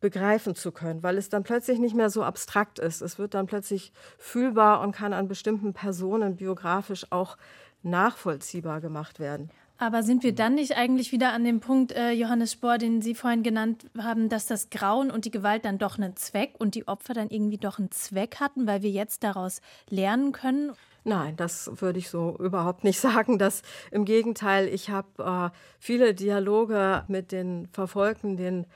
begreifen 0.00 0.54
zu 0.54 0.72
können, 0.72 1.02
weil 1.02 1.18
es 1.18 1.28
dann 1.28 1.42
plötzlich 1.42 1.78
nicht 1.78 1.94
mehr 1.94 2.08
so 2.08 2.22
abstrakt 2.22 2.78
ist. 2.78 3.02
Es 3.02 3.18
wird 3.18 3.34
dann 3.34 3.46
plötzlich 3.46 3.92
fühlbar 4.16 4.80
und 4.80 4.92
kann 4.92 5.12
an 5.12 5.28
bestimmten 5.28 5.74
Personen 5.74 6.36
biografisch 6.36 7.06
auch 7.10 7.36
nachvollziehbar 7.82 8.80
gemacht 8.80 9.20
werden. 9.20 9.50
Aber 9.80 10.02
sind 10.02 10.24
wir 10.24 10.34
dann 10.34 10.56
nicht 10.56 10.76
eigentlich 10.76 11.12
wieder 11.12 11.32
an 11.32 11.44
dem 11.44 11.60
Punkt, 11.60 11.92
äh, 11.92 12.10
Johannes 12.10 12.52
Spohr, 12.52 12.78
den 12.78 13.00
Sie 13.00 13.14
vorhin 13.14 13.44
genannt 13.44 13.86
haben, 13.96 14.28
dass 14.28 14.46
das 14.46 14.70
Grauen 14.70 15.08
und 15.08 15.24
die 15.24 15.30
Gewalt 15.30 15.64
dann 15.64 15.78
doch 15.78 15.98
einen 15.98 16.16
Zweck 16.16 16.54
und 16.58 16.74
die 16.74 16.88
Opfer 16.88 17.14
dann 17.14 17.30
irgendwie 17.30 17.58
doch 17.58 17.78
einen 17.78 17.92
Zweck 17.92 18.40
hatten, 18.40 18.66
weil 18.66 18.82
wir 18.82 18.90
jetzt 18.90 19.22
daraus 19.22 19.60
lernen 19.88 20.32
können? 20.32 20.72
Nein, 21.04 21.36
das 21.36 21.70
würde 21.80 22.00
ich 22.00 22.10
so 22.10 22.36
überhaupt 22.40 22.82
nicht 22.82 22.98
sagen. 23.00 23.38
Das 23.38 23.62
im 23.92 24.04
Gegenteil, 24.04 24.66
ich 24.66 24.90
habe 24.90 25.52
äh, 25.52 25.56
viele 25.78 26.12
Dialoge 26.12 27.04
mit 27.06 27.30
den 27.30 27.68
Verfolgten, 27.72 28.36
den, 28.36 28.66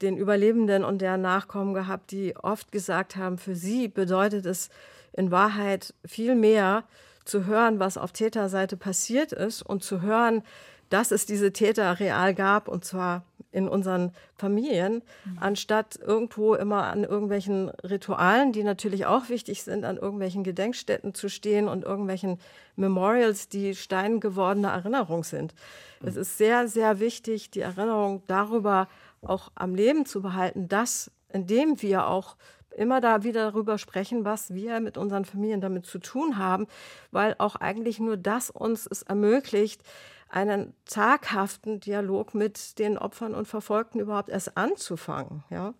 den 0.00 0.16
Überlebenden 0.16 0.84
und 0.84 1.02
deren 1.02 1.22
Nachkommen 1.22 1.74
gehabt, 1.74 2.12
die 2.12 2.36
oft 2.36 2.70
gesagt 2.70 3.16
haben, 3.16 3.36
für 3.36 3.56
sie 3.56 3.88
bedeutet 3.88 4.46
es 4.46 4.70
in 5.12 5.32
Wahrheit 5.32 5.92
viel 6.06 6.36
mehr, 6.36 6.84
zu 7.24 7.46
hören, 7.46 7.80
was 7.80 7.98
auf 7.98 8.12
Täterseite 8.12 8.76
passiert 8.76 9.32
ist 9.32 9.62
und 9.62 9.82
zu 9.82 10.02
hören, 10.02 10.42
dass 10.88 11.10
es 11.10 11.24
diese 11.24 11.52
Täter 11.52 11.98
real 12.00 12.34
gab 12.34 12.68
und 12.68 12.84
zwar 12.84 13.24
in 13.50 13.68
unseren 13.68 14.12
Familien, 14.34 15.02
mhm. 15.24 15.38
anstatt 15.38 15.96
irgendwo 15.96 16.54
immer 16.54 16.84
an 16.84 17.04
irgendwelchen 17.04 17.68
Ritualen, 17.68 18.52
die 18.52 18.64
natürlich 18.64 19.06
auch 19.06 19.28
wichtig 19.28 19.62
sind, 19.62 19.84
an 19.84 19.98
irgendwelchen 19.98 20.42
Gedenkstätten 20.42 21.14
zu 21.14 21.28
stehen 21.28 21.68
und 21.68 21.84
irgendwelchen 21.84 22.38
Memorials, 22.76 23.48
die 23.48 23.74
steingewordene 23.74 24.68
Erinnerung 24.68 25.22
sind. 25.22 25.54
Mhm. 26.00 26.08
Es 26.08 26.16
ist 26.16 26.38
sehr, 26.38 26.66
sehr 26.66 26.98
wichtig, 26.98 27.50
die 27.50 27.60
Erinnerung 27.60 28.22
darüber 28.26 28.88
auch 29.20 29.50
am 29.54 29.74
Leben 29.74 30.06
zu 30.06 30.22
behalten, 30.22 30.68
dass 30.68 31.10
indem 31.32 31.80
wir 31.80 32.06
auch 32.08 32.36
immer 32.76 33.00
da 33.00 33.22
wieder 33.22 33.50
darüber 33.52 33.78
sprechen, 33.78 34.24
was 34.24 34.54
wir 34.54 34.80
mit 34.80 34.96
unseren 34.96 35.24
Familien 35.24 35.60
damit 35.60 35.86
zu 35.86 35.98
tun 35.98 36.38
haben, 36.38 36.66
weil 37.10 37.34
auch 37.38 37.56
eigentlich 37.56 38.00
nur 38.00 38.16
das 38.16 38.50
uns 38.50 38.86
es 38.86 39.02
ermöglicht, 39.02 39.82
einen 40.28 40.72
zaghaften 40.86 41.80
Dialog 41.80 42.34
mit 42.34 42.78
den 42.78 42.96
Opfern 42.96 43.34
und 43.34 43.46
Verfolgten 43.46 44.00
überhaupt 44.00 44.30
erst 44.30 44.56
anzufangen. 44.56 45.44
Ja? 45.50 45.74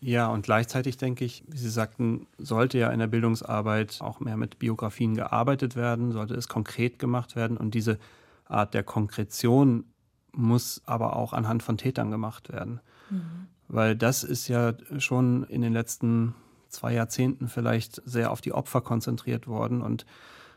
Ja, 0.00 0.28
und 0.28 0.42
gleichzeitig 0.42 0.98
denke 0.98 1.24
ich, 1.24 1.42
wie 1.48 1.56
Sie 1.56 1.70
sagten, 1.70 2.28
sollte 2.38 2.78
ja 2.78 2.90
in 2.90 3.00
der 3.00 3.08
Bildungsarbeit 3.08 3.98
auch 4.00 4.20
mehr 4.20 4.36
mit 4.36 4.58
Biografien 4.58 5.14
gearbeitet 5.14 5.74
werden, 5.74 6.12
sollte 6.12 6.34
es 6.34 6.48
konkret 6.48 6.98
gemacht 6.98 7.34
werden. 7.34 7.56
Und 7.56 7.74
diese 7.74 7.98
Art 8.44 8.74
der 8.74 8.84
Konkretion 8.84 9.84
muss 10.32 10.82
aber 10.84 11.16
auch 11.16 11.32
anhand 11.32 11.62
von 11.62 11.78
Tätern 11.78 12.10
gemacht 12.10 12.52
werden. 12.52 12.80
Mhm 13.10 13.48
weil 13.68 13.96
das 13.96 14.24
ist 14.24 14.48
ja 14.48 14.74
schon 14.98 15.44
in 15.44 15.62
den 15.62 15.72
letzten 15.72 16.34
zwei 16.68 16.92
Jahrzehnten 16.92 17.48
vielleicht 17.48 18.02
sehr 18.04 18.30
auf 18.30 18.40
die 18.40 18.52
Opfer 18.52 18.80
konzentriert 18.80 19.46
worden 19.46 19.82
und 19.82 20.06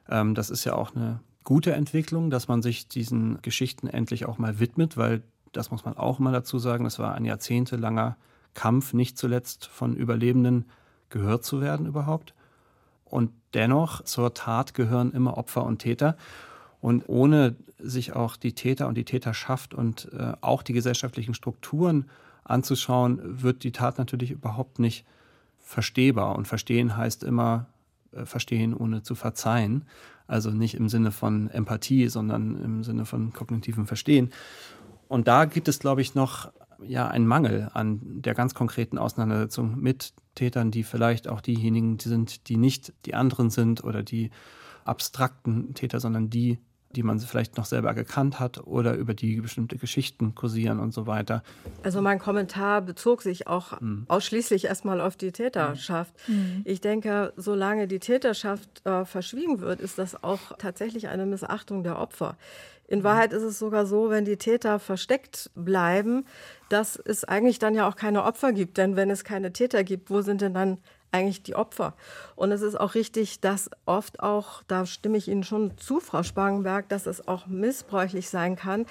ähm, 0.10 0.36
das 0.36 0.49
ist 0.49 0.66
ja 0.66 0.76
auch 0.76 0.95
eine 0.95 1.20
gute 1.43 1.74
Entwicklung, 1.74 2.30
dass 2.30 2.47
man 2.47 2.62
sich 2.62 2.88
diesen 2.88 3.41
Geschichten 3.41 3.88
endlich 3.88 4.26
auch 4.26 4.38
mal 4.38 4.60
widmet, 4.60 4.97
weil 4.97 5.24
das 5.51 5.72
muss 5.72 5.86
man 5.86 5.97
auch 5.97 6.20
mal 6.20 6.34
dazu 6.34 6.60
sagen, 6.60 6.84
das 6.84 6.99
war 6.99 7.16
ein 7.16 7.26
jahrzehntelanger 7.26 8.18
Kampf, 8.53 8.93
nicht 8.93 9.18
zuletzt 9.18 9.66
von 9.68 9.95
Überlebenden 9.95 10.66
gehört 11.10 11.43
zu 11.43 11.62
werden 11.62 11.86
überhaupt. 11.86 12.34
Und 13.05 13.32
dennoch 13.53 14.03
zur 14.03 14.34
Tat 14.34 14.74
gehören 14.74 15.12
immer 15.12 15.38
Opfer 15.38 15.66
und 15.66 15.80
Täter. 15.80 16.18
Und 16.82 17.10
ohne 17.10 17.55
sich 17.80 18.14
auch 18.14 18.38
die 18.38 18.53
Täter 18.53 18.88
und 18.88 18.95
die 18.95 19.05
Täterschaft 19.05 19.74
und 19.74 20.10
äh, 20.14 20.34
auch 20.41 20.62
die 20.62 20.74
gesellschaftlichen 20.74 21.34
Strukturen 21.34 22.10
anzuschauen, 22.50 23.20
wird 23.41 23.64
die 23.64 23.72
Tat 23.72 23.97
natürlich 23.97 24.32
überhaupt 24.32 24.80
nicht 24.80 25.06
verstehbar. 25.60 26.36
Und 26.36 26.47
verstehen 26.47 26.97
heißt 26.97 27.24
immer 27.24 27.68
äh, 28.12 28.26
verstehen 28.26 28.74
ohne 28.74 29.04
zu 29.04 29.16
verzeihen. 29.16 29.86
Also 30.28 30.52
nicht 30.52 30.76
im 30.76 30.89
Sinne 30.89 31.12
von 31.12 31.50
Empathie, 31.50 32.08
sondern 32.08 32.62
im 32.64 32.84
Sinne 32.84 33.06
von 33.06 33.34
kognitivem 33.34 33.88
Verstehen. 33.88 34.32
Und 35.08 35.28
da 35.28 35.45
gibt 35.45 35.68
es, 35.68 35.80
glaube 35.80 36.02
ich, 36.02 36.14
noch 36.14 36.52
ja 36.84 37.08
einen 37.08 37.28
Mangel 37.28 37.70
an 37.74 38.00
der 38.04 38.36
ganz 38.36 38.54
konkreten 38.54 38.97
Auseinandersetzung 38.97 39.80
mit 39.80 40.14
Tätern, 40.36 40.72
die 40.72 40.84
vielleicht 40.84 41.28
auch 41.28 41.41
diejenigen 41.41 42.00
sind, 42.00 42.47
die 42.47 42.58
nicht 42.58 42.93
die 43.06 43.16
anderen 43.16 43.50
sind 43.50 43.84
oder 43.84 44.04
die 44.04 44.30
abstrakten 44.86 45.74
Täter, 45.74 46.00
sondern 46.00 46.30
die, 46.30 46.60
die 46.96 47.04
man 47.04 47.20
vielleicht 47.20 47.58
noch 47.58 47.66
selber 47.66 47.94
gekannt 47.94 48.40
hat 48.40 48.66
oder 48.66 48.96
über 48.96 49.14
die 49.14 49.42
bestimmte 49.42 49.78
Geschichten 49.78 50.34
kursieren 50.34 50.80
und 50.80 50.94
so 50.94 51.06
weiter. 51.06 51.44
Also 51.84 52.02
mein 52.02 52.20
Kommentar 52.20 52.82
bezog 52.82 53.22
sich 53.22 53.48
auch 53.48 53.80
mhm. 53.80 54.06
ausschließlich 54.08 54.66
erstmal 54.66 55.00
auf 55.00 55.16
die 55.16 55.32
Täterschaft. 55.32 56.14
Mhm. 56.28 56.62
Ich 56.66 56.82
denke, 56.82 57.34
solange 57.38 57.88
die 57.88 58.00
Täterschaft 58.00 58.86
äh, 58.86 59.06
verschwiegen 59.06 59.60
wird, 59.60 59.80
ist 59.80 60.00
das 60.00 60.24
auch 60.24 60.58
tatsächlich 60.58 61.10
eine 61.10 61.26
Missachtung 61.26 61.84
der 61.84 62.00
Opfer. 62.00 62.38
In 62.88 63.04
Wahrheit 63.04 63.34
ist 63.34 63.44
es 63.44 63.60
sogar 63.60 63.86
so, 63.86 64.10
wenn 64.10 64.26
die 64.26 64.38
Täter 64.38 64.80
versteckt 64.80 65.52
bleiben, 65.54 66.26
dass 66.70 66.96
es 66.96 67.24
eigentlich 67.24 67.60
dann 67.60 67.76
ja 67.76 67.88
auch 67.88 67.96
keine 67.96 68.24
Opfer 68.24 68.52
gibt. 68.52 68.80
Denn 68.80 68.96
wenn 68.96 69.12
es 69.12 69.24
keine 69.24 69.54
Täter 69.54 69.84
gibt, 69.84 70.10
wo 70.10 70.22
sind 70.22 70.42
denn 70.42 70.56
dann 70.56 70.80
eigentlich 71.12 71.43
die 71.43 71.55
Opfer. 71.55 71.95
Und 72.36 72.51
es 72.51 72.62
ist 72.62 72.80
auch 72.80 72.95
richtig, 72.95 73.39
dass 73.39 73.70
oft 73.86 74.20
auch, 74.20 74.64
da 74.68 74.86
stimme 74.86 75.18
ich 75.18 75.28
Ihnen 75.28 75.43
schon 75.43 75.78
zu, 75.78 75.99
Frau 75.99 76.24
Spangenberg, 76.24 76.89
dass 76.89 77.05
es 77.05 77.28
auch 77.28 77.47
missbräuchlich 77.47 78.30
sein 78.30 78.55
kann 78.55 78.86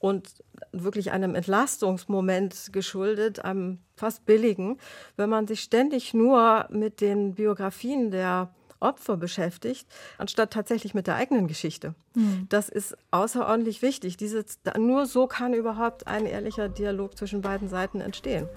und 0.00 0.28
wirklich 0.72 1.12
einem 1.12 1.34
Entlastungsmoment 1.34 2.72
geschuldet, 2.72 3.44
einem 3.44 3.78
fast 3.96 4.26
billigen, 4.26 4.78
wenn 5.16 5.30
man 5.30 5.46
sich 5.46 5.60
ständig 5.60 6.12
nur 6.12 6.66
mit 6.70 7.00
den 7.00 7.34
Biografien 7.34 8.10
der 8.10 8.52
Opfer 8.80 9.16
beschäftigt, 9.16 9.86
anstatt 10.18 10.52
tatsächlich 10.52 10.92
mit 10.92 11.06
der 11.06 11.14
eigenen 11.14 11.46
Geschichte. 11.46 11.94
Mhm. 12.14 12.46
Das 12.48 12.68
ist 12.68 12.96
außerordentlich 13.12 13.80
wichtig. 13.80 14.16
Diese, 14.16 14.44
nur 14.76 15.06
so 15.06 15.28
kann 15.28 15.54
überhaupt 15.54 16.08
ein 16.08 16.26
ehrlicher 16.26 16.68
Dialog 16.68 17.16
zwischen 17.16 17.40
beiden 17.40 17.68
Seiten 17.68 18.00
entstehen. 18.00 18.48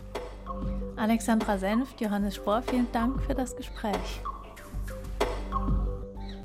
Alexandra 0.96 1.58
Senft, 1.58 2.02
Johannes 2.02 2.36
Spohr, 2.36 2.62
vielen 2.62 2.92
Dank 2.92 3.22
für 3.22 3.36
das 3.36 3.56
Gespräch. 3.56 4.22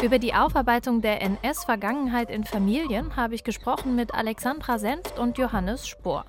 Über 0.03 0.19
die 0.19 0.35
Aufarbeitung 0.35 1.03
der 1.03 1.21
NS-Vergangenheit 1.21 2.31
in 2.31 2.45
Familien 2.45 3.17
habe 3.17 3.35
ich 3.35 3.45
gesprochen 3.45 3.95
mit 3.97 4.15
Alexandra 4.15 4.79
Senft 4.79 5.19
und 5.19 5.37
Johannes 5.37 5.87
Spohr. 5.87 6.25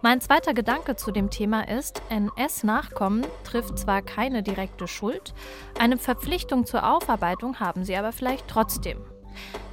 Mein 0.00 0.20
zweiter 0.20 0.54
Gedanke 0.54 0.96
zu 0.96 1.12
dem 1.12 1.28
Thema 1.28 1.68
ist, 1.68 2.02
NS-Nachkommen 2.08 3.26
trifft 3.44 3.78
zwar 3.78 4.00
keine 4.02 4.42
direkte 4.42 4.88
Schuld, 4.88 5.34
eine 5.78 5.98
Verpflichtung 5.98 6.64
zur 6.64 6.88
Aufarbeitung 6.88 7.60
haben 7.60 7.84
sie 7.84 7.96
aber 7.96 8.12
vielleicht 8.12 8.48
trotzdem. 8.48 8.98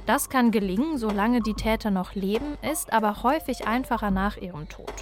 Das 0.06 0.28
kann 0.28 0.50
gelingen, 0.50 0.98
solange 0.98 1.40
die 1.40 1.54
Täter 1.54 1.90
noch 1.90 2.14
leben, 2.14 2.58
ist 2.70 2.92
aber 2.92 3.22
häufig 3.22 3.66
einfacher 3.66 4.10
nach 4.10 4.36
ihrem 4.36 4.68
Tod. 4.68 4.92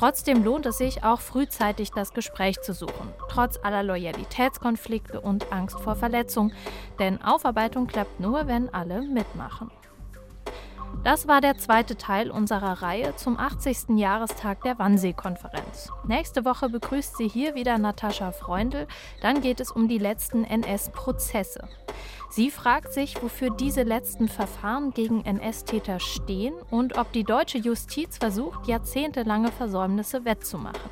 Trotzdem 0.00 0.42
lohnt 0.42 0.64
es 0.64 0.78
sich 0.78 1.04
auch 1.04 1.20
frühzeitig 1.20 1.90
das 1.90 2.14
Gespräch 2.14 2.58
zu 2.62 2.72
suchen, 2.72 3.12
trotz 3.28 3.58
aller 3.62 3.82
Loyalitätskonflikte 3.82 5.20
und 5.20 5.52
Angst 5.52 5.78
vor 5.78 5.94
Verletzung, 5.94 6.52
denn 6.98 7.20
Aufarbeitung 7.20 7.86
klappt 7.86 8.18
nur, 8.18 8.46
wenn 8.46 8.72
alle 8.72 9.02
mitmachen. 9.02 9.70
Das 11.02 11.26
war 11.26 11.40
der 11.40 11.56
zweite 11.56 11.96
Teil 11.96 12.30
unserer 12.30 12.82
Reihe 12.82 13.16
zum 13.16 13.38
80. 13.38 13.96
Jahrestag 13.96 14.62
der 14.62 14.78
Wannsee-Konferenz. 14.78 15.90
Nächste 16.06 16.44
Woche 16.44 16.68
begrüßt 16.68 17.16
sie 17.16 17.26
hier 17.26 17.54
wieder 17.54 17.78
Natascha 17.78 18.32
Freundl. 18.32 18.86
Dann 19.22 19.40
geht 19.40 19.60
es 19.60 19.70
um 19.70 19.88
die 19.88 19.98
letzten 19.98 20.44
NS-Prozesse. 20.44 21.68
Sie 22.28 22.50
fragt 22.50 22.92
sich, 22.92 23.22
wofür 23.22 23.50
diese 23.50 23.82
letzten 23.82 24.28
Verfahren 24.28 24.92
gegen 24.92 25.24
NS-Täter 25.24 26.00
stehen 26.00 26.54
und 26.70 26.98
ob 26.98 27.12
die 27.12 27.24
deutsche 27.24 27.58
Justiz 27.58 28.18
versucht, 28.18 28.68
jahrzehntelange 28.68 29.50
Versäumnisse 29.52 30.24
wettzumachen. 30.24 30.90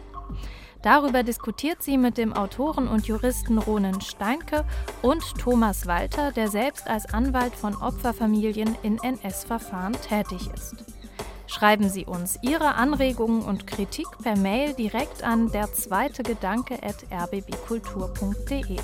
Darüber 0.82 1.22
diskutiert 1.22 1.82
sie 1.82 1.98
mit 1.98 2.18
dem 2.18 2.32
Autoren 2.32 2.86
und 2.86 3.06
Juristen 3.06 3.58
Ronen 3.58 4.00
Steinke 4.00 4.64
und 5.02 5.22
Thomas 5.38 5.86
Walter, 5.86 6.30
der 6.32 6.48
selbst 6.48 6.88
als 6.88 7.12
Anwalt 7.12 7.54
von 7.54 7.74
Opferfamilien 7.74 8.76
in 8.82 8.98
NS-Verfahren 8.98 9.94
tätig 9.94 10.48
ist. 10.54 10.76
Schreiben 11.48 11.88
Sie 11.88 12.04
uns 12.04 12.38
Ihre 12.42 12.74
Anregungen 12.74 13.42
und 13.42 13.66
Kritik 13.66 14.06
per 14.22 14.36
Mail 14.36 14.74
direkt 14.74 15.24
an 15.24 15.50
der 15.50 15.72
zweite 15.72 16.22
Gedanke 16.22 16.78
at 16.82 17.04
rbbkultur.de. 17.10 18.76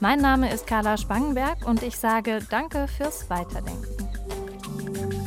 Mein 0.00 0.18
Name 0.18 0.52
ist 0.52 0.66
Carla 0.66 0.96
Spangenberg 0.96 1.66
und 1.66 1.82
ich 1.82 1.96
sage 1.96 2.40
Danke 2.50 2.88
fürs 2.88 3.30
Weiterdenken. 3.30 5.23